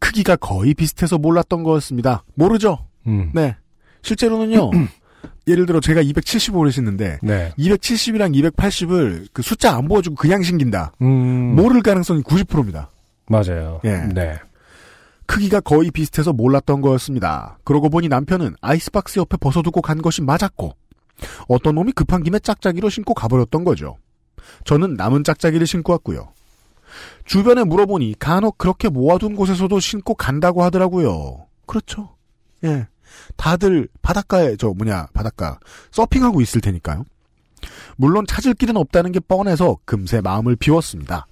크기가 0.00 0.34
거의 0.36 0.74
비슷해서 0.74 1.18
몰랐던 1.18 1.62
거였습니다. 1.62 2.24
모르죠? 2.34 2.86
음. 3.06 3.30
네. 3.32 3.56
실제로는요. 4.02 4.70
예를 5.46 5.66
들어 5.66 5.80
제가 5.80 6.02
275를 6.02 6.70
신는데 6.70 7.18
네. 7.22 7.52
270이랑 7.58 8.52
280을 8.52 9.28
그 9.32 9.42
숫자 9.42 9.76
안 9.76 9.88
보여주고 9.88 10.16
그냥 10.16 10.42
신긴다. 10.42 10.92
음. 11.02 11.54
모를 11.56 11.82
가능성이 11.82 12.22
90%입니다. 12.22 12.90
맞아요. 13.28 13.80
예. 13.84 13.96
네. 14.12 14.38
크기가 15.26 15.60
거의 15.60 15.90
비슷해서 15.90 16.32
몰랐던 16.32 16.80
거였습니다. 16.80 17.58
그러고 17.64 17.88
보니 17.88 18.08
남편은 18.08 18.56
아이스박스 18.60 19.18
옆에 19.18 19.36
벗어두고 19.38 19.80
간 19.80 20.02
것이 20.02 20.20
맞았고 20.22 20.76
어떤 21.48 21.74
놈이 21.74 21.92
급한 21.92 22.22
김에 22.22 22.38
짝짝이로 22.38 22.88
신고 22.90 23.14
가버렸던 23.14 23.64
거죠. 23.64 23.96
저는 24.64 24.94
남은 24.94 25.24
짝짝이를 25.24 25.66
신고 25.66 25.92
왔고요. 25.92 26.32
주변에 27.24 27.64
물어보니 27.64 28.16
간혹 28.18 28.58
그렇게 28.58 28.88
모아둔 28.88 29.36
곳에서도 29.36 29.78
신고 29.80 30.14
간다고 30.14 30.62
하더라고요. 30.62 31.46
그렇죠. 31.66 32.16
예. 32.64 32.86
다들 33.36 33.88
바닷가에 34.02 34.56
저 34.56 34.68
뭐냐 34.68 35.08
바닷가 35.12 35.58
서핑하고 35.90 36.40
있을 36.40 36.60
테니까요. 36.60 37.04
물론 37.96 38.26
찾을 38.26 38.54
길은 38.54 38.76
없다는 38.76 39.12
게 39.12 39.20
뻔해서 39.20 39.78
금세 39.84 40.20
마음을 40.20 40.56
비웠습니다. 40.56 41.26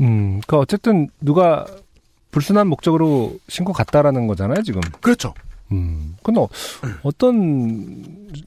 음. 0.00 0.40
그 0.46 0.56
어쨌든 0.56 1.08
누가 1.20 1.64
불순한 2.30 2.68
목적으로 2.68 3.38
신고 3.48 3.72
갔다라는 3.72 4.26
거잖아요, 4.26 4.62
지금. 4.62 4.80
그렇죠. 5.00 5.34
음. 5.72 6.16
근데 6.22 6.40
어, 6.40 6.48
어떤 7.02 8.04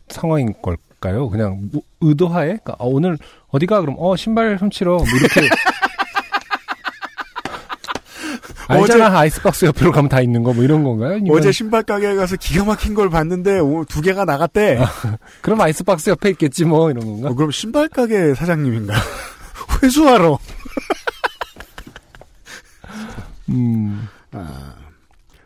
상황인 0.10 0.54
걸까요? 0.62 1.30
그냥 1.30 1.70
뭐 1.72 1.82
의도하에 2.02 2.47
그러니까 2.47 2.76
어, 2.80 2.88
오늘 2.88 3.18
어디가 3.49 3.82
그럼 3.82 3.95
어 3.99 4.16
신발 4.16 4.56
훔치러 4.58 4.97
뭐 4.97 5.06
이렇게 5.06 5.41
알잖아 8.72 9.19
아이스박스 9.19 9.65
옆으로 9.65 9.91
가면 9.91 10.09
다 10.09 10.22
있는 10.22 10.43
거 10.43 10.51
뭐 10.53 10.63
이런 10.63 10.84
건가요? 10.84 11.13
아니면 11.15 11.38
어제 11.38 11.51
신발 11.51 11.84
가게에 11.84 12.15
가서 12.15 12.36
기가 12.36 12.63
막힌 12.65 12.93
걸 12.93 13.09
봤는데 13.09 13.59
두 13.88 14.01
개가 14.01 14.26
나갔대. 14.26 14.80
그럼 15.41 15.61
아이스박스 15.61 16.09
옆에 16.09 16.30
있겠지 16.32 16.65
뭐 16.65 16.89
이런 16.91 17.05
건가? 17.05 17.30
어, 17.30 17.34
그럼 17.36 17.51
신발 17.51 17.88
가게 17.88 18.34
사장님인가? 18.36 18.93
회수하러. 19.84 20.38
음. 23.49 24.07
아, 24.34 24.74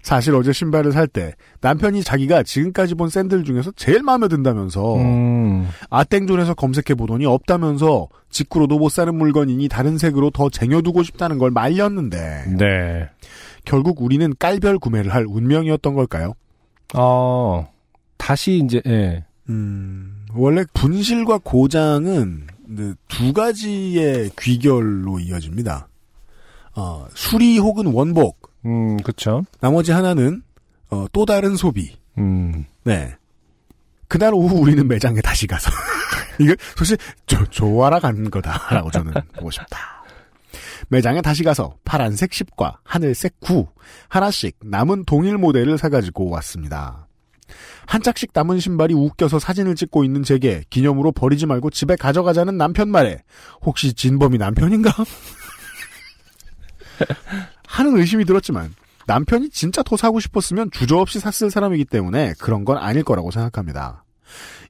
사실 0.06 0.36
어제 0.36 0.54
신발을 0.54 0.92
살 0.92 1.08
때 1.08 1.34
남편이 1.62 2.04
자기가 2.04 2.44
지금까지 2.44 2.94
본 2.94 3.10
샌들 3.10 3.44
중에서 3.44 3.72
제일 3.76 4.04
마음에 4.04 4.28
든다면서 4.28 4.98
음. 4.98 5.68
아땡존에서 5.90 6.54
검색해 6.54 6.94
보더니 6.96 7.26
없다면서 7.26 8.10
직구로도 8.30 8.78
못 8.78 8.90
사는 8.90 9.16
물건이니 9.16 9.68
다른 9.68 9.98
색으로 9.98 10.30
더 10.30 10.52
쟁여두고 10.52 11.02
싶다는 11.02 11.40
걸 11.40 11.50
말렸는데 11.50 12.56
네. 12.56 13.10
결국 13.66 14.04
우리는 14.04 14.32
깔별 14.38 14.78
구매를 14.78 15.12
할 15.12 15.26
운명이었던 15.28 15.96
걸까요? 15.96 16.34
어. 16.94 17.68
다시 18.18 18.62
이제 18.64 18.84
예. 18.86 19.26
음, 19.50 20.26
원래 20.36 20.66
분실과 20.76 21.40
고장은 21.44 22.46
두 23.08 23.34
가지의 23.34 24.30
귀결로 24.40 25.20
이어집니다. 25.20 25.88
어, 26.76 27.08
수리 27.16 27.58
혹은 27.58 27.88
원복, 27.88 28.45
음, 28.66 28.98
그쵸. 28.98 29.44
나머지 29.60 29.92
하나는 29.92 30.42
어, 30.90 31.06
또 31.12 31.26
다른 31.26 31.56
소비. 31.56 31.98
음. 32.18 32.66
네. 32.84 33.16
그날 34.08 34.34
오후 34.34 34.60
우리는 34.60 34.88
매장에 34.88 35.22
다시 35.22 35.48
가서 35.48 35.72
이거 36.40 36.56
사실 36.76 36.98
조, 37.26 37.44
조화라 37.46 38.00
간 38.00 38.30
거다라고 38.30 38.92
저는 38.92 39.14
보고 39.34 39.52
싶다. 39.52 40.04
매장에 40.90 41.22
다시 41.22 41.44
가서 41.44 41.76
파란색 41.84 42.30
10과 42.30 42.78
하늘색 42.84 43.40
9 43.40 43.68
하나씩 44.08 44.58
남은 44.64 45.06
동일 45.06 45.38
모델을 45.38 45.78
사가지고 45.78 46.30
왔습니다. 46.30 47.08
한 47.88 48.02
짝씩 48.02 48.32
남은 48.34 48.60
신발이 48.60 48.94
웃겨서 48.94 49.40
사진을 49.40 49.76
찍고 49.76 50.04
있는 50.04 50.24
제게 50.24 50.64
기념으로 50.70 51.12
버리지 51.12 51.46
말고 51.46 51.70
집에 51.70 51.96
가져가자는 51.96 52.58
남편 52.58 52.90
말에 52.90 53.24
혹시 53.62 53.94
진범이 53.94 54.38
남편인가? 54.38 54.92
하는 57.76 57.98
의심이 57.98 58.24
들었지만 58.24 58.74
남편이 59.06 59.50
진짜 59.50 59.84
더 59.84 59.98
사고 59.98 60.22
싶었으면 60.22 60.72
주저없이 60.72 61.20
샀을 61.20 61.52
사람이기 61.52 61.84
때문에 61.84 62.34
그런 62.40 62.64
건 62.64 62.78
아닐 62.78 63.04
거라고 63.04 63.32
생각합니다. 63.32 64.06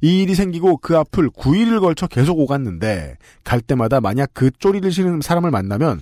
이 0.01 0.23
일이 0.23 0.33
생기고 0.33 0.77
그 0.77 0.97
앞을 0.97 1.29
9일을 1.29 1.81
걸쳐 1.81 2.07
계속 2.07 2.39
오갔는데 2.39 3.17
갈 3.43 3.61
때마다 3.61 4.01
만약 4.01 4.31
그 4.33 4.49
쪼리를 4.49 4.91
신은 4.91 5.21
사람을 5.21 5.51
만나면 5.51 6.01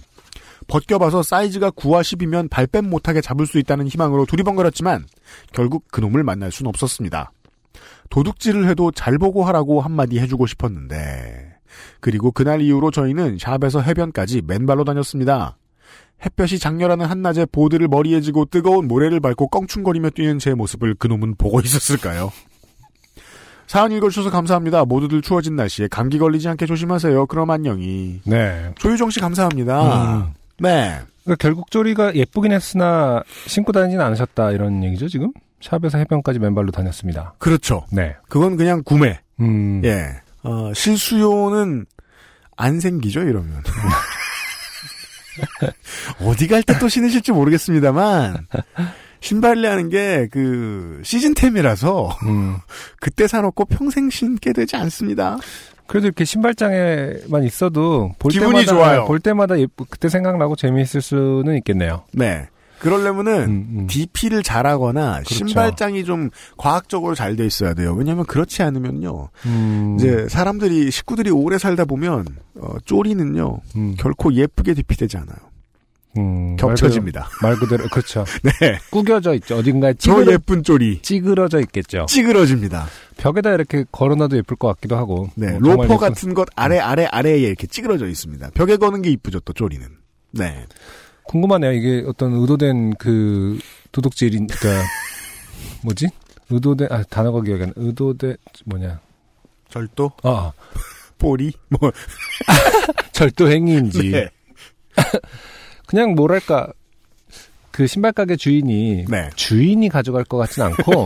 벗겨봐서 0.68 1.24
사이즈가 1.24 1.72
9와 1.72 2.02
10이면 2.02 2.50
발뺌 2.50 2.90
못하게 2.90 3.20
잡을 3.20 3.48
수 3.48 3.60
있다는 3.60 3.90
희망으로 3.90 4.26
두리번거렸지만 4.26 5.06
결국 5.52 5.84
그놈을 5.92 6.24
만날 6.24 6.54
순 6.54 6.68
없었습니다. 6.68 7.34
도둑질을 8.12 8.70
해도 8.70 8.92
잘 8.92 9.18
보고 9.18 9.44
하라고 9.44 9.82
한마디 9.82 10.20
해주고 10.20 10.48
싶었는데 10.48 11.58
그리고 12.00 12.32
그날 12.32 12.62
이후로 12.62 12.92
저희는 12.92 13.40
샵에서 13.40 13.82
해변까지 13.82 14.44
맨발로 14.48 14.86
다녔습니다. 14.86 15.58
햇볕이 16.26 16.60
장렬하는 16.60 17.06
한낮에 17.06 17.46
보드를 17.52 17.88
머리에 17.88 18.22
지고 18.22 18.46
뜨거운 18.46 18.88
모래를 18.88 19.20
밟고 19.20 19.48
껑충거리며 19.48 20.12
뛰는 20.12 20.40
제 20.40 20.54
모습을 20.54 20.96
그놈은 20.96 21.36
보고 21.36 21.60
있었을까요? 21.60 22.32
사연 23.68 23.92
읽어주셔서 23.92 24.30
감사합니다. 24.30 24.86
모두들 24.86 25.22
추워진 25.22 25.56
날씨에 25.56 25.88
감기 25.88 26.20
걸리지 26.20 26.48
않게 26.48 26.66
조심하세요. 26.66 27.26
그럼 27.26 27.50
안녕히. 27.50 28.22
네. 28.26 28.72
조유정 28.76 29.10
씨 29.10 29.20
감사합니다. 29.20 30.18
음. 30.18 30.34
네. 30.60 31.00
그러니까 31.24 31.36
결국 31.40 31.72
쪼리가 31.72 32.16
예쁘긴 32.16 32.52
했으나 32.52 33.24
신고 33.48 33.72
다니진 33.72 34.00
않으셨다 34.00 34.52
이런 34.52 34.84
얘기죠 34.84 35.08
지금? 35.08 35.32
샵에서 35.62 35.98
해변까지 35.98 36.40
맨발로 36.40 36.72
다녔습니다. 36.72 37.34
그렇죠. 37.38 37.86
네. 37.92 38.16
그건 38.28 38.58
그냥 38.58 38.84
구매. 38.84 39.20
음. 39.40 39.82
예. 39.86 40.08
어, 40.44 40.74
실수요는 40.74 41.86
안 42.58 42.80
생기죠, 42.80 43.22
이러면. 43.22 43.64
어디 46.26 46.48
갈 46.48 46.64
때 46.64 46.78
또 46.80 46.88
신으실지 46.90 47.32
모르겠습니다만, 47.32 48.48
신발이라는 49.22 49.90
게, 49.90 50.28
그, 50.32 51.02
시즌템이라서, 51.04 52.18
음. 52.26 52.58
그때 53.00 53.28
사놓고 53.28 53.66
평생 53.66 54.10
신게 54.10 54.54
되지 54.54 54.76
않습니다. 54.76 55.38
그래도 55.88 56.08
이렇게 56.08 56.26
신발장에만 56.26 57.44
있어도 57.44 58.14
볼 58.18 58.32
기분이 58.32 58.52
때마다 58.66 58.72
좋아요. 58.74 59.06
볼 59.06 59.20
때마다 59.20 59.60
예쁘, 59.60 59.86
그때 59.90 60.08
생각나고 60.10 60.56
재미있을 60.56 61.02
수는 61.02 61.56
있겠네요. 61.58 62.04
네. 62.14 62.48
그러려면은, 62.84 63.34
음, 63.44 63.68
음. 63.80 63.88
DP를 63.88 64.44
잘하거나, 64.44 65.22
그렇죠. 65.26 65.34
신발장이 65.36 66.04
좀 66.06 66.30
과학적으로 66.58 67.16
잘 67.16 67.36
돼 67.36 67.46
있어야 67.46 67.74
돼요. 67.74 67.94
왜냐면 67.98 68.26
그렇지 68.26 68.62
않으면요. 68.62 69.30
음, 69.48 69.96
이제 69.98 70.28
사람들이, 70.30 70.92
식구들이 70.92 71.32
오래 71.32 71.58
살다 71.58 71.86
보면, 71.86 72.26
어, 72.56 72.76
쪼리는요, 72.86 73.60
음, 73.76 73.96
결코 73.98 74.34
예쁘게 74.34 74.74
DP되지 74.76 75.18
않아요. 75.18 75.38
음, 76.16 76.56
겹쳐집니다. 76.58 77.28
말 77.42 77.56
그대로, 77.56 77.86
말 77.86 77.88
그대로 77.88 77.90
그렇죠. 77.90 78.24
네. 78.62 78.78
구겨져 78.92 79.34
있죠. 79.34 79.58
어딘가에 79.58 79.94
저 79.96 80.12
찌그러, 80.16 80.32
예쁜 80.34 80.62
쪼리. 80.62 81.02
찌그러져 81.02 81.60
있겠죠. 81.62 82.06
찌그러집니다. 82.08 82.86
벽에다 83.18 83.52
이렇게 83.54 83.84
걸어놔도 83.92 84.38
예쁠 84.38 84.58
것 84.58 84.68
같기도 84.68 84.96
하고. 84.96 85.30
네, 85.34 85.58
뭐 85.58 85.72
로퍼 85.72 85.84
예쁜- 85.86 85.98
같은 85.98 86.34
것 86.36 86.48
아래 86.56 86.78
아래 86.78 87.06
아래에 87.06 87.40
이렇게 87.40 87.66
찌그러져 87.66 88.08
있습니다. 88.08 88.52
벽에 88.54 88.78
거는 88.78 89.02
게 89.02 89.10
이쁘죠, 89.10 89.40
또 89.40 89.54
쪼리는. 89.54 89.88
네. 90.34 90.66
궁금하네요. 91.26 91.72
이게 91.74 92.04
어떤 92.08 92.34
의도된 92.34 92.96
그 92.96 93.60
도둑질인, 93.92 94.48
그니까, 94.48 94.84
뭐지? 95.84 96.08
의도된, 96.50 96.88
아, 96.92 97.04
단어가 97.04 97.42
기억이 97.42 97.64
안 97.64 97.70
나. 97.70 97.74
의도된, 97.78 98.36
뭐냐. 98.66 99.00
절도, 99.70 100.12
아, 100.24 100.52
꼬리, 101.20 101.54
뭐. 101.70 101.80
절도 103.14 103.50
행위인지. 103.50 104.12
네. 104.12 104.30
그냥 105.88 106.16
뭐랄까, 106.16 106.72
그 107.72 107.88
신발 107.88 108.12
가게 108.12 108.36
주인이, 108.36 109.06
네. 109.08 109.30
주인이 109.36 109.88
가져갈 109.90 110.26
것 110.26 110.38
같진 110.38 110.64
않고, 110.64 111.06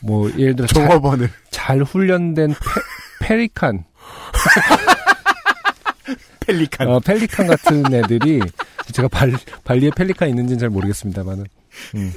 뭐, 0.00 0.30
예를 0.38 0.56
들어, 0.56 0.66
잘, 0.66 0.88
종업원을. 0.88 1.30
잘 1.50 1.82
훈련된 1.82 2.54
페, 3.20 3.26
페리칸, 3.28 3.84
펠리칸. 6.46 6.88
어, 6.88 7.00
펠리칸 7.00 7.46
같은 7.46 7.92
애들이 7.92 8.40
제가 8.92 9.08
발, 9.08 9.32
발리에 9.64 9.90
펠리칸 9.96 10.28
있는지는 10.28 10.58
잘 10.58 10.70
모르겠습니다만은 10.70 11.44
음, 11.96 12.12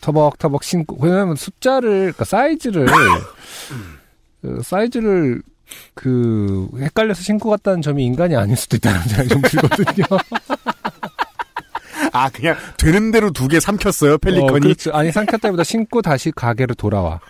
터벅터벅 0.00 0.64
신고 0.64 0.96
왜냐면 1.00 1.36
숫자를 1.36 2.12
그러니까 2.12 2.24
사이즈를 2.24 2.86
그 4.42 4.60
사이즈를 4.64 5.42
그 5.94 6.68
헷갈려서 6.78 7.22
신고 7.22 7.50
갔다는 7.50 7.82
점이 7.82 8.04
인간이 8.04 8.36
아닐 8.36 8.56
수도 8.56 8.76
있다는 8.76 9.00
생각이 9.02 9.28
좀 9.28 9.42
들거든요. 9.42 10.04
아, 12.12 12.28
그냥 12.30 12.56
되는 12.76 13.10
대로 13.10 13.30
두 13.30 13.48
개 13.48 13.58
삼켰어요, 13.60 14.14
어, 14.14 14.18
펠리컨이. 14.18 14.60
그렇죠. 14.60 14.92
아니 14.92 15.10
삼켰다기보다 15.10 15.64
신고 15.64 16.00
다시 16.02 16.30
가게로 16.30 16.74
돌아와. 16.74 17.20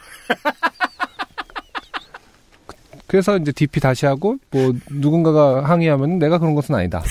그래서 3.06 3.36
이제 3.38 3.52
DP 3.52 3.80
다시 3.80 4.06
하고 4.06 4.36
뭐 4.50 4.72
누군가가 4.90 5.64
항의하면 5.64 6.18
내가 6.18 6.38
그런 6.38 6.54
것은 6.54 6.74
아니다. 6.74 7.02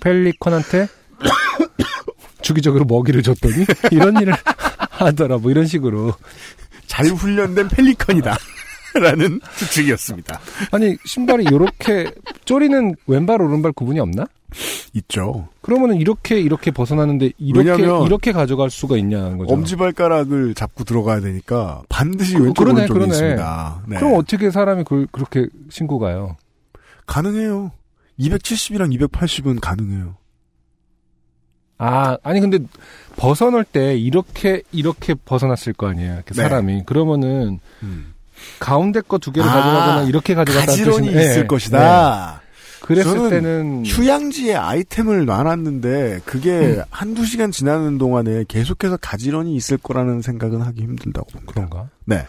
펠리컨한테 0.00 0.88
주기적으로 2.42 2.84
먹이를 2.84 3.22
줬더니 3.22 3.64
이런 3.90 4.20
일을 4.20 4.34
하더라 4.90 5.38
뭐 5.38 5.50
이런 5.50 5.66
식으로 5.66 6.14
잘 6.86 7.06
훈련된 7.06 7.68
펠리컨이다. 7.68 8.36
라는 8.94 9.38
추측이었습니다. 9.58 10.40
아니 10.72 10.96
신발이 11.04 11.44
이렇게 11.44 12.10
쪼리는 12.46 12.94
왼발 13.06 13.40
오른발 13.42 13.72
구분이 13.72 14.00
없나? 14.00 14.24
있죠. 14.94 15.48
그러면은 15.60 15.96
이렇게 15.96 16.40
이렇게 16.40 16.70
벗어나는데 16.70 17.32
이렇게 17.36 17.82
이렇게 18.06 18.32
가져갈 18.32 18.70
수가 18.70 18.96
있냐는 18.96 19.36
거죠. 19.36 19.52
엄지발가락을 19.52 20.54
잡고 20.54 20.84
들어가야 20.84 21.20
되니까 21.20 21.82
반드시 21.90 22.34
그- 22.34 22.44
왼쪽 22.44 22.62
그러네, 22.64 22.80
오른쪽에 22.80 22.98
그러네. 22.98 23.12
있습니다. 23.12 23.82
네. 23.88 23.96
그럼 23.98 24.14
어떻게 24.16 24.50
사람이 24.50 24.84
그, 24.84 25.06
그렇게 25.12 25.46
신고 25.68 25.98
가요? 25.98 26.36
가능해요. 27.06 27.70
270이랑 28.18 28.98
280은 29.08 29.60
가능해요. 29.60 30.16
아, 31.78 32.18
아니 32.24 32.40
근데 32.40 32.58
벗어날 33.16 33.64
때 33.64 33.96
이렇게 33.96 34.62
이렇게 34.72 35.14
벗어났을 35.14 35.72
거 35.72 35.88
아니에요. 35.88 36.14
이렇게 36.14 36.34
네. 36.34 36.42
사람이. 36.42 36.82
그러면은 36.86 37.60
음. 37.82 38.14
가운데 38.58 39.00
거 39.00 39.18
두 39.18 39.30
개를 39.32 39.48
아, 39.48 39.52
가져가거나 39.52 40.02
이렇게 40.04 40.34
가져갔다는 40.34 40.66
가지런히 40.66 41.06
뜻이네. 41.08 41.22
있을 41.22 41.40
네. 41.42 41.46
것이다. 41.46 42.40
네. 42.42 42.48
그랬을 42.80 43.28
때는 43.28 43.84
휴양지에 43.84 44.54
아이템을 44.54 45.26
놔놨는데 45.26 46.20
그게 46.24 46.50
음. 46.58 46.82
한두 46.90 47.24
시간 47.26 47.50
지나는 47.50 47.98
동안에 47.98 48.44
계속해서 48.48 48.96
가지런히 48.96 49.54
있을 49.56 49.76
거라는 49.78 50.22
생각은 50.22 50.62
하기 50.62 50.82
힘들다고 50.82 51.26
봅니다. 51.30 51.52
그런가? 51.52 51.88
네. 52.06 52.26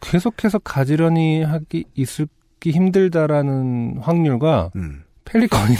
계속해서 0.00 0.58
가지런히 0.60 1.42
하기 1.42 1.84
있을기 1.94 2.70
힘들다라는 2.70 3.98
확률과 4.00 4.70
음. 4.76 5.04
펠리컨이 5.24 5.76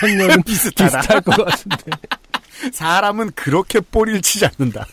확률은 0.00 0.42
비슷하다. 0.46 1.00
비슷할 1.00 1.20
것 1.22 1.44
같은데. 1.44 1.90
사람은 2.72 3.32
그렇게 3.32 3.80
꼬리를 3.80 4.20
치지 4.22 4.46
않는다. 4.46 4.86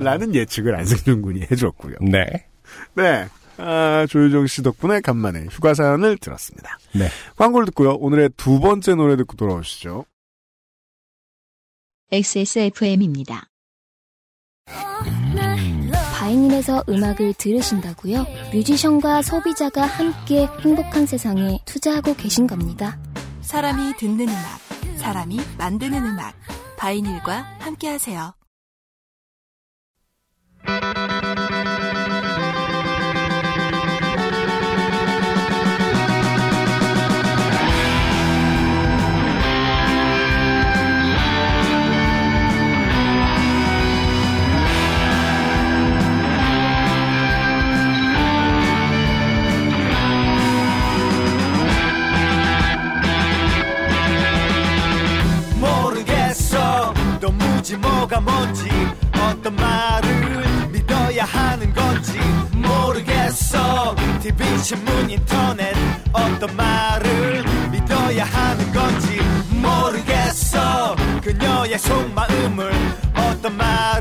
라는 0.00 0.34
예측을 0.34 0.74
안승준 0.74 1.22
군이 1.22 1.46
해줬고요. 1.50 1.96
네. 2.00 2.46
네. 2.94 3.28
아, 3.58 4.06
조유정 4.08 4.46
씨 4.46 4.62
덕분에 4.62 5.00
간만에 5.00 5.46
휴가 5.50 5.74
사연을 5.74 6.18
들었습니다. 6.18 6.78
네. 6.94 7.08
광고를 7.36 7.66
듣고요. 7.66 7.92
오늘의 7.94 8.30
두 8.36 8.60
번째 8.60 8.94
노래 8.94 9.16
듣고 9.16 9.36
돌아오시죠. 9.36 10.04
XSFM입니다. 12.12 13.48
바이닐에서 16.36 16.84
음악을 16.88 17.34
들으신다고요? 17.34 18.26
뮤지션과 18.52 19.22
소비자가 19.22 19.86
함께 19.86 20.46
행복한 20.60 21.06
세상에 21.06 21.58
투자하고 21.64 22.14
계신 22.14 22.46
겁니다. 22.46 22.98
사람이 23.40 23.96
듣는 23.96 24.28
음악, 24.28 24.58
사람이 24.98 25.40
만드는 25.56 26.04
음악. 26.04 26.34
바이닐과 26.76 27.56
함께하세요. 27.60 28.34
도무지 57.66 57.76
뭐가 57.78 58.20
뭔지 58.20 58.68
어떤 59.18 59.56
말을 59.56 60.68
믿어야 60.70 61.24
하는 61.24 61.74
건지 61.74 62.12
모르겠어. 62.52 63.96
TV 64.22 64.58
신문 64.58 65.10
인터넷 65.10 65.74
어떤 66.12 66.54
말을 66.54 67.42
믿어야 67.72 68.24
하는 68.24 68.72
건지 68.72 69.18
모르겠어. 69.50 70.94
그녀의 71.20 71.76
속마음을 71.80 72.72
어떤 73.16 73.56
말 73.56 73.95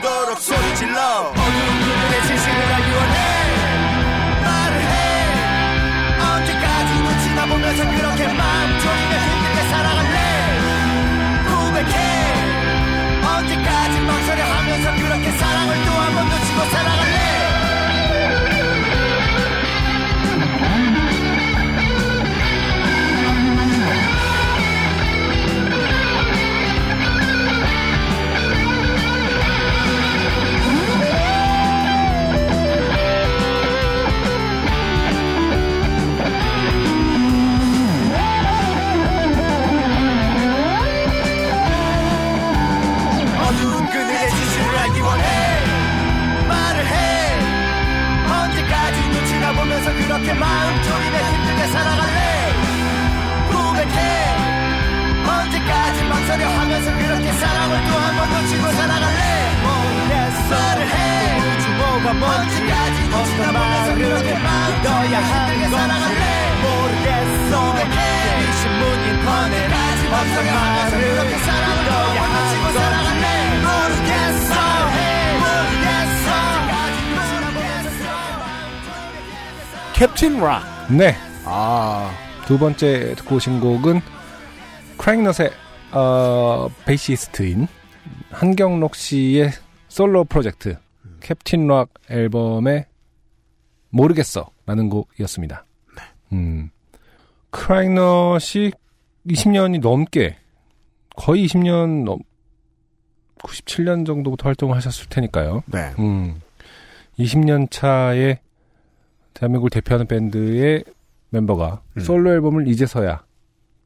되도록 0.00 0.40
소리 0.40 0.76
질러. 0.76 1.39
이렇게 50.22 50.38
마음 50.38 50.82
졸이며 50.82 51.18
힘들게 51.18 51.66
살아갈래? 51.68 52.18
부백해. 53.50 54.36
언제까지 55.26 56.04
망설여 56.04 56.46
하면서 56.48 56.90
그렇게 56.98 57.32
사랑을 57.32 57.84
또 57.86 57.90
한 57.98 58.16
번 58.16 58.30
놓치고 58.30 58.72
살아갈래? 58.72 59.20
모르겠어? 59.64 60.50
말을 60.54 60.86
해 60.88 61.40
뭐가 61.78 62.12
뭔지 62.12 62.56
언제까지 62.60 63.00
눈치다 63.08 63.52
보면서 63.52 63.94
그렇게 63.94 64.34
마음 64.38 64.82
너야 64.82 65.20
힘들게 65.20 65.68
살아갈래? 65.76 66.22
모르겠어. 66.64 67.72
부백해. 67.72 67.98
이 68.40 68.52
신문 68.60 68.82
인터넷 69.08 69.68
언제까지 69.72 70.08
망설여 70.10 70.50
하면서 70.52 70.96
그렇게 70.98 71.38
사랑을 71.38 71.84
또 71.86 71.90
한 71.94 72.14
번 72.20 72.22
놓치고 72.34 72.78
살아갈래? 72.78 73.26
모르겠어. 73.64 74.99
캡틴 80.00 80.40
락. 80.40 80.62
네. 80.90 81.14
아, 81.44 82.10
두 82.46 82.58
번째 82.58 83.14
듣고 83.16 83.36
오신 83.36 83.60
곡은 83.60 84.00
크라잉넛의 84.96 85.50
어, 85.92 86.70
베이시스트인 86.86 87.68
한경록 88.30 88.94
씨의 88.94 89.50
솔로 89.88 90.24
프로젝트 90.24 90.78
캡틴 91.20 91.66
락 91.66 91.90
앨범의 92.08 92.86
모르겠어 93.90 94.50
라는 94.64 94.88
곡이었습니다. 94.88 95.66
음. 96.32 96.70
크라잉넛이 97.50 98.70
20년이 99.26 99.80
넘게 99.80 100.38
거의 101.14 101.44
20년 101.44 102.04
넘 102.04 102.20
97년 103.38 104.06
정도부터 104.06 104.48
활동을 104.48 104.76
하셨을 104.76 105.10
테니까요. 105.10 105.62
네. 105.66 105.92
음. 105.98 106.40
20년 107.18 107.70
차에 107.70 108.38
대한민국을 109.34 109.70
대표하는 109.70 110.06
밴드의 110.06 110.84
멤버가 111.30 111.80
음. 111.96 112.00
솔로 112.00 112.32
앨범을 112.32 112.68
이제서야 112.68 113.22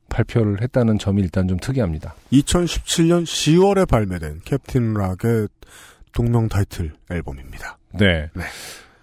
발표를 0.08 0.62
했다는 0.62 0.98
점이 0.98 1.22
일단 1.22 1.48
좀 1.48 1.58
특이합니다. 1.58 2.14
2017년 2.32 3.24
10월에 3.24 3.88
발매된 3.88 4.40
캡틴 4.44 4.94
락의 4.94 5.48
동명 6.12 6.48
타이틀 6.48 6.92
앨범입니다. 7.10 7.78
네. 7.94 8.30
네. 8.34 8.42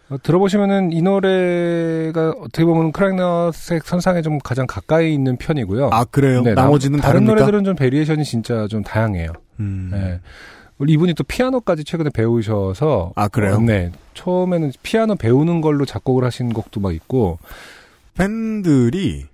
어, 0.09 0.17
들어보시면은 0.21 0.91
이 0.91 1.01
노래가 1.01 2.31
어떻게 2.39 2.65
보면 2.65 2.91
크라잉넛의 2.91 3.81
선상에 3.83 4.21
좀 4.21 4.39
가장 4.39 4.65
가까이 4.67 5.13
있는 5.13 5.37
편이고요. 5.37 5.89
아, 5.91 6.03
그래요? 6.05 6.41
네, 6.41 6.53
나머지는 6.53 6.99
남- 6.99 7.01
다른 7.01 7.19
다릅니까? 7.25 7.33
노래들은 7.45 7.63
좀 7.63 7.75
variation이 7.75 8.23
진짜 8.23 8.67
좀 8.67 8.83
다양해요. 8.83 9.31
음. 9.59 9.89
네. 9.91 10.19
우리 10.81 10.93
이분이 10.93 11.13
또 11.13 11.23
피아노까지 11.23 11.83
최근에 11.83 12.09
배우셔서 12.09 13.13
아, 13.15 13.27
그래요? 13.27 13.57
어, 13.57 13.59
네. 13.59 13.91
처음에는 14.15 14.71
피아노 14.81 15.13
배우는 15.13 15.61
걸로 15.61 15.85
작곡을 15.85 16.23
하신 16.23 16.53
곡도 16.53 16.79
막 16.79 16.95
있고 16.95 17.37
팬들이 18.15 19.27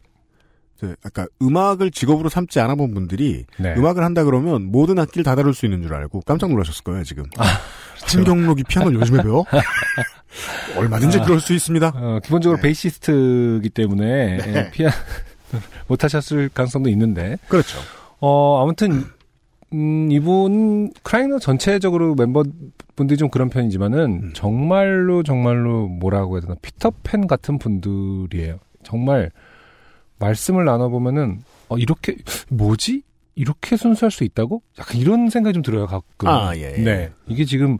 아까 1.05 1.25
음악을 1.41 1.91
직업으로 1.91 2.27
삼지 2.27 2.59
않아 2.59 2.75
본 2.75 2.93
분들이 2.93 3.45
네. 3.59 3.75
음악을 3.77 4.03
한다 4.03 4.25
그러면 4.25 4.69
모든 4.69 4.99
악기를 4.99 5.23
다 5.23 5.35
다룰 5.35 5.53
수 5.53 5.65
있는 5.65 5.81
줄 5.83 5.93
알고 5.93 6.23
깜짝 6.25 6.49
놀라셨을 6.49 6.83
거예요 6.83 7.05
지금. 7.05 7.23
그렇죠. 7.95 8.17
한경록이 8.17 8.63
피아노를 8.63 8.99
요즘에 8.99 9.23
배워? 9.23 9.45
얼마든지 10.75 11.19
아. 11.19 11.23
그럴 11.23 11.39
수 11.39 11.53
있습니다. 11.53 11.93
어, 11.95 12.19
기본적으로 12.25 12.57
네. 12.57 12.63
베이시스트이기 12.63 13.69
때문에 13.69 14.37
네. 14.37 14.53
예, 14.53 14.71
피아노 14.71 14.93
못하셨을 15.87 16.49
가능성도 16.53 16.89
있는데 16.89 17.37
그렇죠. 17.47 17.79
어 18.19 18.61
아무튼 18.61 19.05
음, 19.73 20.09
이분 20.11 20.91
크라잉너 21.03 21.39
전체적으로 21.39 22.15
멤버분들이 22.15 23.17
좀 23.17 23.29
그런 23.29 23.49
편이지만은 23.49 23.99
음. 24.23 24.31
정말로 24.33 25.23
정말로 25.23 25.87
뭐라고 25.87 26.35
해야 26.35 26.41
되나 26.41 26.55
피터팬 26.61 27.27
같은 27.27 27.57
분들이에요. 27.59 28.59
정말 28.83 29.31
말씀을 30.19 30.63
나눠보면은 30.65 31.41
어 31.69 31.77
이렇게 31.77 32.15
뭐지? 32.49 33.03
이렇게 33.35 33.75
순수할 33.77 34.09
수 34.09 34.23
있다고? 34.23 34.63
약간 34.79 34.99
이런 34.99 35.29
생각이 35.29 35.53
좀 35.53 35.61
들어요 35.63 35.85
가끔. 35.85 36.27
아, 36.27 36.55
예, 36.55 36.73
예. 36.77 36.81
네 36.81 37.11
이게 37.27 37.43
지금 37.45 37.77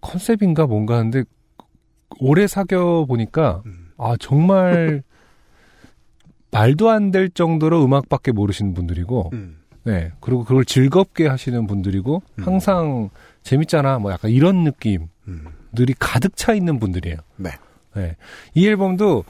컨셉인가 0.00 0.66
뭔가 0.66 0.96
하는데 0.98 1.24
오래 2.20 2.46
사겨 2.46 3.04
보니까 3.06 3.62
음. 3.66 3.90
아 3.98 4.14
정말 4.20 5.02
말도 6.52 6.90
안 6.90 7.10
될 7.10 7.28
정도로 7.30 7.84
음악밖에 7.84 8.30
모르시는 8.32 8.74
분들이고 8.74 9.30
음. 9.32 9.58
네 9.84 10.12
그리고 10.20 10.44
그걸 10.44 10.64
즐겁게 10.64 11.26
하시는 11.26 11.66
분들이고 11.66 12.22
음. 12.38 12.44
항상 12.44 13.10
재밌잖아 13.42 13.98
뭐 13.98 14.12
약간 14.12 14.30
이런 14.30 14.64
느낌들이 14.64 15.08
음. 15.28 15.44
가득 15.98 16.36
차 16.36 16.52
있는 16.54 16.78
분들이에요. 16.78 17.16
네. 17.36 17.50
네. 17.94 18.16
이 18.54 18.66
앨범도 18.68 19.24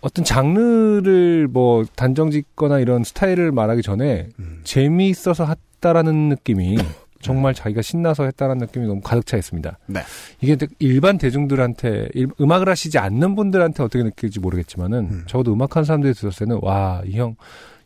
어떤 0.00 0.24
장르를 0.24 1.48
뭐 1.48 1.84
단정 1.96 2.30
짓거나 2.30 2.78
이런 2.78 3.02
스타일을 3.04 3.52
말하기 3.52 3.82
전에 3.82 4.28
음. 4.38 4.60
재미있어서 4.64 5.46
했다라는 5.46 6.28
느낌이 6.30 6.78
정말 7.20 7.54
자기가 7.54 7.82
신나서 7.82 8.24
했다라는 8.24 8.66
느낌이 8.66 8.86
너무 8.86 9.00
가득 9.00 9.26
차 9.26 9.36
있습니다. 9.36 9.78
네. 9.86 10.00
이게 10.40 10.56
일반 10.78 11.18
대중들한테 11.18 12.08
일- 12.14 12.28
음악을 12.40 12.68
하시지 12.68 12.98
않는 12.98 13.34
분들한테 13.34 13.82
어떻게 13.82 14.04
느낄지 14.04 14.38
모르겠지만은 14.38 14.98
음. 15.10 15.24
적어도 15.26 15.52
음악하는 15.52 15.84
사람들이 15.84 16.14
들었을 16.14 16.46
때는 16.46 16.60
와 16.62 17.02
이 17.04 17.18
형 17.18 17.34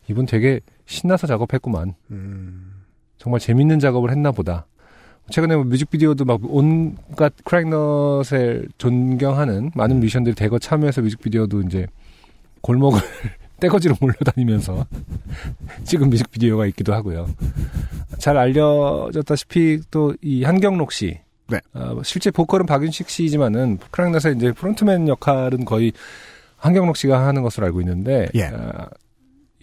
이분 0.09 0.25
되게 0.25 0.59
신나서 0.85 1.27
작업했구만. 1.27 1.95
음. 2.11 2.73
정말 3.17 3.39
재밌는 3.39 3.79
작업을 3.79 4.11
했나 4.11 4.31
보다. 4.31 4.65
최근에 5.29 5.55
뭐 5.55 5.63
뮤직비디오도 5.65 6.25
막 6.25 6.39
온갖 6.43 7.33
크라잉넛을 7.45 8.67
존경하는 8.77 9.71
많은 9.75 9.99
뮤지션들이 9.99 10.35
대거 10.35 10.59
참여해서 10.59 11.01
뮤직비디오도 11.01 11.61
이제 11.61 11.87
골목을 12.61 12.99
떼거지로 13.61 13.95
몰려다니면서 14.01 14.85
찍은 15.85 16.09
뮤직비디오가 16.09 16.65
있기도 16.67 16.93
하고요. 16.93 17.29
잘 18.17 18.37
알려졌다시피 18.37 19.81
또 19.91 20.13
이 20.21 20.43
한경록 20.43 20.91
씨. 20.91 21.19
네. 21.47 21.59
어, 21.73 22.01
실제 22.03 22.31
보컬은 22.31 22.65
박윤식 22.65 23.09
씨지만은 23.09 23.77
크라잉넛의 23.91 24.35
이제 24.35 24.51
프론트맨 24.51 25.07
역할은 25.07 25.65
거의 25.65 25.93
한경록 26.57 26.97
씨가 26.97 27.25
하는 27.27 27.41
것으로 27.43 27.65
알고 27.67 27.81
있는데 27.81 28.27
예. 28.35 28.45
아, 28.45 28.87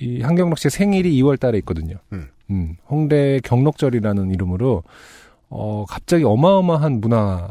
이 0.01 0.23
한경록 0.23 0.59
씨의 0.59 0.71
생일이 0.71 1.13
2월 1.23 1.39
달에 1.39 1.59
있거든요. 1.59 1.97
음. 2.13 2.29
음, 2.51 2.77
홍대 2.89 3.41
경록절이라는 3.45 4.31
이름으로 4.31 4.83
어 5.51 5.85
갑자기 5.89 6.25
어마어마한 6.25 7.01
문화 7.01 7.49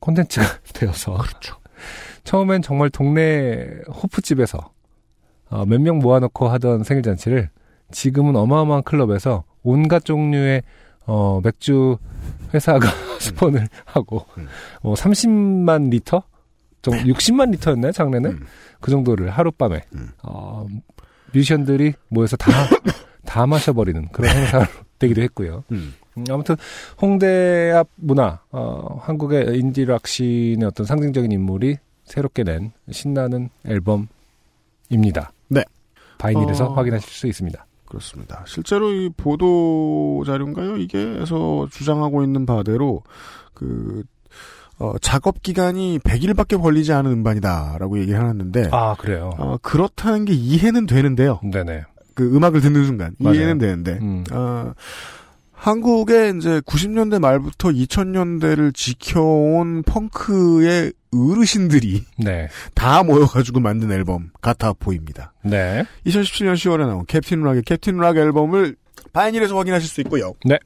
콘텐츠가 0.00 0.44
되어서 0.74 1.14
그렇죠. 1.16 1.56
처음엔 2.24 2.62
정말 2.62 2.90
동네 2.90 3.66
호프집에서 3.88 4.58
어, 5.50 5.64
몇 5.64 5.80
명 5.80 5.98
모아놓고 5.98 6.48
하던 6.48 6.84
생일 6.84 7.02
잔치를 7.02 7.48
지금은 7.90 8.36
어마어마한 8.36 8.82
클럽에서 8.82 9.44
온갖 9.62 10.04
종류의 10.04 10.62
어, 11.06 11.40
맥주 11.42 11.96
회사가 12.52 12.86
스폰을 13.18 13.66
하고 13.86 14.26
음. 14.36 14.46
어, 14.82 14.92
30만 14.94 15.88
리터, 15.90 16.22
정 16.82 16.94
60만 16.94 17.50
리터였나요 17.52 17.92
작년에? 17.92 18.28
음. 18.28 18.46
그 18.80 18.90
정도를 18.90 19.30
하룻밤에 19.30 19.84
음. 19.94 20.10
어, 20.22 20.66
뮤지션들이 21.32 21.94
모여서 22.08 22.36
다 22.36 22.50
다 23.24 23.46
마셔버리는 23.46 24.08
그런 24.08 24.34
행사로 24.34 24.64
되기도 24.98 25.22
했고요. 25.22 25.64
음. 25.70 25.94
음, 26.16 26.24
아무튼 26.30 26.56
홍대 27.00 27.70
앞 27.72 27.88
문화, 27.96 28.40
어, 28.50 28.98
한국의 29.02 29.58
인디락 29.58 30.06
씬의 30.06 30.64
어떤 30.64 30.86
상징적인 30.86 31.30
인물이 31.30 31.76
새롭게 32.04 32.42
낸 32.42 32.72
신나는 32.90 33.50
앨범입니다. 33.66 35.32
네. 35.48 35.62
바이닐에서 36.16 36.66
어. 36.66 36.72
확인하실 36.72 37.08
수 37.10 37.26
있습니다. 37.26 37.66
그렇습니다. 37.84 38.44
실제로 38.46 38.92
이 38.92 39.08
보도 39.16 40.22
자료인가요? 40.26 40.76
이게에서 40.76 41.68
주장하고 41.70 42.22
있는 42.22 42.44
바대로 42.44 43.02
그 43.54 44.04
어, 44.78 44.94
작업 45.00 45.42
기간이 45.42 45.98
100일밖에 46.00 46.60
걸리지 46.60 46.92
않은 46.92 47.10
음반이다라고 47.10 47.98
얘기를 47.98 48.18
해놨는데 48.20 48.68
아 48.72 48.94
그래요. 48.98 49.30
어, 49.38 49.56
그렇다는 49.60 50.24
게 50.24 50.32
이해는 50.32 50.86
되는데요. 50.86 51.40
네네. 51.42 51.82
그 52.14 52.34
음악을 52.34 52.60
듣는 52.60 52.84
순간 52.84 53.14
맞아요. 53.18 53.36
이해는 53.36 53.58
되는데 53.58 53.98
음. 54.00 54.24
어, 54.32 54.72
한국의 55.52 56.36
이제 56.36 56.60
90년대 56.60 57.18
말부터 57.20 57.70
2000년대를 57.70 58.72
지켜온 58.74 59.82
펑크의 59.82 60.92
어르신들이 61.12 62.04
네. 62.18 62.48
다 62.74 63.02
모여가지고 63.02 63.60
만든 63.60 63.90
앨범 63.90 64.30
같아 64.40 64.72
보입니다. 64.72 65.32
네. 65.42 65.84
2017년 66.06 66.54
10월에 66.54 66.86
나온 66.86 67.04
캡틴 67.06 67.42
락의 67.42 67.62
캡틴 67.62 67.96
락 67.96 68.16
앨범을 68.16 68.76
바이닐에서 69.12 69.56
확인하실 69.56 69.88
수 69.88 70.00
있고요. 70.02 70.34
네. 70.44 70.58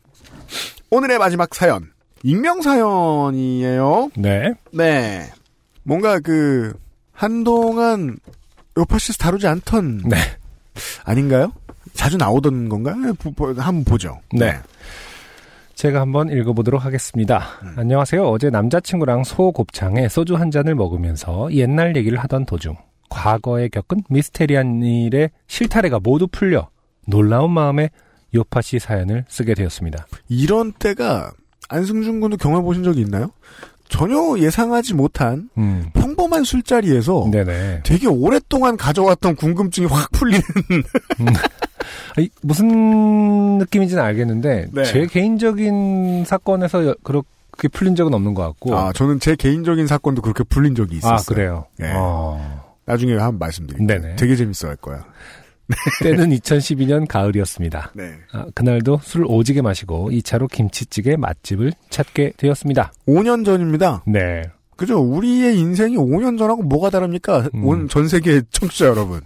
오늘의 0.91 1.19
마지막 1.19 1.55
사연. 1.55 1.92
익명 2.23 2.63
사연이에요. 2.63 4.11
네. 4.17 4.55
네. 4.73 5.31
뭔가 5.83 6.21
그 6.21 6.73
한동안 7.13 8.17
요파시스 8.77 9.19
다루지 9.19 9.47
않던 9.47 10.03
네. 10.09 10.17
아닌가요? 11.05 11.53
자주 11.95 12.17
나오던 12.17 12.69
건가요? 12.69 12.97
한번 13.59 13.85
보죠. 13.85 14.21
네. 14.33 14.55
제가 15.75 16.01
한번 16.01 16.31
읽어보도록 16.31 16.85
하겠습니다. 16.85 17.43
안녕하세요. 17.77 18.25
어제 18.25 18.51
남자친구랑 18.51 19.25
소곱창에 19.25 20.09
소주 20.09 20.37
한 20.37 20.51
잔을 20.51 20.75
먹으면서 20.75 21.53
옛날 21.53 21.97
얘기를 21.97 22.19
하던 22.21 22.47
도중 22.47 22.77
과거에 23.11 23.69
겪은 23.69 24.05
미스테리한 24.09 24.83
일의 24.83 25.31
실타래가 25.49 25.99
모두 25.99 26.29
풀려 26.29 26.69
놀라운 27.07 27.51
마음에 27.51 27.91
요파시 28.35 28.79
사연을 28.79 29.25
쓰게 29.29 29.55
되었습니다. 29.55 30.07
이런 30.29 30.73
때가 30.73 31.33
안승준 31.73 32.21
군도 32.21 32.37
경험해 32.37 32.63
보신 32.65 32.83
적이 32.83 33.01
있나요? 33.03 33.31
전혀 33.89 34.39
예상하지 34.39 34.95
못한 34.95 35.51
음. 35.59 35.91
평범한 35.93 36.45
술자리에서 36.45 37.29
네네. 37.31 37.83
되게 37.85 38.07
오랫동안 38.07 38.77
가져왔던 38.77 39.37
궁금증이 39.37 39.87
확 39.87 40.11
풀리는 40.13 40.43
아니, 42.17 42.29
무슨 42.43 43.59
느낌인지는 43.59 44.03
알겠는데 44.03 44.69
네. 44.73 44.85
제 44.85 45.07
개인적인 45.07 46.25
사건에서 46.25 46.87
여- 46.87 46.95
그렇게 47.03 47.69
풀린 47.73 47.95
적은 47.97 48.15
없는 48.15 48.35
것 48.35 48.43
같고. 48.45 48.77
아, 48.77 48.93
저는 48.95 49.21
제 49.21 49.35
개인적인 49.37 49.87
사건도 49.87 50.23
그렇게 50.23 50.43
풀린 50.45 50.75
적이 50.75 50.97
있었어요. 50.97 51.15
아, 51.15 51.23
그래요. 51.27 51.67
예. 51.83 51.93
어, 51.95 52.63
나중에 52.87 53.13
한번 53.15 53.39
말씀드릴게요. 53.39 53.87
네네. 53.87 54.17
되게 54.17 54.37
재밌어 54.37 54.69
할 54.69 54.77
거야. 54.77 55.05
때는 56.03 56.31
2012년 56.31 57.07
가을이었습니다. 57.07 57.93
네. 57.95 58.13
아, 58.33 58.47
그날도 58.55 59.01
술 59.03 59.25
오지게 59.27 59.63
마시고 59.63 60.11
2차로 60.11 60.51
김치찌개 60.51 61.17
맛집을 61.17 61.73
찾게 61.91 62.35
되었습니다. 62.37 62.93
5년 63.07 63.45
전입니다. 63.45 64.03
네. 64.07 64.43
그죠? 64.77 64.99
우리의 65.01 65.59
인생이 65.59 65.97
5년 65.97 66.39
전하고 66.39 66.63
뭐가 66.63 66.91
다릅니까? 66.91 67.49
음. 67.55 67.65
온전 67.65 68.09
세계 68.09 68.43
청취자 68.51 68.87
여러분. 68.87 69.21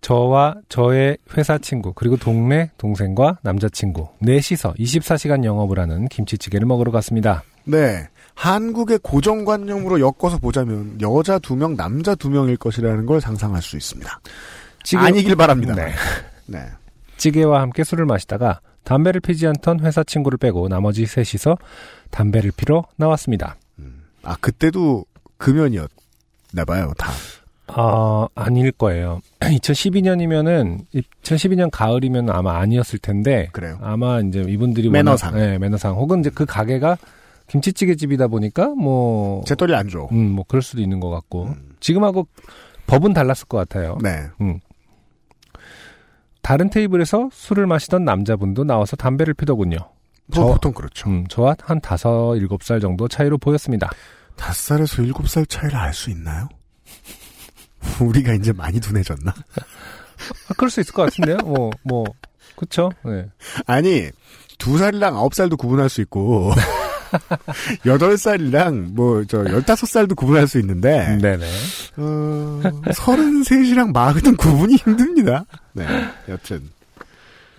저와 0.00 0.56
저의 0.68 1.16
회사 1.36 1.58
친구 1.58 1.92
그리고 1.92 2.16
동네 2.16 2.70
동생과 2.76 3.38
남자친구 3.42 4.08
넷이서 4.18 4.74
24시간 4.74 5.44
영업을 5.44 5.78
하는 5.78 6.08
김치찌개를 6.08 6.66
먹으러 6.66 6.90
갔습니다. 6.90 7.44
네. 7.64 8.08
한국의 8.34 8.98
고정관념으로 9.02 10.00
엮어서 10.00 10.38
보자면 10.38 10.98
여자 11.00 11.38
두 11.38 11.54
명, 11.56 11.76
남자 11.76 12.14
두 12.14 12.30
명일 12.30 12.56
것이라는 12.56 13.06
걸 13.06 13.20
상상할 13.20 13.62
수 13.62 13.76
있습니다. 13.76 14.20
찌개- 14.82 15.02
아니길 15.02 15.36
바랍니다. 15.36 15.74
네. 15.74 15.92
네. 16.46 16.64
찌개와 17.18 17.60
함께 17.60 17.84
술을 17.84 18.04
마시다가 18.06 18.60
담배를 18.84 19.20
피지 19.20 19.46
않던 19.46 19.80
회사 19.80 20.02
친구를 20.02 20.38
빼고 20.38 20.68
나머지 20.68 21.06
셋이서 21.06 21.56
담배를 22.10 22.50
피러 22.56 22.84
나왔습니다. 22.96 23.56
아, 24.24 24.36
그때도 24.40 25.04
금연이었나 25.38 26.64
봐요, 26.66 26.92
다. 26.98 27.10
아, 27.68 28.26
아닐 28.34 28.70
거예요. 28.72 29.20
2012년이면은 29.40 30.80
2012년 31.22 31.70
가을이면 31.72 32.30
아마 32.30 32.58
아니었을 32.58 32.98
텐데 32.98 33.48
그래요. 33.52 33.78
아마 33.82 34.20
이제 34.20 34.44
이분들이 34.46 34.90
매너상. 34.90 35.32
워낙- 35.34 35.46
네, 35.46 35.58
매너상 35.58 35.94
혹은 35.94 36.20
이제 36.20 36.30
그 36.34 36.44
가게가 36.44 36.96
김치찌개 37.52 37.94
집이다 37.96 38.28
보니까 38.28 38.68
뭐 38.68 39.44
재떨이 39.44 39.74
안 39.74 39.86
줘. 39.90 40.08
음, 40.10 40.30
뭐 40.30 40.44
그럴 40.48 40.62
수도 40.62 40.80
있는 40.80 41.00
것 41.00 41.10
같고 41.10 41.54
지금하고 41.80 42.26
법은 42.86 43.12
달랐을 43.12 43.46
것 43.46 43.58
같아요. 43.58 43.98
네. 44.02 44.26
음. 44.40 44.58
다른 46.40 46.70
테이블에서 46.70 47.28
술을 47.30 47.66
마시던 47.66 48.04
남자분도 48.06 48.64
나와서 48.64 48.96
담배를 48.96 49.34
피더군요. 49.34 49.76
뭐 49.76 50.34
저- 50.34 50.44
보통 50.46 50.72
그렇죠. 50.72 51.10
음, 51.10 51.26
저와 51.28 51.54
한 51.62 51.78
다섯 51.82 52.36
일곱 52.36 52.62
살 52.62 52.80
정도 52.80 53.06
차이로 53.06 53.36
보였습니다. 53.36 53.90
다섯 54.36 54.54
살에서 54.54 55.02
일곱 55.02 55.28
살 55.28 55.44
차이를 55.44 55.76
알 55.76 55.92
수 55.92 56.08
있나요? 56.10 56.48
우리가 58.00 58.32
이제 58.32 58.52
많이 58.52 58.80
둔해졌나? 58.80 59.30
아, 59.30 60.54
그럴 60.56 60.70
수 60.70 60.80
있을 60.80 60.94
것 60.94 61.02
같은데요. 61.02 61.36
뭐, 61.44 61.70
뭐, 61.82 62.04
그쵸? 62.56 62.90
네. 63.04 63.26
아니, 63.66 64.08
두 64.56 64.78
살이랑 64.78 65.16
아홉 65.16 65.34
살도 65.34 65.56
구분할 65.58 65.88
수 65.90 66.00
있고, 66.00 66.50
여덟 67.86 68.16
살이랑 68.18 68.90
뭐, 68.94 69.24
저, 69.24 69.38
열다섯 69.44 69.88
살도 69.88 70.14
구분할 70.14 70.46
수 70.48 70.58
있는데, 70.60 71.16
네네. 71.20 71.46
어, 71.96 72.60
서른셋이랑 72.92 73.92
마흔은 73.92 74.36
구분이 74.36 74.76
힘듭니다. 74.76 75.44
네, 75.72 75.84
여튼. 76.28 76.62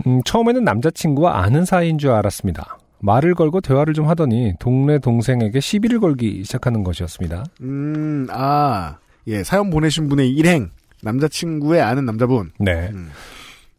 음, 0.08 0.22
처음에는 0.26 0.64
남자친구와 0.64 1.42
아는 1.44 1.66
사이인 1.66 1.98
줄 1.98 2.12
알았습니다. 2.12 2.78
말을 3.00 3.36
걸고 3.36 3.62
대화를 3.62 3.94
좀 3.94 4.08
하더니 4.08 4.54
동네 4.60 4.98
동생에게 5.00 5.60
시비를 5.60 6.00
걸기 6.00 6.44
시작하는 6.44 6.84
것이었습니다. 6.84 7.44
음, 7.62 8.28
아, 8.32 8.98
예, 9.28 9.44
사연 9.44 9.70
보내신 9.70 10.08
분의 10.10 10.30
일행, 10.30 10.70
남자친구의 11.02 11.82
아는 11.82 12.06
남자분. 12.06 12.52
네. 12.60 12.90
음. 12.94 13.10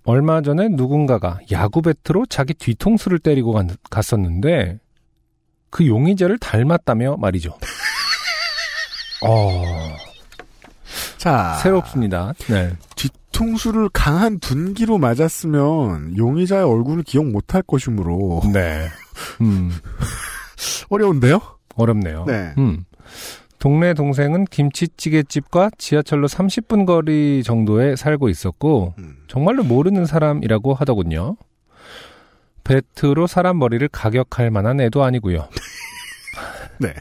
얼마 0.07 0.43
전에 0.43 0.69
누군가가 0.69 1.39
야구 1.53 1.81
배트로 1.81 2.27
자기 2.27 2.53
뒤통수를 2.53 3.19
때리고 3.19 3.53
간- 3.53 3.71
갔었는데 3.89 4.79
그 5.75 5.89
용의자를 5.89 6.39
닮았다며 6.39 7.17
말이죠. 7.17 7.51
어, 9.27 9.65
자. 11.19 11.55
새롭습니다. 11.55 12.33
네. 12.49 12.73
뒤통수를 12.95 13.89
강한 13.93 14.39
둔기로 14.39 14.99
맞았으면 14.99 16.17
용의자의 16.17 16.63
얼굴을 16.63 17.03
기억 17.03 17.27
못할 17.27 17.61
것이므로 17.63 18.43
네. 18.53 18.87
음, 19.41 19.73
어려운데요? 20.91 21.41
어렵네요. 21.75 22.25
네. 22.25 22.55
음. 22.57 22.85
동네 23.59 23.95
동생은 23.95 24.45
김치찌개집과 24.45 25.71
지하철로 25.77 26.29
30분 26.29 26.87
거리 26.87 27.43
정도에 27.43 27.97
살고 27.97 28.29
있었고 28.29 28.95
음. 28.99 29.17
정말로 29.27 29.65
모르는 29.65 30.07
사람이라고 30.07 30.73
하더군요. 30.75 31.37
배트로 32.65 33.27
사람 33.27 33.59
머리를 33.59 33.87
가격할 33.89 34.51
만한 34.51 34.81
애도 34.81 35.05
아니고요. 35.05 35.49
네. 36.81 36.95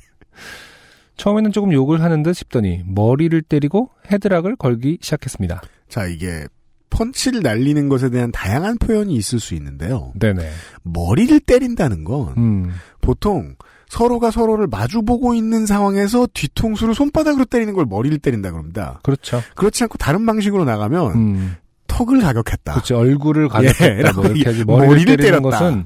처음에는 1.17 1.51
조금 1.51 1.71
욕을 1.71 2.01
하는 2.01 2.23
듯 2.23 2.33
싶더니 2.33 2.83
머리를 2.85 3.41
때리고 3.43 3.89
헤드락을 4.11 4.55
걸기 4.55 4.99
시작했습니다. 5.01 5.61
자, 5.87 6.05
이게 6.05 6.45
펀치를 6.89 7.41
날리는 7.41 7.89
것에 7.89 8.09
대한 8.09 8.31
다양한 8.31 8.77
표현이 8.77 9.15
있을 9.15 9.39
수 9.39 9.55
있는데요. 9.55 10.11
네네. 10.19 10.47
머리를 10.83 11.39
때린다는 11.39 12.03
건 12.03 12.33
음, 12.37 12.73
보통 13.01 13.55
서로가 13.89 14.31
서로를 14.31 14.67
마주보고 14.67 15.33
있는 15.33 15.65
상황에서 15.65 16.27
뒤통수를 16.33 16.95
손바닥으로 16.95 17.45
때리는 17.45 17.73
걸 17.73 17.85
머리를 17.85 18.17
때린다 18.19 18.51
그럽니다. 18.51 18.99
그렇죠. 19.03 19.41
그렇지 19.55 19.83
않고 19.83 19.97
다른 19.97 20.25
방식으로 20.25 20.65
나가면 20.65 21.11
음, 21.13 21.55
턱을 21.95 22.19
가격했다. 22.21 22.73
그렇죠. 22.73 22.97
얼굴을 22.97 23.49
가격했다. 23.49 24.09
예, 24.09 24.11
뭐 24.13 24.25
이렇게. 24.25 24.63
머리를 24.63 24.65
머리를, 24.65 25.17
때리는 25.17 25.39
때렸다. 25.41 25.41
것은 25.59 25.85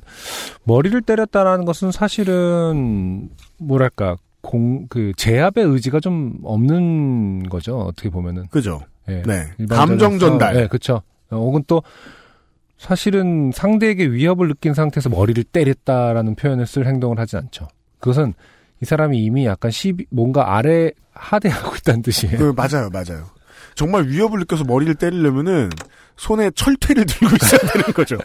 머리를 0.63 1.01
때렸다라는 1.01 1.65
것은 1.65 1.91
사실은 1.91 3.29
뭐랄까 3.57 4.15
공 4.41 4.87
그 4.89 5.11
제압의 5.17 5.65
의지가 5.65 5.99
좀 5.99 6.37
없는 6.43 7.49
거죠. 7.49 7.79
어떻게 7.79 8.09
보면은. 8.09 8.47
그죠? 8.47 8.81
예. 9.09 9.21
네. 9.25 9.43
감정 9.69 10.19
전달. 10.19 10.53
네, 10.53 10.67
그렇죠. 10.67 11.01
어, 11.29 11.35
혹은 11.35 11.63
또 11.67 11.81
사실은 12.77 13.51
상대에게 13.53 14.05
위협을 14.11 14.47
느낀 14.47 14.73
상태에서 14.73 15.09
머리를 15.09 15.43
때렸다라는 15.45 16.35
표현을 16.35 16.65
쓸 16.67 16.85
행동을 16.85 17.19
하지 17.19 17.35
않죠. 17.37 17.67
그것은 17.99 18.33
이 18.81 18.85
사람이 18.85 19.17
이미 19.23 19.45
약간 19.45 19.71
시비 19.71 20.05
뭔가 20.11 20.55
아래 20.55 20.91
하대하고 21.13 21.75
있다는 21.77 22.03
뜻이에요. 22.03 22.37
그, 22.37 22.53
맞아요, 22.55 22.89
맞아요. 22.93 23.25
정말 23.77 24.07
위협을 24.07 24.39
느껴서 24.39 24.63
머리를 24.65 24.95
때리려면은 24.95 25.69
손에 26.17 26.49
철퇴를 26.51 27.05
들고 27.07 27.35
있어야 27.41 27.59
되는 27.71 27.93
거죠. 27.93 28.17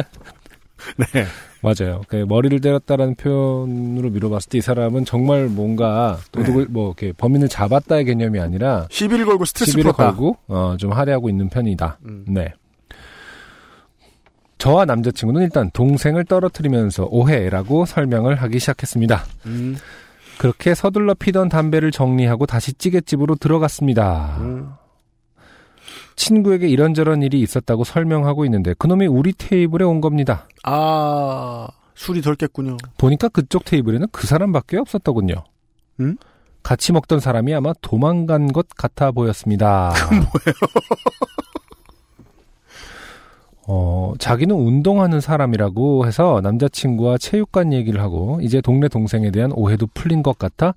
네. 0.97 1.25
맞아요. 1.61 2.01
그 2.09 2.17
머리를 2.29 2.59
때렸다라는 2.61 3.15
표현으로 3.15 4.11
미뤄봤을 4.11 4.49
때 4.51 4.59
이 4.59 4.61
사람은 4.61 5.05
정말 5.05 5.47
뭔가 5.47 6.19
도둑을 6.33 6.67
뭐 6.71 6.89
이렇게 6.89 7.13
범인을 7.13 7.49
잡았다의 7.49 8.05
개념이 8.07 8.41
아니라 8.41 8.89
시비를 8.91 9.27
걸고 9.27 9.45
스트레스 9.45 9.71
시비를 9.73 9.93
풀었다. 9.93 10.11
걸고 10.11 10.39
어, 10.49 10.77
좀 10.79 10.91
하대하고 10.93 11.29
있는 11.29 11.49
편이다. 11.49 11.99
음. 12.07 12.25
네. 12.27 12.53
저와 14.59 14.85
남자친구는 14.87 15.43
일단 15.43 15.71
동생을 15.73 16.25
떨어뜨리면서 16.25 17.07
오해라고 17.11 17.85
설명을 17.85 18.37
하기 18.37 18.59
시작했습니다. 18.59 19.25
음. 19.47 19.77
그렇게 20.39 20.75
서둘러 20.75 21.15
피던 21.15 21.49
담배를 21.49 21.91
정리하고 21.93 22.47
다시 22.47 22.73
찌개집으로 22.73 23.37
들어갔습니다. 23.37 24.37
음. 24.41 24.73
친구에게 26.17 26.69
이런저런 26.69 27.23
일이 27.23 27.41
있었다고 27.41 27.85
설명하고 27.85 28.45
있는데 28.45 28.75
그놈이 28.75 29.07
우리 29.07 29.33
테이블에 29.33 29.85
온 29.85 30.01
겁니다. 30.01 30.47
아, 30.65 31.69
술이 31.95 32.23
덜 32.23 32.37
깼군요. 32.37 32.77
보니까 32.99 33.29
그쪽 33.29 33.65
테이블에는 33.65 34.09
그 34.13 34.27
사람밖에 34.27 34.79
없었더군요. 34.79 35.35
음? 36.01 36.17
같이 36.63 36.93
먹던 36.93 37.21
사람이 37.21 37.53
아마 37.55 37.73
도망간 37.81 38.53
것 38.53 38.69
같아 38.77 39.11
보였습니다. 39.11 39.93
어, 43.67 44.13
자기는 44.19 44.55
운동하는 44.55 45.21
사람이라고 45.21 46.07
해서 46.07 46.41
남자친구와 46.43 47.19
체육관 47.19 47.73
얘기를 47.73 48.01
하고 48.01 48.39
이제 48.43 48.61
동네 48.61 48.89
동생에 48.89 49.31
대한 49.31 49.53
오해도 49.55 49.87
풀린 49.95 50.23
것 50.23 50.39
같아 50.39 50.75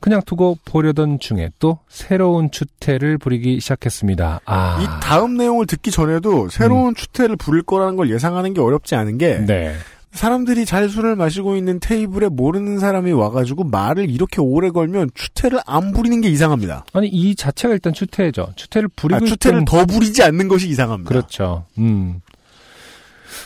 그냥 0.00 0.22
두고 0.24 0.58
보려던 0.64 1.20
중에 1.20 1.50
또 1.58 1.78
새로운 1.88 2.50
추태를 2.50 3.18
부리기 3.18 3.60
시작했습니다. 3.60 4.40
아, 4.44 4.78
이 4.80 4.86
다음 5.02 5.36
내용을 5.36 5.66
듣기 5.66 5.90
전에도 5.90 6.48
새로운 6.48 6.94
추태를 6.94 7.36
부릴 7.36 7.62
거라는 7.62 7.96
걸 7.96 8.10
예상하는 8.10 8.54
게 8.54 8.60
어렵지 8.60 8.94
않은 8.94 9.18
게 9.18 9.38
네. 9.38 9.74
사람들이 10.12 10.64
잘 10.64 10.88
술을 10.88 11.14
마시고 11.14 11.56
있는 11.56 11.78
테이블에 11.78 12.28
모르는 12.28 12.78
사람이 12.78 13.12
와가지고 13.12 13.64
말을 13.64 14.10
이렇게 14.10 14.40
오래 14.40 14.70
걸면 14.70 15.10
추태를 15.14 15.60
안 15.66 15.92
부리는 15.92 16.22
게 16.22 16.30
이상합니다. 16.30 16.86
아니 16.94 17.08
이 17.08 17.34
자체가 17.34 17.74
일단 17.74 17.92
추태죠. 17.92 18.52
추태를 18.56 18.88
부리고 18.96 19.24
아, 19.24 19.28
추태를 19.28 19.66
더 19.66 19.84
부리지 19.84 20.22
않는 20.22 20.48
것이 20.48 20.68
이상합니다. 20.68 21.08
그렇죠. 21.08 21.66
음. 21.78 22.22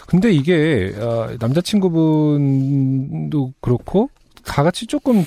근데 0.07 0.30
이게 0.30 0.94
어, 0.96 1.30
남자친구분도 1.40 3.55
그렇고 3.61 4.11
다 4.44 4.62
같이 4.62 4.86
조금 4.86 5.24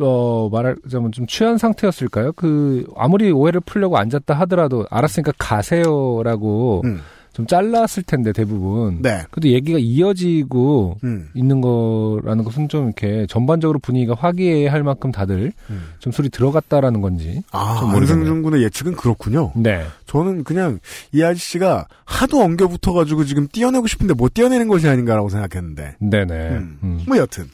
어 0.00 0.48
말하자면 0.50 1.12
좀 1.12 1.26
취한 1.26 1.58
상태였을까요? 1.58 2.32
그 2.32 2.86
아무리 2.96 3.30
오해를 3.30 3.60
풀려고 3.60 3.96
앉았다 3.96 4.34
하더라도 4.34 4.86
알았으니까 4.90 5.32
가세요라고 5.38 6.82
음. 6.84 7.00
좀 7.34 7.48
잘랐을 7.48 8.04
텐데 8.04 8.32
대부분. 8.32 9.02
네. 9.02 9.24
그래도 9.30 9.48
얘기가 9.48 9.78
이어지고 9.80 10.98
음. 11.02 11.28
있는 11.34 11.60
거라는 11.60 12.44
것은 12.44 12.68
좀 12.68 12.84
이렇게 12.86 13.26
전반적으로 13.28 13.80
분위기가 13.80 14.14
화기애애할 14.14 14.84
만큼 14.84 15.10
다들 15.10 15.52
음. 15.68 15.82
좀 15.98 16.12
술이 16.12 16.28
들어갔다라는 16.28 17.00
건지. 17.00 17.42
아. 17.50 17.90
안승준 17.92 18.42
군의 18.42 18.62
예측은 18.62 18.94
그렇군요. 18.94 19.50
네. 19.56 19.84
저는 20.06 20.44
그냥 20.44 20.78
이 21.12 21.22
아저씨가 21.24 21.88
하도 22.04 22.40
엉겨 22.40 22.68
붙어가지고 22.68 23.24
지금 23.24 23.48
띄어내고 23.48 23.88
싶은데 23.88 24.14
못 24.14 24.32
띄어내는 24.32 24.68
것이 24.68 24.88
아닌가라고 24.88 25.28
생각했는데. 25.28 25.96
네네. 25.98 26.34
음. 26.50 26.78
음. 26.84 27.00
뭐 27.08 27.18
여튼. 27.18 27.46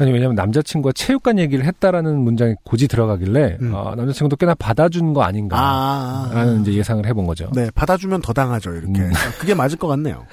아니 0.00 0.12
왜냐면 0.12 0.34
남자친구가 0.34 0.92
체육관 0.92 1.38
얘기를 1.38 1.64
했다라는 1.64 2.18
문장이 2.20 2.54
고지 2.64 2.88
들어가길래 2.88 3.58
음. 3.60 3.74
아, 3.74 3.94
남자친구도 3.96 4.36
꽤나 4.36 4.54
받아준 4.54 5.12
거 5.12 5.22
아닌가 5.22 5.56
아, 5.58 6.30
라는 6.32 6.62
이제 6.62 6.72
예상을 6.72 7.04
해본 7.06 7.26
거죠. 7.26 7.50
네, 7.54 7.70
받아주면 7.74 8.22
더 8.22 8.32
당하죠, 8.32 8.72
이렇게. 8.72 9.02
음. 9.02 9.12
그게 9.38 9.54
맞을 9.54 9.78
것 9.78 9.88
같네요. 9.88 10.24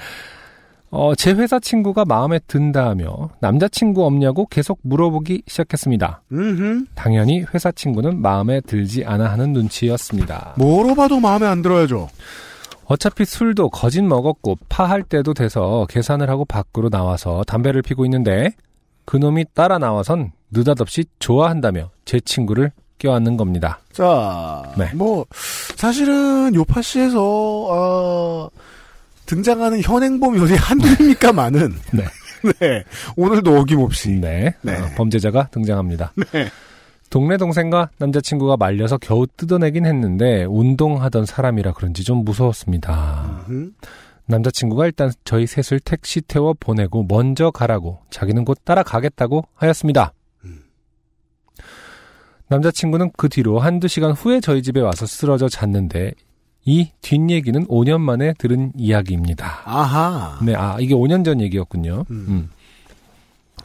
어, 0.91 1.15
제 1.15 1.31
회사 1.31 1.57
친구가 1.57 2.03
마음에 2.03 2.37
든다며 2.47 3.29
남자친구 3.39 4.05
없냐고 4.05 4.45
계속 4.47 4.79
물어보기 4.83 5.43
시작했습니다. 5.47 6.21
음, 6.33 6.85
당연히 6.95 7.45
회사 7.53 7.71
친구는 7.71 8.21
마음에 8.21 8.59
들지 8.59 9.05
않아 9.05 9.31
하는 9.31 9.53
눈치였습니다. 9.53 10.55
뭐로 10.57 10.93
봐도 10.95 11.21
마음에 11.21 11.47
안 11.47 11.61
들어야죠. 11.61 12.09
어차피 12.85 13.23
술도 13.23 13.69
거진 13.69 14.09
먹었고 14.09 14.57
파할 14.67 15.03
때도 15.03 15.33
돼서 15.33 15.85
계산을 15.89 16.29
하고 16.29 16.43
밖으로 16.43 16.89
나와서 16.89 17.41
담배를 17.47 17.81
피고 17.81 18.03
있는데 18.03 18.49
그놈이 19.05 19.45
따라 19.53 19.77
나와선 19.77 20.31
느닷없이 20.51 21.05
좋아한다며 21.19 21.89
제 22.05 22.19
친구를 22.19 22.71
껴안는 22.97 23.35
겁니다. 23.37 23.79
자, 23.91 24.63
네. 24.77 24.91
뭐 24.93 25.25
사실은 25.75 26.53
요파시에서 26.53 27.19
어, 27.19 28.49
등장하는 29.25 29.81
현행범이 29.81 30.39
한둘입니까 30.55 31.33
많은. 31.33 31.73
네. 31.93 32.03
네. 32.59 32.83
오늘도 33.15 33.57
어김없이. 33.59 34.09
네. 34.11 34.53
네. 34.61 34.77
어, 34.77 34.89
범죄자가 34.95 35.47
등장합니다. 35.51 36.13
네. 36.31 36.47
동네 37.09 37.37
동생과 37.37 37.89
남자친구가 37.97 38.55
말려서 38.57 38.97
겨우 38.97 39.27
뜯어내긴 39.27 39.85
했는데 39.85 40.45
운동하던 40.45 41.25
사람이라 41.25 41.73
그런지 41.73 42.03
좀 42.03 42.23
무서웠습니다. 42.23 43.45
음. 43.49 43.73
남자친구가 44.31 44.85
일단 44.85 45.11
저희 45.25 45.45
셋을 45.45 45.79
택시 45.79 46.21
태워 46.21 46.53
보내고 46.59 47.05
먼저 47.07 47.51
가라고 47.51 47.99
자기는 48.09 48.43
곧 48.45 48.57
따라가겠다고 48.63 49.43
하였습니다. 49.55 50.13
남자친구는 52.47 53.11
그 53.17 53.29
뒤로 53.29 53.59
한두 53.59 53.87
시간 53.87 54.11
후에 54.11 54.41
저희 54.41 54.61
집에 54.61 54.81
와서 54.81 55.05
쓰러져 55.05 55.47
잤는데 55.47 56.13
이 56.65 56.91
뒷얘기는 57.01 57.65
5년 57.67 58.01
만에 58.01 58.33
들은 58.37 58.71
이야기입니다. 58.75 59.61
아하. 59.65 60.37
네, 60.43 60.53
아, 60.55 60.77
이게 60.79 60.93
5년 60.93 61.23
전 61.23 61.39
얘기였군요. 61.41 62.05
음. 62.11 62.25
음. 62.27 62.49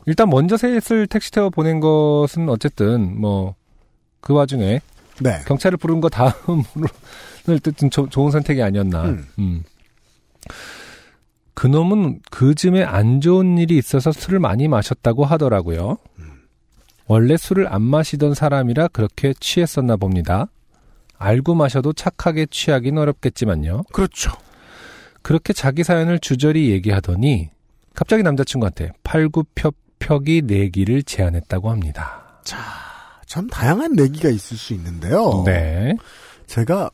일단 0.06 0.30
먼저 0.30 0.56
셋을 0.56 1.06
택시 1.08 1.32
태워 1.32 1.50
보낸 1.50 1.80
것은 1.80 2.48
어쨌든 2.48 3.20
뭐 3.20 3.54
그 4.20 4.32
와중에 4.34 4.80
네. 5.20 5.38
경찰을 5.46 5.78
부른 5.78 6.00
거 6.00 6.08
다음으로 6.08 6.88
어쨌든 7.48 7.90
조- 7.90 8.08
좋은 8.08 8.32
선택이 8.32 8.60
아니었나. 8.60 9.04
음. 9.38 9.62
음. 10.48 10.54
그놈은 11.54 12.20
그쯤에 12.30 12.84
안 12.84 13.22
좋은 13.22 13.56
일이 13.56 13.78
있어서 13.78 14.12
술을 14.12 14.40
많이 14.40 14.68
마셨다고 14.68 15.24
하더라고요. 15.24 15.96
원래 17.06 17.36
술을 17.36 17.72
안 17.72 17.82
마시던 17.82 18.34
사람이라 18.34 18.88
그렇게 18.88 19.32
취했었나 19.40 19.96
봅니다. 19.96 20.48
알고 21.18 21.54
마셔도 21.54 21.92
착하게 21.92 22.46
취하긴 22.50 22.98
어렵겠지만요. 22.98 23.84
그렇죠. 23.92 24.32
그렇게 25.22 25.52
자기 25.54 25.82
사연을 25.82 26.18
주저리 26.18 26.70
얘기하더니 26.70 27.48
갑자기 27.94 28.22
남자친구한테 28.22 28.92
팔굽혀펴기 29.02 30.42
내기를 30.44 31.02
제안했다고 31.04 31.70
합니다. 31.70 32.40
참 33.26 33.48
다양한 33.48 33.94
내기가 33.94 34.28
있을 34.28 34.56
수 34.58 34.74
있는데요. 34.74 35.42
네. 35.46 35.96
제가 36.46 36.90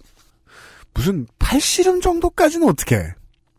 무슨 0.94 1.26
팔씨름 1.38 2.00
정도까지는 2.00 2.68
어떻게 2.68 3.12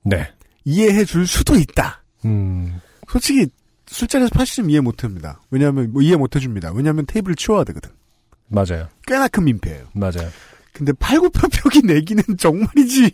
네. 0.03 0.27
이해해 0.65 1.05
줄 1.05 1.27
수도 1.27 1.55
있다. 1.55 2.03
음, 2.25 2.80
솔직히 3.07 3.47
술자리에서 3.88 4.34
팔씨름 4.34 4.69
이해 4.69 4.80
못 4.80 5.03
합니다. 5.03 5.41
왜냐하면 5.51 5.91
뭐 5.91 6.01
이해 6.01 6.15
못 6.15 6.35
해줍니다. 6.35 6.71
왜냐하면 6.73 7.05
테이블을 7.05 7.35
치워야 7.35 7.63
되거든. 7.65 7.89
맞아요. 8.47 8.88
꽤나 9.07 9.27
큰 9.27 9.43
민폐예요. 9.45 9.85
맞아요. 9.93 10.30
근데 10.73 10.91
팔굽혀펴기 10.93 11.81
내기는 11.85 12.23
정말이지 12.38 13.11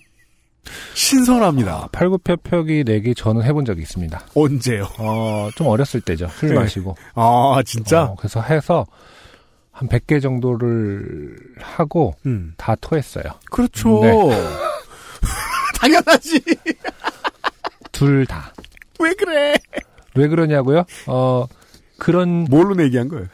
신선합니다. 0.93 1.71
아, 1.73 1.87
팔굽혀펴기 1.91 2.83
내기 2.85 3.15
저는 3.15 3.43
해본 3.43 3.65
적이 3.65 3.81
있습니다. 3.81 4.27
언제요? 4.35 4.87
어, 4.99 5.49
좀 5.55 5.67
어렸을 5.67 6.01
때죠. 6.01 6.27
술 6.37 6.49
네. 6.49 6.55
마시고. 6.55 6.95
아 7.15 7.61
진짜? 7.65 8.03
어, 8.05 8.15
그래서 8.15 8.41
해서 8.41 8.85
한 9.71 9.87
100개 9.87 10.21
정도를 10.21 11.37
하고 11.59 12.13
음 12.25 12.53
다 12.57 12.75
토했어요. 12.75 13.23
그렇죠. 13.49 14.01
네. 14.01 14.11
당연하지. 15.80 16.41
둘 17.91 18.26
다. 18.26 18.53
왜 18.99 19.14
그래? 19.14 19.56
왜 20.15 20.27
그러냐고요? 20.27 20.85
어, 21.07 21.47
그런, 21.97 22.45
뭘로 22.45 22.76
내기한 22.76 23.07
거예요? 23.07 23.27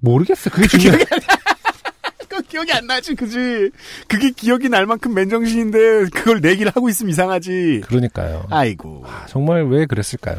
모르겠어. 0.00 0.50
그게 0.50 0.66
중요해. 0.68 1.04
그 2.28 2.42
기억이 2.42 2.72
안 2.72 2.86
나지, 2.86 3.14
그지? 3.14 3.70
그게 4.08 4.30
기억이 4.30 4.68
날 4.68 4.86
만큼 4.86 5.14
맨정신인데 5.14 6.06
그걸 6.12 6.40
내기를 6.40 6.72
하고 6.74 6.88
있으면 6.88 7.10
이상하지. 7.10 7.82
그러니까요. 7.86 8.46
아이고. 8.50 9.04
아, 9.06 9.26
정말 9.26 9.64
왜 9.66 9.86
그랬을까요? 9.86 10.38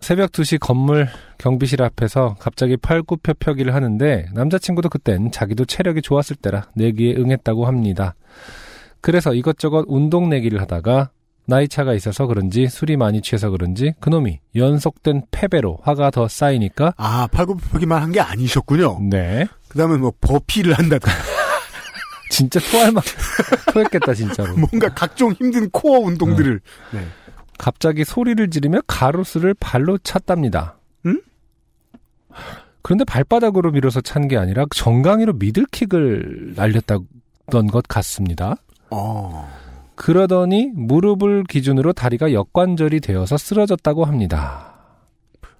새벽 0.00 0.32
2시 0.32 0.58
건물 0.58 1.08
경비실 1.38 1.82
앞에서 1.82 2.36
갑자기 2.38 2.76
팔굽혀펴기를 2.76 3.74
하는데 3.74 4.26
남자친구도 4.32 4.88
그땐 4.88 5.30
자기도 5.32 5.64
체력이 5.64 6.02
좋았을 6.02 6.36
때라 6.36 6.68
내기에 6.74 7.16
응했다고 7.16 7.66
합니다. 7.66 8.14
그래서 9.00 9.34
이것저것 9.34 9.84
운동 9.88 10.28
내기를 10.28 10.60
하다가 10.60 11.10
나이 11.46 11.66
차가 11.68 11.94
있어서 11.94 12.26
그런지 12.26 12.66
술이 12.66 12.96
많이 12.96 13.22
취해서 13.22 13.48
그런지 13.50 13.94
그놈이 14.00 14.40
연속된 14.54 15.22
패배로 15.30 15.78
화가 15.82 16.10
더 16.10 16.28
쌓이니까 16.28 16.92
아 16.96 17.26
팔굽혀펴기만 17.32 18.02
한 18.02 18.12
게 18.12 18.20
아니셨군요. 18.20 18.98
네 19.10 19.46
그 19.68 19.76
다음에 19.78 19.96
뭐 19.98 20.12
버피를 20.20 20.72
한다든가 20.74 21.12
진짜 22.30 22.58
토할 22.70 22.90
만 22.92 23.02
토했겠다 23.72 24.14
진짜로 24.14 24.56
뭔가 24.56 24.88
각종 24.94 25.32
힘든 25.32 25.68
코어 25.70 25.98
운동들을. 26.00 26.60
네. 26.92 27.06
갑자기 27.58 28.04
소리를 28.04 28.48
지르며 28.50 28.80
가로수를 28.86 29.54
발로 29.54 29.98
찼답니다. 29.98 30.78
응? 31.06 31.20
그런데 32.82 33.04
발바닥으로 33.04 33.72
밀어서 33.72 34.00
찬 34.00 34.28
게 34.28 34.36
아니라 34.36 34.64
정강이로 34.74 35.34
미들킥을 35.34 36.52
날렸다던 36.56 37.66
것 37.70 37.84
같습니다. 37.88 38.56
어. 38.90 39.48
그러더니 39.94 40.70
무릎을 40.74 41.44
기준으로 41.44 41.92
다리가 41.92 42.32
역관절이 42.32 43.00
되어서 43.00 43.36
쓰러졌다고 43.36 44.04
합니다. 44.04 44.74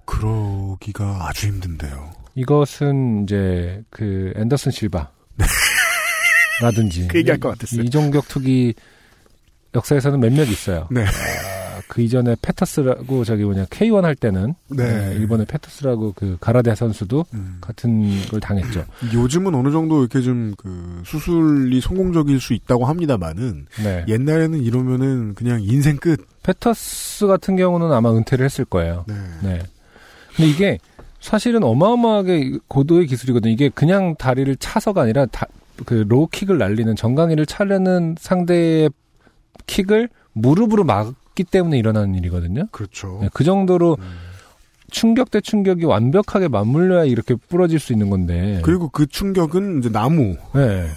그러기가 0.05 1.27
아주 1.27 1.47
힘든데요. 1.47 2.11
이것은 2.35 3.23
이제 3.23 3.83
그 3.89 4.31
앤더슨 4.35 4.71
실바 4.71 5.11
라든지 6.61 7.07
그 7.07 7.19
얘기할 7.19 7.39
것 7.39 7.49
같았어요. 7.49 7.81
이종격 7.83 8.27
투기 8.27 8.73
역사에서는 9.75 10.19
몇몇 10.19 10.45
있어요. 10.45 10.87
네. 10.89 11.05
아, 11.89 11.93
그 11.93 12.01
이전에 12.01 12.35
페터스라고 12.41 13.23
저기 13.23 13.43
뭐냐 13.43 13.65
K1 13.65 14.01
할 14.01 14.15
때는 14.15 14.53
네. 14.67 15.09
네, 15.09 15.15
일본의 15.15 15.47
페터스라고 15.47 16.13
그 16.15 16.37
가라데 16.39 16.75
선수도 16.75 17.25
음. 17.33 17.57
같은 17.59 18.27
걸 18.29 18.39
당했죠. 18.39 18.85
요즘은 19.13 19.55
어느 19.55 19.71
정도 19.71 20.01
이렇게 20.01 20.21
좀 20.21 20.49
그 20.57 21.01
수술이 21.05 21.81
성공적일 21.81 22.39
수 22.39 22.53
있다고 22.53 22.85
합니다만은 22.85 23.67
네. 23.83 24.05
옛날에는 24.07 24.61
이러면은 24.61 25.33
그냥 25.35 25.61
인생 25.61 25.97
끝. 25.97 26.25
페터스 26.43 27.27
같은 27.27 27.55
경우는 27.55 27.91
아마 27.91 28.11
은퇴를 28.11 28.45
했을 28.45 28.65
거예요. 28.65 29.05
네. 29.07 29.15
네. 29.41 29.59
근데 30.35 30.49
이게 30.49 30.77
사실은 31.19 31.63
어마어마하게 31.63 32.59
고도의 32.67 33.07
기술이거든요. 33.07 33.51
이게 33.51 33.69
그냥 33.69 34.15
다리를 34.17 34.55
차서가 34.57 35.01
아니라 35.01 35.25
다, 35.27 35.47
그 35.85 36.05
로우킥을 36.07 36.57
날리는 36.57 36.95
정강이를 36.95 37.45
차려는 37.45 38.15
상대의 38.19 38.89
킥을 39.65 40.09
무릎으로 40.33 40.83
막 40.83 41.13
기 41.39 41.45
때문에 41.45 41.77
일어나는 41.77 42.15
일이거든요. 42.15 42.67
그렇죠. 42.71 43.19
네, 43.21 43.29
그 43.33 43.45
정도로 43.45 43.95
음. 43.97 44.03
충격 44.91 45.31
대 45.31 45.39
충격이 45.39 45.85
완벽하게 45.85 46.49
맞물려야 46.49 47.05
이렇게 47.05 47.33
부러질 47.35 47.79
수 47.79 47.93
있는 47.93 48.09
건데. 48.09 48.59
그리고 48.65 48.89
그 48.89 49.07
충격은 49.07 49.79
이제 49.79 49.89
나무. 49.89 50.35
네. 50.53 50.87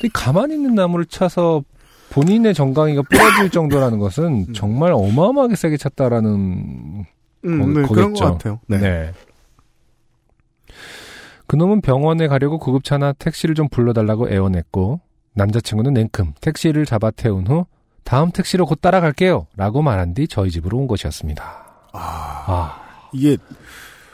근데 0.00 0.08
가만히 0.12 0.54
있는 0.54 0.74
나무를 0.74 1.06
차서 1.06 1.62
본인의 2.10 2.54
정강이가 2.54 3.02
부러질 3.02 3.50
정도라는 3.50 3.98
것은 4.00 4.52
정말 4.54 4.90
어마어마하게 4.92 5.54
세게 5.54 5.76
찼다라는 5.76 7.04
음, 7.44 7.58
거- 7.74 7.80
네, 7.80 7.86
그런. 7.86 8.12
것 8.12 8.24
같아요. 8.24 8.58
네. 8.66 8.78
네. 8.78 9.12
그놈은 11.46 11.80
병원에 11.80 12.26
가려고 12.26 12.58
구급차나 12.58 13.12
택시를 13.12 13.54
좀 13.54 13.68
불러달라고 13.68 14.30
애원했고 14.30 15.00
남자친구는 15.34 15.94
냉큼 15.94 16.32
택시를 16.40 16.86
잡아 16.86 17.12
태운 17.12 17.46
후 17.46 17.66
다음 18.06 18.30
택시로 18.30 18.66
곧 18.66 18.80
따라갈게요. 18.80 19.48
라고 19.56 19.82
말한 19.82 20.14
뒤 20.14 20.28
저희 20.28 20.50
집으로 20.52 20.78
온 20.78 20.86
것이었습니다. 20.86 21.42
아, 21.92 22.44
아, 22.46 22.80
이게 23.12 23.36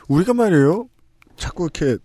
우리가 0.08 0.32
말이에요. 0.32 0.86
자꾸 1.36 1.64
이렇게 1.64 1.98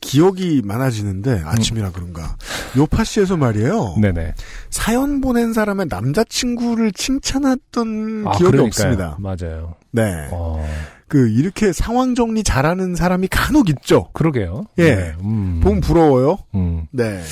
기억이 0.00 0.62
많아지는데 0.64 1.42
아침이라 1.44 1.92
그런가. 1.92 2.36
요파시에서 2.76 3.36
말이에요. 3.36 3.96
네네. 4.00 4.34
사연 4.70 5.20
보낸 5.20 5.52
사람의 5.52 5.86
남자친구를 5.88 6.90
칭찬했던 6.92 8.24
아, 8.26 8.32
기억이 8.32 8.56
그러니까요. 8.56 8.66
없습니다. 8.66 9.16
맞아요. 9.20 9.76
네. 9.92 10.28
어, 10.32 10.66
그 11.06 11.28
이렇게 11.30 11.72
상황 11.72 12.16
정리 12.16 12.42
잘하는 12.42 12.96
사람이 12.96 13.28
간혹 13.28 13.68
있죠. 13.70 14.10
그러게요. 14.12 14.64
예. 14.78 14.94
네, 14.94 15.14
음, 15.22 15.60
보면 15.62 15.80
부러워요. 15.82 16.38
음. 16.56 16.86
네. 16.90 17.22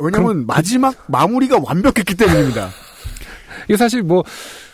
왜냐면 0.00 0.46
마지막 0.46 0.96
마무리가 1.06 1.60
완벽했기 1.62 2.16
때문입니다. 2.16 2.70
이게 3.64 3.76
사실 3.76 4.02
뭐, 4.02 4.22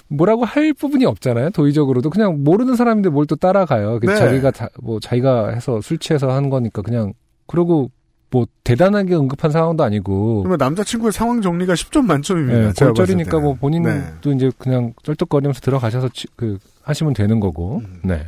뭐라고 0.08 0.44
할 0.44 0.72
부분이 0.72 1.04
없잖아요. 1.04 1.50
도의적으로도 1.50 2.10
그냥 2.10 2.42
모르는 2.44 2.76
사람인데 2.76 3.10
뭘 3.10 3.26
또 3.26 3.36
따라가요. 3.36 4.00
그 4.00 4.06
네. 4.06 4.16
자기가 4.16 4.50
다, 4.52 4.68
뭐 4.82 5.00
자기가 5.00 5.50
해서 5.50 5.80
술 5.80 5.98
취해서 5.98 6.30
한 6.30 6.48
거니까 6.50 6.80
그냥 6.82 7.12
그러고 7.46 7.90
뭐 8.30 8.46
대단하게 8.64 9.14
응급한 9.16 9.50
상황도 9.50 9.82
아니고 9.84 10.42
그러면 10.42 10.58
남자친구의 10.58 11.12
상황 11.12 11.40
정리가 11.40 11.74
10점 11.74 12.04
만점입니다. 12.04 12.68
봤을 12.68 12.86
골절이니까. 12.88 13.38
뭐 13.40 13.54
본인도 13.54 13.88
네. 14.30 14.36
이제 14.36 14.50
그냥 14.58 14.92
쩔뚝거리면서 15.02 15.60
들어가셔서 15.60 16.08
치- 16.12 16.26
그 16.36 16.58
하시면 16.82 17.14
되는 17.14 17.40
거고. 17.40 17.78
음. 17.84 18.00
네. 18.04 18.26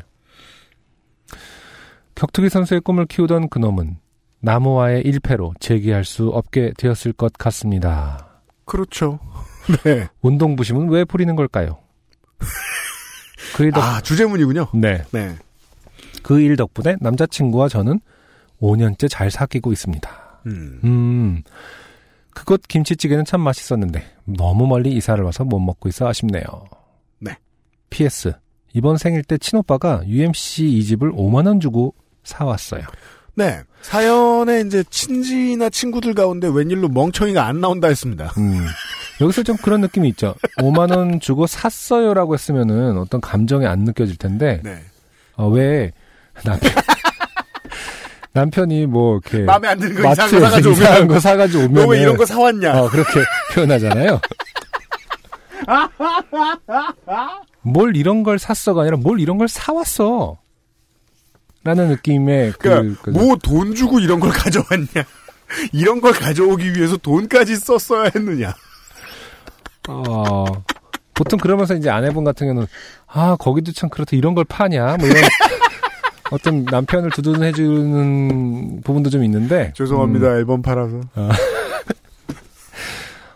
격투기 2.15 2.49
선수의 2.51 2.81
꿈을 2.83 3.07
키우던 3.07 3.49
그놈은 3.49 3.97
나무와의 4.41 5.03
일패로 5.03 5.55
재기할 5.61 6.05
수 6.05 6.29
없게 6.29 6.73
되었을 6.79 7.13
것 7.13 7.33
같습니다. 7.35 8.27
그렇죠. 8.65 9.19
네. 9.85 10.09
운동 10.23 10.57
부심은 10.57 10.89
왜 10.89 11.05
부리는 11.05 11.35
걸까요? 11.37 11.79
그일 13.57 13.73
덕, 13.73 13.83
아, 13.83 14.01
주제문이군요. 14.01 14.69
네. 14.75 15.03
네. 15.13 15.37
그 16.23 16.39
일 16.41 16.57
덕분에 16.57 16.97
남자친구와 17.01 17.69
저는 17.69 18.01
5년째 18.61 19.09
잘 19.11 19.31
사귀고 19.31 19.73
있습니다. 19.73 20.11
음. 20.47 20.81
음, 20.85 21.43
그곳 22.35 22.63
김치찌개는 22.69 23.25
참 23.25 23.41
맛있었는데 23.41 24.05
너무 24.25 24.67
멀리 24.67 24.93
이사를 24.93 25.23
와서 25.25 25.45
못 25.45 25.59
먹고 25.61 25.89
있어 25.89 26.07
아쉽네요. 26.09 26.45
네. 27.21 27.37
PS 27.91 28.35
이번 28.75 28.97
생일 28.99 29.25
때 29.25 29.37
친오빠가 29.39 30.03
UMC 30.07 30.65
이 30.69 30.85
집을 30.85 31.11
5만 31.13 31.47
원 31.47 31.59
주고 31.61 31.95
사 32.23 32.45
왔어요. 32.45 32.83
네. 33.35 33.61
사연에 33.83 34.61
이제 34.67 34.85
친지나 34.91 35.71
친구들 35.71 36.15
가운데 36.15 36.49
웬일로 36.53 36.89
멍청이가 36.89 37.47
안 37.47 37.61
나온다 37.61 37.89
했습니다. 37.89 38.33
음, 38.39 38.67
여기서 39.21 39.43
좀 39.43 39.57
그런 39.57 39.81
느낌이 39.83 40.09
있죠. 40.11 40.35
5만 40.59 40.97
원 40.97 41.21
주고 41.21 41.47
샀어요라고 41.47 42.35
했으면은 42.35 42.99
어떤 42.99 43.21
감정이 43.21 43.67
안 43.67 43.81
느껴질 43.81 44.17
텐데 44.17 44.61
네. 44.65 44.83
어, 45.37 45.49
왜 45.49 45.93
남편 46.45 46.71
남편이 48.33 48.87
뭐 48.87 49.19
이렇게 49.19 49.45
마음에 49.45 49.69
안 49.69 49.79
드는 49.79 50.01
거 50.03 50.13
이상한 50.13 50.31
거 50.31 50.41
사가지고 50.41 50.71
이상한 50.73 50.97
오면 51.03 51.09
거 51.09 51.21
사가지고 51.21 51.65
오면 51.65 51.85
너왜 51.85 52.01
이런 52.01 52.17
거 52.17 52.25
사왔냐? 52.25 52.81
어, 52.81 52.89
그렇게 52.89 53.25
표현하잖아요. 53.55 54.21
뭘 57.63 57.97
이런 57.97 58.23
걸 58.23 58.39
샀어가 58.39 58.83
아니라 58.83 58.97
뭘 58.97 59.21
이런 59.21 59.37
걸 59.39 59.49
사왔어. 59.49 60.39
라는 61.63 61.89
느낌의 61.89 62.53
그, 62.53 62.59
그러니까 62.59 63.03
그- 63.03 63.11
뭐돈 63.11 63.75
주고 63.75 64.01
이런 64.01 64.19
걸 64.19 64.31
가져왔냐? 64.31 64.87
이런 65.75 66.01
걸 66.01 66.13
가져오기 66.13 66.75
위해서 66.75 66.97
돈까지 66.97 67.57
썼어야 67.57 68.11
했느냐? 68.15 68.55
어, 69.91 70.45
보통 71.15 71.39
그러면서 71.39 71.75
이제 71.75 71.91
아내분 71.91 72.25
같은 72.25 72.47
경우는 72.47 72.67
아 73.07 73.37
거기도 73.39 73.73
참 73.73 73.91
그렇다 73.91 74.17
이런 74.17 74.35
걸 74.35 74.45
파냐 74.45 74.97
뭐 74.99 75.09
이런 75.09 75.23
어떤 76.31 76.65
남편을 76.65 77.11
두둔해주는 77.11 78.83
부분도 78.83 79.11
좀 79.11 79.25
있는데 79.25 79.73
죄송합니다. 79.75 80.29
음, 80.29 80.37
앨범 80.37 80.63
팔아서. 80.63 81.01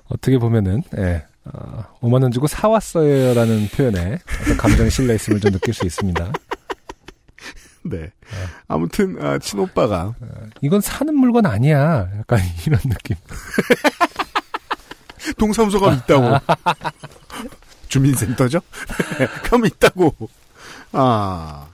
어떻게 0.08 0.38
보면은 0.38 0.82
예, 0.96 1.24
어, 1.44 1.84
5만 2.00 2.22
원 2.22 2.30
주고 2.30 2.46
사왔어요라는 2.46 3.68
표현에 3.68 4.18
어떤 4.42 4.56
감정이 4.56 4.90
실려 4.90 5.14
있음을 5.14 5.40
좀 5.40 5.50
느낄 5.50 5.74
수 5.74 5.84
있습니다. 5.84 6.32
네. 7.86 8.10
아무튼 8.68 9.18
아, 9.20 9.38
친오빠가 9.38 10.14
이건 10.62 10.80
사는 10.80 11.14
물건 11.14 11.44
아니야. 11.46 12.08
약간 12.18 12.38
이런 12.66 12.80
느낌. 12.80 13.16
동사무소가 15.38 15.92
있다고. 16.04 16.38
주민센터죠? 17.88 18.60
그럼 19.44 19.66
있다고. 19.66 20.14
아. 20.92 21.68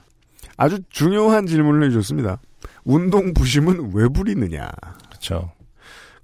아주 0.57 0.79
중요한 0.89 1.47
질문을 1.47 1.87
해주셨습니다. 1.87 2.39
운동 2.83 3.33
부심은 3.33 3.91
왜 3.93 4.07
부리느냐. 4.07 4.69
그렇죠. 5.09 5.51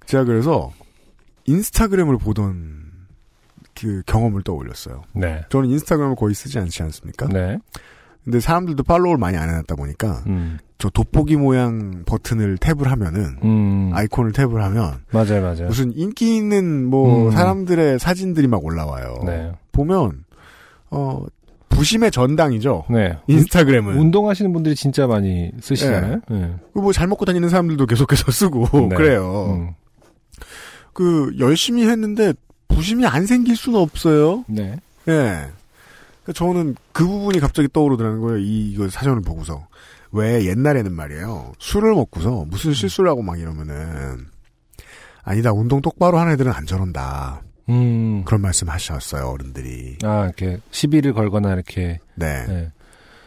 제가 0.06 0.24
그래서 0.24 0.72
인스타그램을 1.46 2.18
보던 2.18 2.88
그 3.74 4.02
경험을 4.06 4.42
떠올렸어요. 4.42 5.02
네. 5.12 5.44
저는 5.50 5.68
인스타그램을 5.70 6.16
거의 6.16 6.34
쓰지 6.34 6.58
않지 6.58 6.82
않습니까? 6.84 7.26
네. 7.28 7.58
근데 8.24 8.40
사람들도 8.40 8.82
팔로우를 8.82 9.18
많이 9.18 9.36
안 9.36 9.48
해놨다 9.48 9.74
보니까 9.74 10.22
음. 10.26 10.58
저 10.78 10.88
돋보기 10.90 11.36
모양 11.36 12.04
버튼을 12.06 12.56
탭을 12.58 12.84
하면은 12.84 13.36
음. 13.42 13.90
아이콘을 13.92 14.32
탭을 14.32 14.58
하면 14.58 15.02
맞아요, 15.10 15.42
맞아요. 15.42 15.66
무슨 15.66 15.92
인기 15.92 16.36
있는 16.36 16.86
뭐 16.86 17.26
음. 17.26 17.30
사람들의 17.32 17.98
사진들이 17.98 18.46
막 18.46 18.64
올라와요. 18.64 19.16
네. 19.26 19.52
보면 19.72 20.24
어 20.90 21.24
부심의 21.68 22.12
전당이죠. 22.12 22.84
네. 22.90 23.18
인스타그램은 23.26 23.98
운동하시는 23.98 24.52
분들이 24.52 24.76
진짜 24.76 25.06
많이 25.08 25.50
쓰시잖아요. 25.60 26.20
네. 26.30 26.54
뭐잘 26.74 27.08
먹고 27.08 27.24
다니는 27.24 27.48
사람들도 27.48 27.86
계속해서 27.86 28.30
쓰고 28.30 28.68
네. 28.88 28.96
그래요. 28.96 29.58
음. 29.58 29.74
그 30.92 31.34
열심히 31.40 31.88
했는데 31.88 32.32
부심이 32.68 33.04
안 33.04 33.26
생길 33.26 33.56
수는 33.56 33.80
없어요. 33.80 34.44
네. 34.46 34.76
예. 35.08 35.46
그러니까 36.22 36.32
저는 36.34 36.76
그 36.92 37.06
부분이 37.06 37.40
갑자기 37.40 37.68
떠오르더라는 37.72 38.20
거예요. 38.20 38.38
이, 38.38 38.70
이거 38.72 38.88
사전을 38.88 39.22
보고서. 39.22 39.66
왜 40.12 40.46
옛날에는 40.46 40.92
말이에요. 40.92 41.52
술을 41.58 41.94
먹고서 41.94 42.46
무슨 42.48 42.72
실수를 42.72 43.10
하고 43.10 43.22
막 43.22 43.38
이러면은 43.38 44.26
아니다. 45.22 45.52
운동 45.52 45.80
똑바로 45.80 46.18
하는 46.18 46.32
애들은 46.32 46.52
안 46.52 46.66
저런다. 46.66 47.42
음. 47.68 48.24
그런 48.24 48.40
말씀 48.40 48.68
하셨어요. 48.68 49.28
어른들이. 49.28 49.98
아, 50.02 50.24
이렇게 50.24 50.58
시비를 50.70 51.12
걸거나 51.12 51.52
이렇게. 51.52 51.98
네. 52.14 52.46
네. 52.46 52.72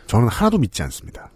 저는 0.07 0.27
하나도 0.27 0.57
믿지 0.57 0.81
않습니다. 0.83 1.29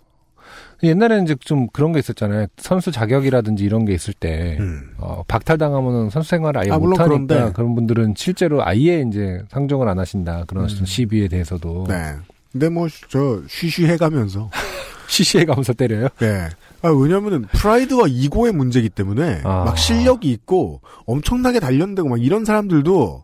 옛날에는 0.83 1.23
이제 1.23 1.35
좀 1.39 1.67
그런 1.67 1.93
게 1.93 1.99
있었잖아요. 1.99 2.47
선수 2.57 2.91
자격이라든지 2.91 3.63
이런 3.63 3.85
게 3.85 3.93
있을 3.93 4.13
때, 4.13 4.57
음. 4.59 4.91
어, 4.97 5.23
박탈당하면은 5.27 6.09
선수 6.09 6.29
생활을 6.29 6.61
아예 6.61 6.71
아, 6.71 6.77
못하니까. 6.77 7.53
그런 7.53 7.75
분들은 7.75 8.15
실제로 8.17 8.65
아예 8.65 9.01
이제 9.07 9.41
상종을 9.49 9.87
안 9.87 9.99
하신다. 9.99 10.43
그런 10.47 10.65
음. 10.65 10.85
시비에 10.85 11.27
대해서도. 11.27 11.85
네. 11.87 12.15
근데 12.51 12.69
뭐, 12.69 12.87
저, 13.09 13.41
쉬쉬 13.47 13.85
해 13.85 13.97
가면서. 13.97 14.49
시시해 15.07 15.45
가면서 15.45 15.73
때려요? 15.73 16.07
네. 16.19 16.49
아, 16.81 16.89
왜냐면은, 16.89 17.43
프라이드와 17.51 18.05
이고의 18.07 18.53
문제이기 18.53 18.89
때문에, 18.89 19.41
아. 19.43 19.63
막 19.63 19.77
실력이 19.77 20.29
있고, 20.31 20.81
엄청나게 21.05 21.59
단련되고, 21.59 22.09
막 22.09 22.21
이런 22.21 22.45
사람들도, 22.45 23.23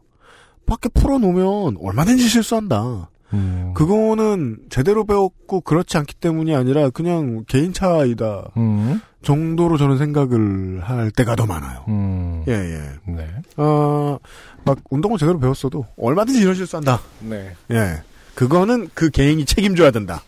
밖에 0.65 0.89
풀어놓으면 0.89 1.77
얼마든지 1.81 2.27
실수한다. 2.27 3.09
음. 3.33 3.71
그거는 3.75 4.57
제대로 4.69 5.05
배웠고, 5.05 5.61
그렇지 5.61 5.97
않기 5.97 6.15
때문이 6.15 6.55
아니라, 6.55 6.89
그냥 6.89 7.43
개인 7.47 7.73
차이다. 7.73 8.51
음. 8.57 9.01
정도로 9.21 9.77
저는 9.77 9.97
생각을 9.99 10.81
할 10.81 11.11
때가 11.11 11.35
더 11.35 11.45
많아요. 11.45 11.85
음. 11.87 12.43
예, 12.47 12.53
예. 12.53 13.11
네. 13.11 13.27
어, 13.57 14.17
막, 14.65 14.79
운동을 14.89 15.19
제대로 15.19 15.39
배웠어도, 15.39 15.85
얼마든지 15.97 16.41
이런 16.41 16.55
실수한다. 16.55 16.99
네. 17.19 17.51
예. 17.71 18.01
그거는 18.33 18.89
그 18.93 19.09
개인이 19.09 19.43
책임져야 19.45 19.91
된다. 19.91 20.23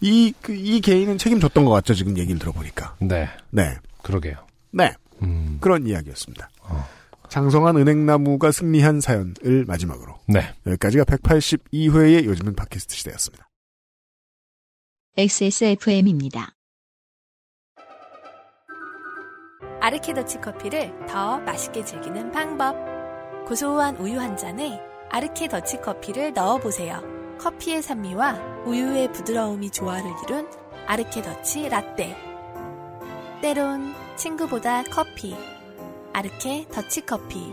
이, 0.00 0.32
그, 0.40 0.54
이 0.54 0.80
개인은 0.80 1.18
책임졌던 1.18 1.64
것 1.64 1.70
같죠, 1.70 1.94
지금 1.94 2.18
얘기를 2.18 2.38
들어보니까. 2.38 2.96
네. 3.00 3.28
네. 3.50 3.76
그러게요. 4.02 4.36
네. 4.70 4.92
음. 5.22 5.58
그런 5.60 5.86
이야기였습니다. 5.86 6.50
어. 6.62 6.86
장성한 7.28 7.76
은행나무가 7.76 8.52
승리한 8.52 9.00
사연을 9.00 9.64
마지막으로. 9.66 10.18
네. 10.28 10.54
여기까지가 10.66 11.04
182회의 11.04 12.24
요즘은 12.24 12.54
팟캐스트 12.54 12.94
시대였습니다. 12.94 13.48
XSFM입니다. 15.16 16.54
아르케더치 19.80 20.40
커피를 20.40 20.92
더 21.06 21.38
맛있게 21.40 21.84
즐기는 21.84 22.30
방법. 22.32 22.76
고소한 23.46 23.96
우유 23.96 24.18
한 24.18 24.36
잔에 24.36 24.80
아르케 25.10 25.48
더치 25.48 25.80
커피를 25.80 26.32
넣어보세요. 26.32 27.13
커피의 27.38 27.82
산미와 27.82 28.64
우유의 28.66 29.12
부드러움이 29.12 29.70
조화를 29.70 30.10
이룬 30.24 30.48
아르케 30.86 31.22
더치 31.22 31.68
라떼. 31.68 32.16
때론 33.42 33.94
친구보다 34.16 34.82
커피. 34.84 35.36
아르케 36.14 36.66
더치 36.72 37.04
커피 37.04 37.52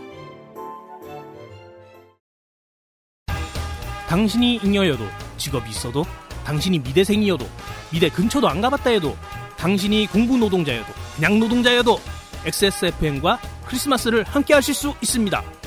당신이 4.08 4.60
잉여여도 4.64 5.04
직업이 5.38 5.72
있어도 5.72 6.06
당신이 6.46 6.80
미대생이어도 6.80 7.46
미대 7.92 8.10
근처도 8.10 8.48
안 8.48 8.62
가봤다 8.62 8.92
해도 8.92 9.16
당신이 9.58 10.08
공부 10.08 10.38
노동자여도 10.38 10.94
그냥 11.16 11.40
노동자여도 11.40 12.00
XSFM과 12.46 13.40
크리스마스를 13.66 14.24
함께 14.24 14.54
하실 14.54 14.76
수 14.76 14.94
있습니다. 15.02 15.61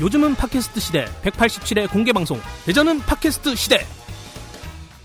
요즘은 0.00 0.34
팟캐스트 0.34 0.80
시대 0.80 1.04
187회 1.22 1.90
공개 1.90 2.10
방송 2.10 2.40
대전은 2.64 3.00
팟캐스트 3.00 3.54
시대 3.54 3.84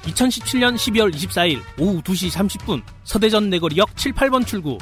2017년 0.04 0.76
12월 0.76 1.14
24일 1.14 1.60
오후 1.78 2.02
2시 2.02 2.32
30분 2.32 2.82
서대전 3.04 3.50
내거리역 3.50 3.98
7, 3.98 4.14
8번 4.14 4.48
출구 4.48 4.78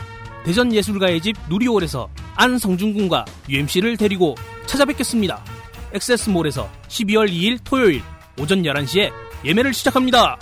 대전 0.45 0.71
예술가의 0.71 1.19
집 1.19 1.35
누리홀에서 1.49 2.09
안성준 2.35 2.93
군과 2.93 3.25
UMC를 3.49 3.97
데리고 3.97 4.35
찾아뵙겠습니다. 4.67 5.43
엑세스몰에서 5.93 6.69
12월 6.89 7.31
2일 7.31 7.59
토요일 7.63 8.03
오전 8.39 8.61
11시에 8.61 9.11
예매를 9.43 9.73
시작합니다. 9.73 10.37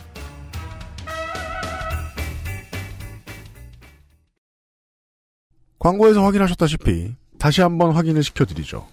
광고에서 5.80 6.24
확인하셨다시피 6.26 7.16
다시 7.38 7.62
한번 7.62 7.92
확인을 7.92 8.22
시켜드리죠. 8.24 8.86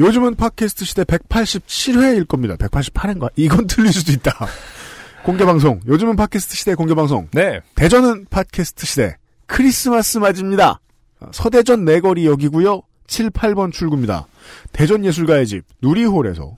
요즘은 0.00 0.36
팟캐스트 0.36 0.84
시대 0.84 1.04
187회일 1.04 2.26
겁니다. 2.26 2.56
188회인가? 2.56 3.30
이건 3.36 3.66
틀릴 3.66 3.92
수도 3.92 4.12
있다. 4.12 4.32
공개방송. 5.24 5.80
요즘은 5.86 6.16
팟캐스트 6.16 6.56
시대 6.56 6.74
공개방송. 6.74 7.28
네. 7.32 7.60
대전은 7.74 8.26
팟캐스트 8.30 8.86
시대. 8.86 9.16
크리스마스 9.46 10.18
맞입니다. 10.18 10.80
서대전 11.30 11.84
내거리 11.84 12.26
역이고요. 12.26 12.82
7, 13.06 13.30
8번 13.30 13.72
출구입니다. 13.72 14.26
대전 14.72 15.04
예술가의 15.04 15.46
집 15.46 15.64
누리홀에서 15.82 16.56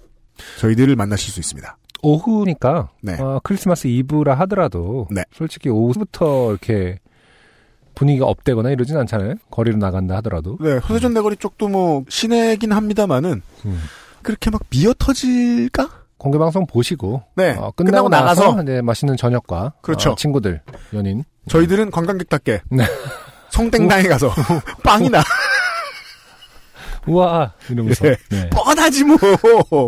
저희들을 0.61 0.95
만나실 0.97 1.33
수 1.33 1.41
있습니다. 1.41 1.77
오후니까 2.03 2.91
네. 3.03 3.21
어, 3.21 3.41
크리스마스 3.43 3.89
이브라 3.89 4.35
하더라도 4.41 5.09
네. 5.11 5.23
솔직히 5.33 5.69
오후부터 5.71 6.51
이렇게 6.51 6.99
분위기가 7.95 8.27
업되거나 8.27 8.71
이러진 8.71 8.97
않잖아요. 8.97 9.35
거리로 9.51 9.77
나간다 9.79 10.17
하더라도. 10.17 10.59
네, 10.61 10.81
서대전 10.81 11.15
내거리 11.15 11.37
쪽도 11.37 11.69
뭐 11.69 12.05
시내긴 12.09 12.73
합니다만은 12.73 13.43
음. 13.67 13.83
그렇게 14.23 14.51
막 14.51 14.63
미어 14.71 14.95
터질까? 14.99 16.05
공개 16.17 16.39
방송 16.39 16.67
보시고 16.67 17.23
네. 17.37 17.51
어, 17.51 17.71
끝나고 17.77 18.09
끝나고, 18.09 18.09
나서 18.09 18.45
나가서 18.45 18.63
이제 18.63 18.81
맛있는 18.81 19.17
저녁과 19.17 19.75
그렇죠. 19.83 20.13
어, 20.13 20.15
친구들, 20.15 20.63
연인 20.95 21.25
저희들은 21.49 21.91
관광객답게 21.91 22.63
네. 22.71 22.85
성땡당에 23.51 24.05
가서 24.05 24.33
빵이나 24.83 25.23
우와 27.07 27.53
이러면서 27.69 28.07
예. 28.07 28.17
네. 28.31 28.51
뻔하지 28.51 29.05
뭐 29.05 29.19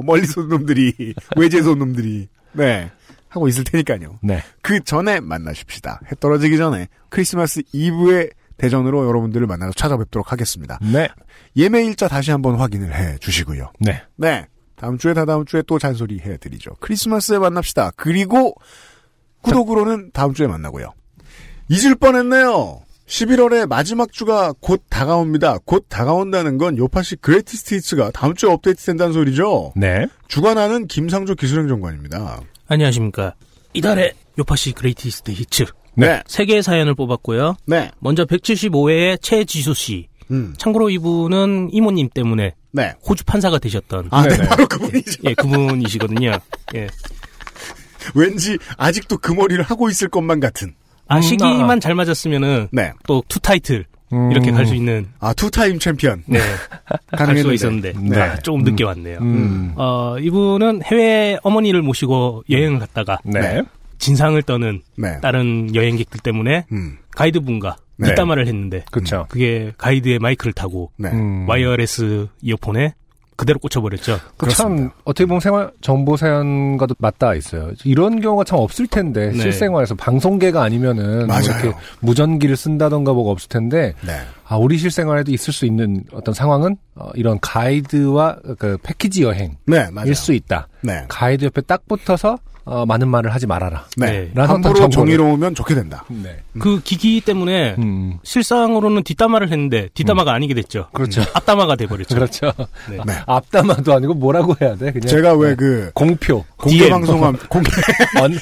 멀리서 0.05 0.43
온 0.43 0.49
놈들이 0.51 1.15
외제에서 1.37 1.70
온 1.70 1.78
놈들이 1.78 2.28
네 2.53 2.91
하고 3.36 3.48
있을 3.48 3.64
테니까요. 3.64 4.18
네. 4.22 4.42
그 4.62 4.82
전에 4.82 5.20
만나십시다. 5.20 6.00
해 6.06 6.16
떨어지기 6.18 6.56
전에 6.56 6.88
크리스마스 7.08 7.62
이브의 7.72 8.30
대전으로 8.56 9.06
여러분들을 9.06 9.46
만나서 9.46 9.72
찾아뵙도록 9.74 10.32
하겠습니다. 10.32 10.78
네. 10.80 11.08
예매 11.56 11.84
일자 11.84 12.08
다시 12.08 12.30
한번 12.30 12.56
확인을 12.56 12.94
해 12.94 13.18
주시고요. 13.18 13.72
네. 13.80 14.02
네. 14.16 14.46
다음 14.76 14.98
주에 14.98 15.14
다다음 15.14 15.44
주에 15.44 15.62
또 15.66 15.78
잔소리 15.78 16.20
해 16.20 16.36
드리죠. 16.36 16.72
크리스마스에 16.80 17.38
만납시다. 17.38 17.92
그리고 17.96 18.54
구독으로는 19.42 20.10
다음 20.12 20.34
주에 20.34 20.46
만나고요. 20.46 20.92
잊을 21.68 21.94
뻔했네요. 21.94 22.82
11월의 23.06 23.66
마지막 23.68 24.12
주가 24.12 24.52
곧 24.60 24.82
다가옵니다. 24.90 25.58
곧 25.64 25.86
다가온다는 25.88 26.58
건 26.58 26.76
요파시 26.76 27.16
Greatest 27.16 27.56
Hits가 27.56 28.10
다음 28.10 28.34
주에 28.34 28.50
업데이트 28.50 28.84
된다는 28.84 29.12
소리죠. 29.12 29.72
네. 29.76 30.08
주관하는 30.28 30.86
김상조 30.86 31.36
기술행정관입니다. 31.36 32.40
안녕하십니까. 32.68 33.34
이달의 33.74 34.12
요파시 34.38 34.72
Greatest 34.73 35.32
Hits 35.32 35.64
네. 35.94 36.22
세 36.26 36.44
개의 36.44 36.62
사연을 36.62 36.94
뽑았고요. 36.94 37.56
네. 37.66 37.90
먼저 38.01 38.24
175회의 38.24 39.20
최지수 39.22 39.74
씨. 39.74 40.09
음. 40.30 40.55
참고로 40.59 40.90
이분은 40.90 41.70
이모님 41.72 42.09
때문에 42.12 42.55
네. 42.72 42.94
호주 43.09 43.24
판사가 43.24 43.59
되셨던 43.59 44.09
아, 44.10 44.22
네. 44.22 44.36
네네. 44.36 44.48
바로 44.48 44.66
그분이죠. 44.66 45.22
예, 45.24 45.34
그분이시거든요. 45.34 46.38
예. 46.74 46.88
왠지 48.14 48.59
아직도 48.76 49.18
그 49.18 49.32
머리를 49.32 49.62
하고 49.64 49.88
있을 49.88 50.09
것만 50.09 50.40
같은. 50.40 50.74
아, 51.09 51.16
음, 51.18 51.22
시기만 51.22 51.70
아. 51.70 51.80
잘 51.80 51.94
맞았으면은 51.94 52.68
네. 52.72 52.93
또 53.06 53.22
two 53.28 53.39
타이틀 53.40 53.86
음. 54.12 54.31
이렇게 54.31 54.51
갈 54.53 54.66
수 54.66 54.74
있는 54.74 55.07
아, 55.20 55.33
two-time 55.35 55.78
챔피언. 55.78 56.23
네. 56.27 56.39
갈. 57.16 57.37
수가 57.37 57.53
있었는데 57.53 57.93
네. 58.01 58.20
아, 58.20 58.37
조금 58.37 58.62
늦게 58.62 58.85
왔네요. 58.85 59.19
음. 59.20 59.73
어, 59.77 60.16
이분은 60.20 60.83
해외 60.85 61.39
어머니를 61.43 61.83
모시고 61.83 62.45
여행을 62.51 62.78
갔다가 62.78 63.19
네. 63.24 63.41
네. 63.41 63.62
진상을 63.99 64.41
떠는 64.43 64.83
네. 64.97 65.19
다른 65.23 65.74
여행객들 65.74 66.20
때문에 66.20 66.66
음. 66.73 66.99
가이드분과 67.12 67.77
네. 67.99 68.09
뒷담화를 68.09 68.47
했는데 68.47 68.85
그렇죠. 68.91 69.27
그게 69.28 69.73
가이드의 69.78 70.19
마이크를 70.19 70.53
타고 70.53 70.91
네. 70.99 71.09
음. 71.11 71.49
wireless 71.48 72.28
이어폰에 72.43 72.95
그대로 73.36 73.58
꽂혀버렸죠. 73.58 74.18
그 74.36 74.48
참 74.48 74.90
어떻게 75.04 75.26
보면 75.26 75.40
생활 75.40 75.70
정보 75.80 76.16
사연과도 76.16 76.94
맞닿아 76.98 77.34
있어요. 77.34 77.70
이런 77.84 78.20
경우가 78.20 78.44
참 78.44 78.58
없을 78.58 78.86
텐데 78.86 79.30
네. 79.32 79.38
실생활에서 79.38 79.94
방송계가 79.94 80.62
아니면은 80.62 81.18
뭐 81.18 81.26
맞아요. 81.26 81.44
이렇게 81.44 81.72
무전기를 82.00 82.56
쓴다던가 82.56 83.12
뭐가 83.12 83.30
없을 83.30 83.48
텐데 83.48 83.94
네. 84.06 84.12
아 84.48 84.56
우리 84.56 84.78
실생활에도 84.78 85.32
있을 85.32 85.52
수 85.52 85.66
있는 85.66 86.04
어떤 86.12 86.32
상황은 86.34 86.76
어, 86.94 87.10
이런 87.14 87.38
가이드와 87.40 88.36
그 88.58 88.78
패키지 88.82 89.22
여행일 89.22 89.56
네, 89.66 89.90
맞아요. 89.90 90.14
수 90.14 90.32
있다. 90.32 90.68
네. 90.82 91.04
가이드 91.08 91.44
옆에 91.44 91.60
딱 91.62 91.86
붙어서 91.86 92.38
어, 92.66 92.84
많은 92.84 93.06
말을 93.09 93.32
하지 93.32 93.47
말아라. 93.47 93.84
네. 93.97 94.30
네. 94.34 94.43
함부로 94.43 94.88
정의로우면 94.88 95.55
좋게 95.55 95.76
된다. 95.76 96.05
네. 96.09 96.43
그 96.59 96.80
기기 96.82 97.20
때문에 97.20 97.76
음. 97.78 98.18
실상으로는 98.24 99.05
뒷담화를 99.05 99.51
했는데 99.52 99.88
뒷담화가 99.94 100.32
아니게 100.32 100.52
됐죠. 100.55 100.88
그렇죠. 100.93 101.22
앞담화가 101.32 101.76
돼버렸죠. 101.76 102.16
그렇죠. 102.16 102.52
네. 102.90 102.98
네. 103.06 103.12
앞담화도 103.26 103.94
아니고 103.94 104.14
뭐라고 104.14 104.56
해야 104.60 104.74
돼? 104.74 104.90
그냥 104.90 105.06
제가 105.06 105.34
왜 105.34 105.51
네. 105.51 105.55
그 105.55 105.90
공표, 105.94 106.44
공개. 106.56 106.88
방송함 106.90 107.36
공개 107.48 107.70
언, 108.20 108.36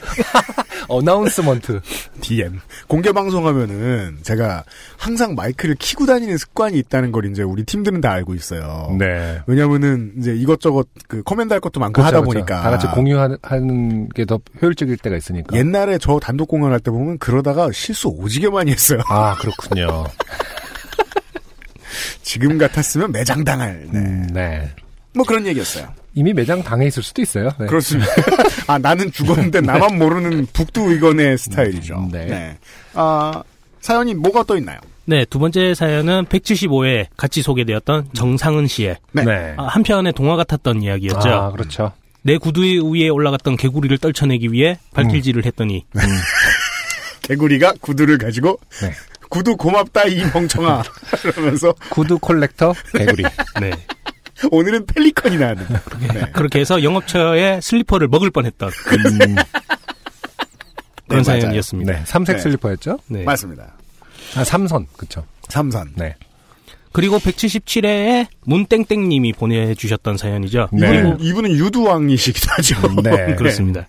announcement. 0.88 1.80
DM 2.22 2.60
공개 2.88 3.12
방송하면은 3.12 4.18
제가 4.22 4.64
항상 4.96 5.34
마이크를 5.34 5.74
키고 5.74 6.06
다니는 6.06 6.38
습관이 6.38 6.78
있다는 6.78 7.12
걸 7.12 7.26
이제 7.26 7.42
우리 7.42 7.64
팀들은 7.64 8.00
다 8.00 8.12
알고 8.12 8.34
있어요. 8.34 8.96
네. 8.98 9.40
왜냐면은 9.46 10.12
이제 10.18 10.34
이것저것 10.34 10.88
그 11.08 11.22
코멘트 11.22 11.52
할 11.52 11.60
것도 11.60 11.78
많고 11.80 12.00
그렇죠, 12.00 12.06
하다 12.06 12.20
그렇죠. 12.20 12.32
보니까 12.32 12.62
다 12.62 12.70
같이 12.70 12.86
공유하는 12.86 14.08
게 14.14 14.24
더 14.24 14.40
효율적일 14.62 14.96
때가 14.98 15.16
있으니까. 15.16 15.56
옛날에 15.56 15.98
저 15.98 16.18
단독 16.18 16.48
공연할 16.48 16.80
때 16.80 16.90
보면 16.90 17.18
그러다가 17.18 17.70
실수 17.72 18.08
오지게 18.08 18.48
많이 18.50 18.70
했어요. 18.72 19.00
아 19.08 19.34
그렇군요. 19.36 20.04
지금 22.22 22.58
같았으면 22.58 23.12
매장 23.12 23.44
당할. 23.44 23.86
네. 23.90 23.98
음, 23.98 24.26
네. 24.32 24.70
뭐 25.14 25.24
그런 25.24 25.46
얘기였어요. 25.46 25.88
이미 26.14 26.32
매장 26.32 26.62
당해 26.62 26.86
있을 26.86 27.02
수도 27.02 27.22
있어요. 27.22 27.50
네. 27.58 27.66
그렇습니다. 27.66 28.10
아 28.66 28.78
나는 28.78 29.10
죽었는데 29.12 29.60
나만 29.60 29.98
모르는 29.98 30.46
북두 30.52 30.90
의건의 30.90 31.38
스타일이죠. 31.38 31.94
음, 31.96 32.08
네. 32.10 32.56
아 32.94 33.42
사연이 33.80 34.14
뭐가 34.14 34.42
또 34.44 34.56
있나요? 34.56 34.78
네, 35.06 35.24
두 35.26 35.38
번째 35.38 35.74
사연은 35.74 36.24
175회 36.26 37.06
같이 37.16 37.42
소개되었던 37.42 38.08
정상은 38.14 38.66
씨의 38.66 38.96
네. 39.12 39.54
아, 39.58 39.64
한편의 39.66 40.14
동화 40.14 40.36
같았던 40.36 40.82
이야기였죠. 40.82 41.28
아 41.28 41.50
그렇죠. 41.50 41.92
내 42.26 42.38
구두 42.38 42.62
위에 42.94 43.08
올라갔던 43.10 43.58
개구리를 43.58 43.98
떨쳐내기 43.98 44.50
위해 44.50 44.78
발길질을 44.94 45.44
했더니 45.44 45.84
개구리가 47.22 47.74
구두를 47.80 48.16
가지고 48.16 48.58
네. 48.80 48.92
구두 49.28 49.56
고맙다 49.56 50.04
이 50.04 50.24
멍청아 50.32 50.82
그러면서 51.22 51.74
구두 51.90 52.18
콜렉터 52.18 52.74
개구리. 52.96 53.24
네. 53.60 53.72
오늘은 54.50 54.86
펠리컨이 54.86 55.36
나왔는데 55.36 55.74
네. 56.14 56.20
그렇게 56.32 56.60
해서 56.60 56.82
영업처에 56.82 57.60
슬리퍼를 57.60 58.08
먹을 58.08 58.30
뻔했던 58.30 58.68
음, 58.68 59.18
그런 61.06 61.22
네, 61.22 61.30
맞아요. 61.30 61.40
사연이었습니다. 61.40 61.92
네. 61.92 62.02
삼색 62.06 62.36
네. 62.36 62.42
슬리퍼였죠? 62.42 62.98
네. 63.08 63.22
맞습니다. 63.24 63.74
아 64.36 64.44
삼선 64.44 64.86
그렇죠. 64.96 65.26
삼선 65.48 65.92
네. 65.96 66.16
그리고 66.94 67.18
177회에 67.18 68.28
문땡땡님이 68.46 69.32
보내주셨던 69.32 70.16
사연이죠. 70.16 70.68
네. 70.72 70.86
이분은, 70.86 71.20
이분은 71.20 71.50
유두왕이시기도 71.56 72.46
하죠. 72.52 73.02
네. 73.02 73.34
그렇습니다. 73.34 73.86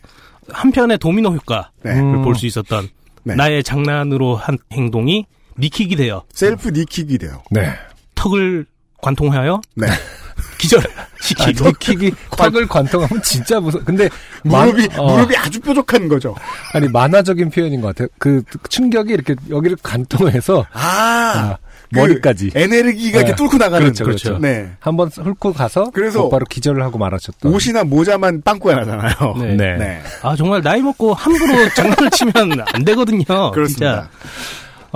한편의 0.49 0.97
도미노 0.97 1.29
효과를 1.29 1.63
네. 1.83 1.91
음. 1.99 2.23
볼수 2.23 2.47
있었던 2.47 2.89
네. 3.23 3.35
나의 3.35 3.63
장난으로 3.63 4.35
한 4.35 4.57
행동이 4.73 5.27
니킥이 5.59 5.95
되어 5.95 6.23
셀프 6.33 6.69
니킥이 6.69 7.19
돼요. 7.19 7.43
네. 7.51 7.71
턱을 8.15 8.65
관통하여 9.03 9.61
네. 9.75 9.85
아, 10.35 10.57
기절시키고 10.57 11.65
니킥이 11.69 12.11
턱을 12.37 12.67
관통하면 12.67 13.21
진짜 13.21 13.59
무서. 13.59 13.83
근데 13.83 14.09
무릎이 14.43 14.87
만- 14.87 14.99
어, 14.99 15.15
무릎이 15.15 15.37
아주 15.37 15.59
뾰족한 15.59 16.07
거죠. 16.07 16.35
아니 16.73 16.87
만화적인 16.87 17.51
표현인 17.51 17.81
것 17.81 17.89
같아요. 17.89 18.07
그 18.17 18.41
충격이 18.69 19.13
이렇게 19.13 19.35
여기를 19.51 19.77
관통해서 19.83 20.65
아, 20.73 20.79
아, 20.79 21.57
그 21.93 21.99
머리까지. 21.99 22.51
에네르기가 22.55 23.19
이렇게 23.19 23.31
네. 23.31 23.35
뚫고 23.35 23.57
나가는. 23.57 23.85
그렇죠, 23.85 24.03
그렇죠. 24.03 24.37
네. 24.39 24.71
한번 24.79 25.09
훑고 25.09 25.53
가서 25.53 25.91
그래서 25.93 26.23
곧바로 26.23 26.45
기절을 26.45 26.83
하고 26.83 26.97
말하셨던. 26.97 27.53
옷이나 27.53 27.83
모자만 27.83 28.41
빵꾸가 28.41 28.75
나잖아요. 28.75 29.35
네. 29.39 29.55
네. 29.55 29.77
네. 29.77 30.01
아 30.21 30.35
정말 30.35 30.61
나이 30.61 30.81
먹고 30.81 31.13
함부로 31.13 31.69
장난을 31.75 32.09
치면 32.11 32.33
안 32.73 32.85
되거든요. 32.85 33.23
그렇습니다. 33.51 34.09
진짜. 34.09 34.09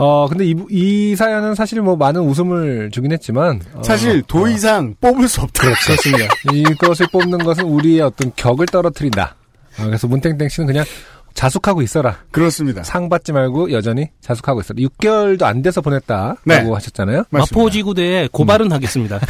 어, 0.01 0.27
근데 0.29 0.45
이, 0.45 0.55
이 0.69 1.15
사연은 1.17 1.55
사실 1.55 1.81
뭐 1.81 1.97
많은 1.97 2.21
웃음을 2.21 2.89
주긴 2.91 3.11
했지만. 3.11 3.59
어, 3.73 3.83
사실 3.83 4.21
도 4.21 4.47
이상 4.47 4.95
뽑을 5.01 5.27
수 5.27 5.41
없다. 5.41 5.63
그렇습니다. 5.73 6.25
이것을 6.53 7.07
뽑는 7.11 7.39
것은 7.39 7.65
우리의 7.65 7.99
어떤 8.01 8.31
격을 8.35 8.67
떨어뜨린다. 8.67 9.35
어, 9.77 9.83
그래서 9.85 10.07
문땡땡 10.07 10.47
씨는 10.47 10.67
그냥 10.67 10.85
자숙하고 11.39 11.81
있어라. 11.81 12.17
그렇습니다. 12.31 12.83
상 12.83 13.07
받지 13.07 13.31
말고 13.31 13.71
여전히 13.71 14.09
자숙하고 14.19 14.59
있어라. 14.59 14.77
6개월도 14.81 15.43
안 15.43 15.61
돼서 15.61 15.79
보냈다라고 15.79 16.37
네. 16.43 16.55
하셨잖아요. 16.69 17.23
맞습니다. 17.29 17.55
마포지구대에 17.55 18.27
고발은 18.33 18.73
하겠습니다. 18.73 19.21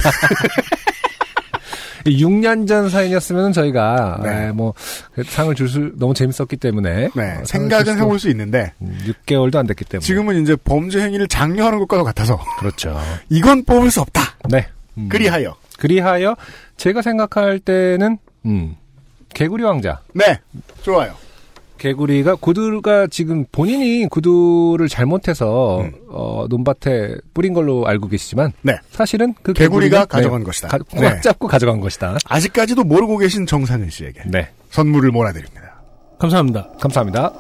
6년 2.06 2.68
전 2.68 2.90
사연이었으면 2.90 3.54
저희가 3.54 4.22
네. 4.24 4.48
에, 4.48 4.52
뭐 4.52 4.74
상을 5.28 5.54
줄 5.54 5.70
수 5.70 5.92
너무 5.98 6.16
재밌었기 6.16 6.58
때문에 6.58 7.10
네. 7.14 7.38
어, 7.40 7.44
생각은 7.46 8.00
해볼 8.00 8.18
수 8.20 8.28
있는데 8.30 8.74
음, 8.82 8.98
6개월도 9.06 9.58
안 9.58 9.68
됐기 9.68 9.86
때문에 9.86 10.04
지금은 10.04 10.42
이제 10.42 10.56
범죄 10.56 11.02
행위를 11.02 11.28
장려하는 11.28 11.78
것과 11.78 12.02
같아서 12.04 12.40
그렇죠. 12.58 13.00
이건 13.30 13.64
뽑을 13.66 13.92
수 13.92 14.02
없다. 14.02 14.22
네. 14.50 14.68
음. 14.98 15.10
그리하여 15.10 15.56
그리하여 15.78 16.36
제가 16.78 17.04
생각할 17.04 17.60
때는 17.60 18.18
음, 18.48 18.76
개구리 19.36 19.64
왕자. 19.64 20.00
네 20.16 20.40
좋아요. 20.82 21.14
개구리가 21.80 22.36
구두가 22.36 23.08
지금 23.08 23.46
본인이 23.52 24.06
구두를 24.08 24.88
잘못해서 24.88 25.82
음. 25.82 25.94
어, 26.10 26.46
논밭에 26.50 27.16
뿌린 27.34 27.54
걸로 27.54 27.88
알고 27.88 28.08
계시지만 28.10 28.52
네. 28.62 28.78
사실은 28.92 29.34
그 29.42 29.54
개구리가 29.54 30.06
개구리는, 30.06 30.08
가져간 30.08 30.40
네, 30.42 30.46
것이다. 30.46 30.68
가, 30.68 30.78
네. 30.94 31.02
꽉 31.02 31.22
잡고 31.22 31.48
가져간 31.48 31.80
것이다. 31.80 32.18
아직까지도 32.26 32.84
모르고 32.84 33.18
계신 33.18 33.46
정상은 33.46 33.90
씨에게 33.90 34.22
네. 34.28 34.50
선물을 34.70 35.10
몰아드립니다. 35.12 35.82
감사합니다. 36.20 36.70
감사합니다. 36.80 37.34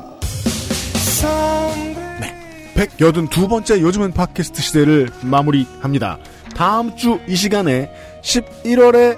182번째 2.75 3.81
요즘은 3.81 4.13
팟캐스트 4.13 4.61
시대를 4.61 5.09
마무리합니다. 5.23 6.17
다음 6.55 6.95
주 6.95 7.19
이 7.27 7.35
시간에 7.35 7.91
11월에 8.23 9.17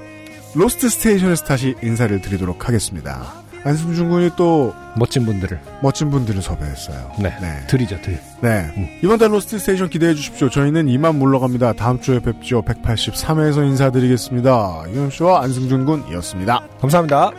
로스트 0.56 0.90
스테이션에서 0.90 1.46
다시 1.46 1.76
인사를 1.84 2.20
드리도록 2.22 2.68
하겠습니다. 2.68 3.41
안승준 3.64 4.10
군이 4.10 4.32
또 4.36 4.74
멋진 4.98 5.26
분들을 5.26 5.60
멋진 5.82 6.10
분들을 6.10 6.42
섭외했어요. 6.42 7.12
네. 7.20 7.30
네. 7.40 7.68
드리죠, 7.68 8.02
드. 8.02 8.18
네. 8.42 9.00
이번 9.04 9.20
달 9.20 9.32
로스트 9.32 9.60
스테이션 9.60 9.90
기대해 9.90 10.14
주십시오. 10.16 10.50
저희는 10.50 10.88
이만 10.90 11.16
물러갑니다. 11.16 11.74
다음 11.74 12.00
주에 12.00 12.20
뵙죠. 12.20 12.64
183회에서 12.64 13.66
인사드리겠습니다. 13.68 14.86
이현 14.94 15.10
씨와 15.12 15.44
안승준 15.44 15.86
군이었습니다. 15.86 16.68
감사합니다. 16.80 17.32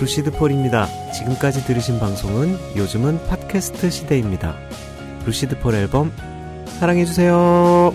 루시드 0.00 0.32
폴입니다. 0.32 0.88
지금까지 1.12 1.64
들으신 1.64 1.98
방송은 1.98 2.58
요즘은 2.76 3.26
팟캐스트 3.28 3.90
시대입니다. 3.90 4.54
루시드 5.24 5.58
폴 5.60 5.74
앨범 5.74 6.12
사랑해 6.78 7.06
주세요. 7.06 7.94